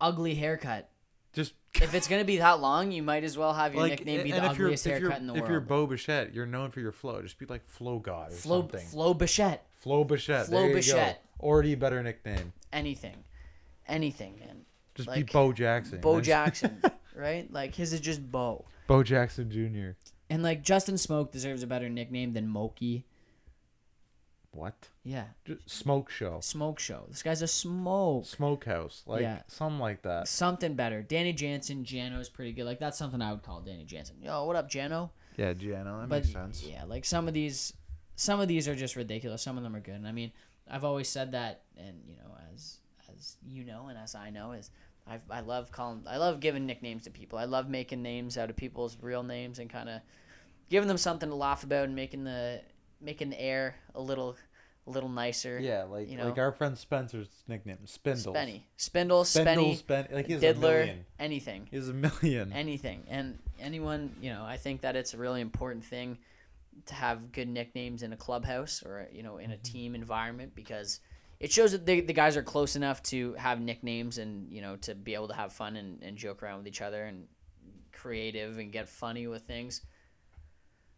ugly 0.01 0.35
haircut. 0.35 0.89
just 1.31 1.53
If 1.81 1.93
it's 1.93 2.07
gonna 2.07 2.23
be 2.23 2.37
that 2.37 2.59
long, 2.59 2.91
you 2.91 3.01
might 3.03 3.23
as 3.23 3.37
well 3.37 3.53
have 3.53 3.73
your 3.73 3.83
like, 3.83 3.91
nickname 3.91 4.23
be 4.23 4.31
the 4.31 4.43
ugliest 4.43 4.85
haircut 4.85 5.19
in 5.19 5.27
the 5.27 5.33
if 5.33 5.39
world. 5.41 5.51
you're 5.51 5.59
Bo 5.61 5.87
Bichette, 5.87 6.33
you're 6.33 6.45
known 6.45 6.71
for 6.71 6.79
your 6.79 6.91
flow. 6.91 7.21
Just 7.21 7.39
be 7.39 7.45
like 7.45 7.67
Flow 7.67 7.99
God 7.99 8.31
or 8.31 8.35
Flo, 8.35 8.59
something. 8.61 8.85
Flo 8.87 9.13
Bichette. 9.13 9.65
Flo 9.79 10.03
Bichette. 10.03 10.47
Flo 10.47 10.59
there 10.59 10.69
you 10.69 10.75
Bichette. 10.75 11.21
go. 11.39 11.45
Already 11.47 11.73
a 11.73 11.77
better 11.77 12.01
nickname. 12.03 12.53
Anything. 12.71 13.23
Anything, 13.87 14.39
man. 14.39 14.65
Just 14.95 15.11
be 15.13 15.23
Bo 15.23 15.51
Jackson. 15.51 15.99
Bo 15.99 16.15
man. 16.15 16.23
Jackson, 16.23 16.81
right? 17.15 17.51
Like 17.51 17.75
his 17.75 17.91
is 17.91 17.99
just 17.99 18.31
Bo. 18.31 18.65
Bo 18.87 19.01
Jackson 19.03 19.49
Jr. 19.49 19.97
And 20.29 20.43
like 20.43 20.61
Justin 20.63 20.95
Smoak 20.95 21.31
deserves 21.31 21.63
a 21.63 21.67
better 21.67 21.89
nickname 21.89 22.33
than 22.33 22.47
Moki. 22.47 23.05
What? 24.53 24.89
Yeah. 25.03 25.25
Just 25.45 25.67
Smoke 25.69 26.09
Show. 26.11 26.39
Smoke 26.41 26.79
show. 26.79 27.05
This 27.09 27.23
guy's 27.23 27.41
a 27.41 27.47
smoke. 27.47 28.25
Smokehouse. 28.27 29.01
Like 29.07 29.21
Yeah. 29.23 29.41
something 29.47 29.79
like 29.79 30.03
that. 30.03 30.27
Something 30.27 30.75
better. 30.75 31.01
Danny 31.01 31.33
Jansen, 31.33 31.83
Jano's 31.83 32.29
pretty 32.29 32.53
good. 32.53 32.65
Like 32.65 32.79
that's 32.79 32.97
something 32.97 33.21
I 33.21 33.31
would 33.31 33.41
call 33.43 33.61
Danny 33.61 33.83
Jansen. 33.83 34.17
Yo, 34.21 34.45
what 34.45 34.55
up, 34.55 34.69
Jano? 34.69 35.09
Yeah, 35.37 35.53
Giano, 35.53 36.01
that 36.01 36.09
but 36.09 36.21
makes 36.21 36.31
sense. 36.31 36.63
yeah, 36.63 36.83
like 36.85 37.03
some 37.05 37.27
of 37.27 37.33
these, 37.33 37.73
some 38.15 38.39
of 38.39 38.47
these 38.47 38.67
are 38.67 38.75
just 38.75 38.95
ridiculous. 38.95 39.41
Some 39.41 39.57
of 39.57 39.63
them 39.63 39.75
are 39.75 39.79
good. 39.79 39.95
And 39.95 40.07
I 40.07 40.11
mean, 40.11 40.31
I've 40.69 40.83
always 40.83 41.09
said 41.09 41.31
that, 41.31 41.63
and 41.75 42.01
you 42.07 42.15
know, 42.15 42.37
as 42.53 42.77
as 43.11 43.37
you 43.47 43.63
know, 43.63 43.87
and 43.87 43.97
as 43.97 44.13
I 44.13 44.29
know, 44.29 44.51
is 44.51 44.69
I 45.07 45.17
I 45.31 45.39
love 45.39 45.71
calling, 45.71 46.03
I 46.07 46.17
love 46.17 46.39
giving 46.39 46.67
nicknames 46.67 47.05
to 47.05 47.09
people. 47.09 47.39
I 47.39 47.45
love 47.45 47.67
making 47.67 48.03
names 48.03 48.37
out 48.37 48.51
of 48.51 48.55
people's 48.55 48.95
real 49.01 49.23
names 49.23 49.57
and 49.57 49.67
kind 49.67 49.89
of 49.89 50.01
giving 50.69 50.87
them 50.87 50.97
something 50.99 51.29
to 51.29 51.35
laugh 51.35 51.63
about 51.63 51.85
and 51.85 51.95
making 51.95 52.23
the 52.25 52.61
making 53.03 53.29
the 53.29 53.41
air 53.41 53.75
a 53.95 54.01
little 54.01 54.35
a 54.85 54.89
little 54.89 55.09
nicer. 55.09 55.59
Yeah, 55.59 55.83
like 55.83 56.09
you 56.09 56.17
know? 56.17 56.25
like 56.25 56.37
our 56.37 56.51
friend 56.51 56.77
Spencer's 56.77 57.29
nickname, 57.47 57.77
Spindles. 57.85 58.35
Spenny, 58.35 58.61
Spindle, 58.75 59.23
Spindle, 59.23 59.65
Spenny, 59.65 59.77
Spen- 59.77 60.07
like 60.11 60.27
he 60.27 60.35
Diddler, 60.35 60.79
million. 60.79 61.05
anything. 61.19 61.67
He 61.69 61.77
has 61.77 61.89
a 61.89 61.93
million. 61.93 62.51
anything 62.53 63.03
and 63.07 63.39
anyone 63.59 64.13
you 64.21 64.29
know 64.29 64.43
i 64.43 64.57
think 64.57 64.81
that 64.81 64.95
it's 64.95 65.13
a 65.13 65.17
really 65.17 65.41
important 65.41 65.83
thing 65.83 66.17
to 66.85 66.93
have 66.93 67.31
good 67.31 67.47
nicknames 67.47 68.03
in 68.03 68.13
a 68.13 68.17
clubhouse 68.17 68.83
or 68.83 69.07
you 69.11 69.23
know 69.23 69.37
in 69.37 69.51
a 69.51 69.53
mm-hmm. 69.55 69.63
team 69.63 69.95
environment 69.95 70.53
because 70.55 70.99
it 71.39 71.51
shows 71.51 71.71
that 71.71 71.85
the, 71.85 72.01
the 72.01 72.13
guys 72.13 72.37
are 72.37 72.43
close 72.43 72.75
enough 72.75 73.01
to 73.03 73.33
have 73.33 73.59
nicknames 73.61 74.17
and 74.17 74.51
you 74.51 74.61
know 74.61 74.75
to 74.77 74.93
be 74.93 75.13
able 75.13 75.27
to 75.27 75.33
have 75.33 75.53
fun 75.53 75.75
and, 75.75 76.01
and 76.03 76.17
joke 76.17 76.43
around 76.43 76.57
with 76.59 76.67
each 76.67 76.81
other 76.81 77.03
and 77.03 77.27
creative 77.91 78.57
and 78.57 78.71
get 78.71 78.89
funny 78.89 79.27
with 79.27 79.43
things 79.43 79.81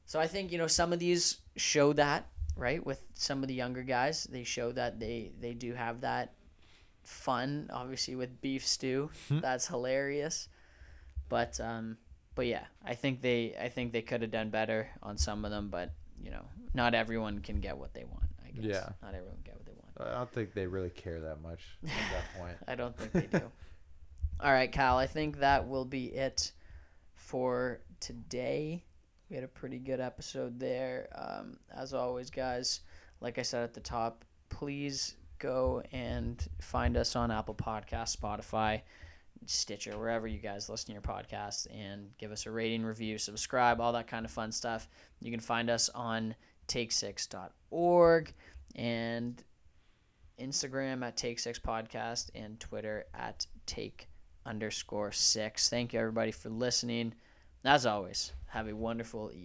So 0.05 0.19
I 0.19 0.27
think 0.27 0.51
you 0.51 0.57
know 0.57 0.67
some 0.67 0.93
of 0.93 0.99
these 0.99 1.37
show 1.55 1.93
that 1.93 2.27
right 2.55 2.85
with 2.85 3.01
some 3.13 3.41
of 3.43 3.47
the 3.47 3.53
younger 3.55 3.83
guys. 3.83 4.25
They 4.25 4.43
show 4.43 4.71
that 4.73 4.99
they 4.99 5.31
they 5.39 5.53
do 5.53 5.73
have 5.73 6.01
that 6.01 6.33
fun. 7.03 7.69
Obviously 7.73 8.15
with 8.15 8.41
beef 8.41 8.65
stew, 8.65 9.09
Hmm. 9.29 9.39
that's 9.39 9.67
hilarious. 9.67 10.47
But 11.29 11.59
um, 11.59 11.97
but 12.35 12.45
yeah, 12.47 12.65
I 12.83 12.95
think 12.95 13.21
they 13.21 13.55
I 13.59 13.69
think 13.69 13.91
they 13.93 14.01
could 14.01 14.21
have 14.21 14.31
done 14.31 14.49
better 14.49 14.89
on 15.01 15.17
some 15.17 15.43
of 15.45 15.51
them. 15.51 15.69
But 15.69 15.91
you 16.21 16.31
know, 16.31 16.45
not 16.73 16.93
everyone 16.93 17.39
can 17.39 17.59
get 17.59 17.77
what 17.77 17.93
they 17.93 18.03
want. 18.03 18.29
I 18.45 18.51
guess. 18.51 18.63
Yeah. 18.65 18.89
Not 19.01 19.15
everyone 19.15 19.35
can 19.43 19.43
get 19.43 19.55
what 19.55 19.65
they 19.65 19.71
want. 19.73 20.11
I 20.11 20.17
don't 20.17 20.31
think 20.31 20.53
they 20.53 20.67
really 20.67 20.89
care 20.91 21.19
that 21.21 21.41
much 21.41 21.61
at 21.83 21.89
that 21.89 22.39
point. 22.39 22.57
I 22.67 22.75
don't 22.75 22.95
think 22.97 23.11
they 23.31 23.39
do. 23.39 23.45
All 24.39 24.51
right, 24.51 24.71
Kyle. 24.71 24.97
I 24.97 25.07
think 25.07 25.39
that 25.39 25.67
will 25.67 25.85
be 25.85 26.05
it 26.07 26.51
for 27.15 27.79
today. 27.99 28.83
We 29.29 29.35
had 29.35 29.43
a 29.43 29.49
pretty 29.49 29.79
good 29.79 29.99
episode 29.99 30.59
there. 30.59 31.09
Um, 31.15 31.57
as 31.75 31.93
always, 31.93 32.29
guys, 32.29 32.81
like 33.21 33.39
I 33.39 33.41
said 33.41 33.63
at 33.63 33.73
the 33.73 33.79
top, 33.79 34.23
please 34.49 35.15
go 35.39 35.81
and 35.91 36.47
find 36.61 36.95
us 36.95 37.15
on 37.15 37.31
Apple 37.31 37.55
Podcasts, 37.55 38.15
Spotify, 38.15 38.81
Stitcher, 39.45 39.97
wherever 39.97 40.27
you 40.27 40.39
guys 40.39 40.69
listen 40.69 40.87
to 40.87 40.93
your 40.93 41.01
podcasts, 41.01 41.67
and 41.73 42.09
give 42.17 42.31
us 42.31 42.45
a 42.45 42.51
rating, 42.51 42.83
review, 42.83 43.17
subscribe, 43.17 43.81
all 43.81 43.93
that 43.93 44.07
kind 44.07 44.25
of 44.25 44.31
fun 44.31 44.51
stuff. 44.51 44.87
You 45.19 45.31
can 45.31 45.39
find 45.39 45.69
us 45.69 45.89
on 45.89 46.35
take6.org 46.67 48.33
and 48.75 49.43
Instagram 50.39 51.03
at 51.03 51.17
Take 51.17 51.39
Six 51.39 51.59
Podcast 51.59 52.29
and 52.35 52.59
Twitter 52.59 53.05
at 53.13 53.45
Take 53.65 54.07
underscore 54.45 55.11
six. 55.11 55.69
Thank 55.69 55.93
you 55.93 55.99
everybody 55.99 56.31
for 56.31 56.49
listening. 56.49 57.13
As 57.63 57.85
always, 57.85 58.31
have 58.55 58.69
a 58.69 58.73
wonderful 58.73 59.31
evening. 59.33 59.41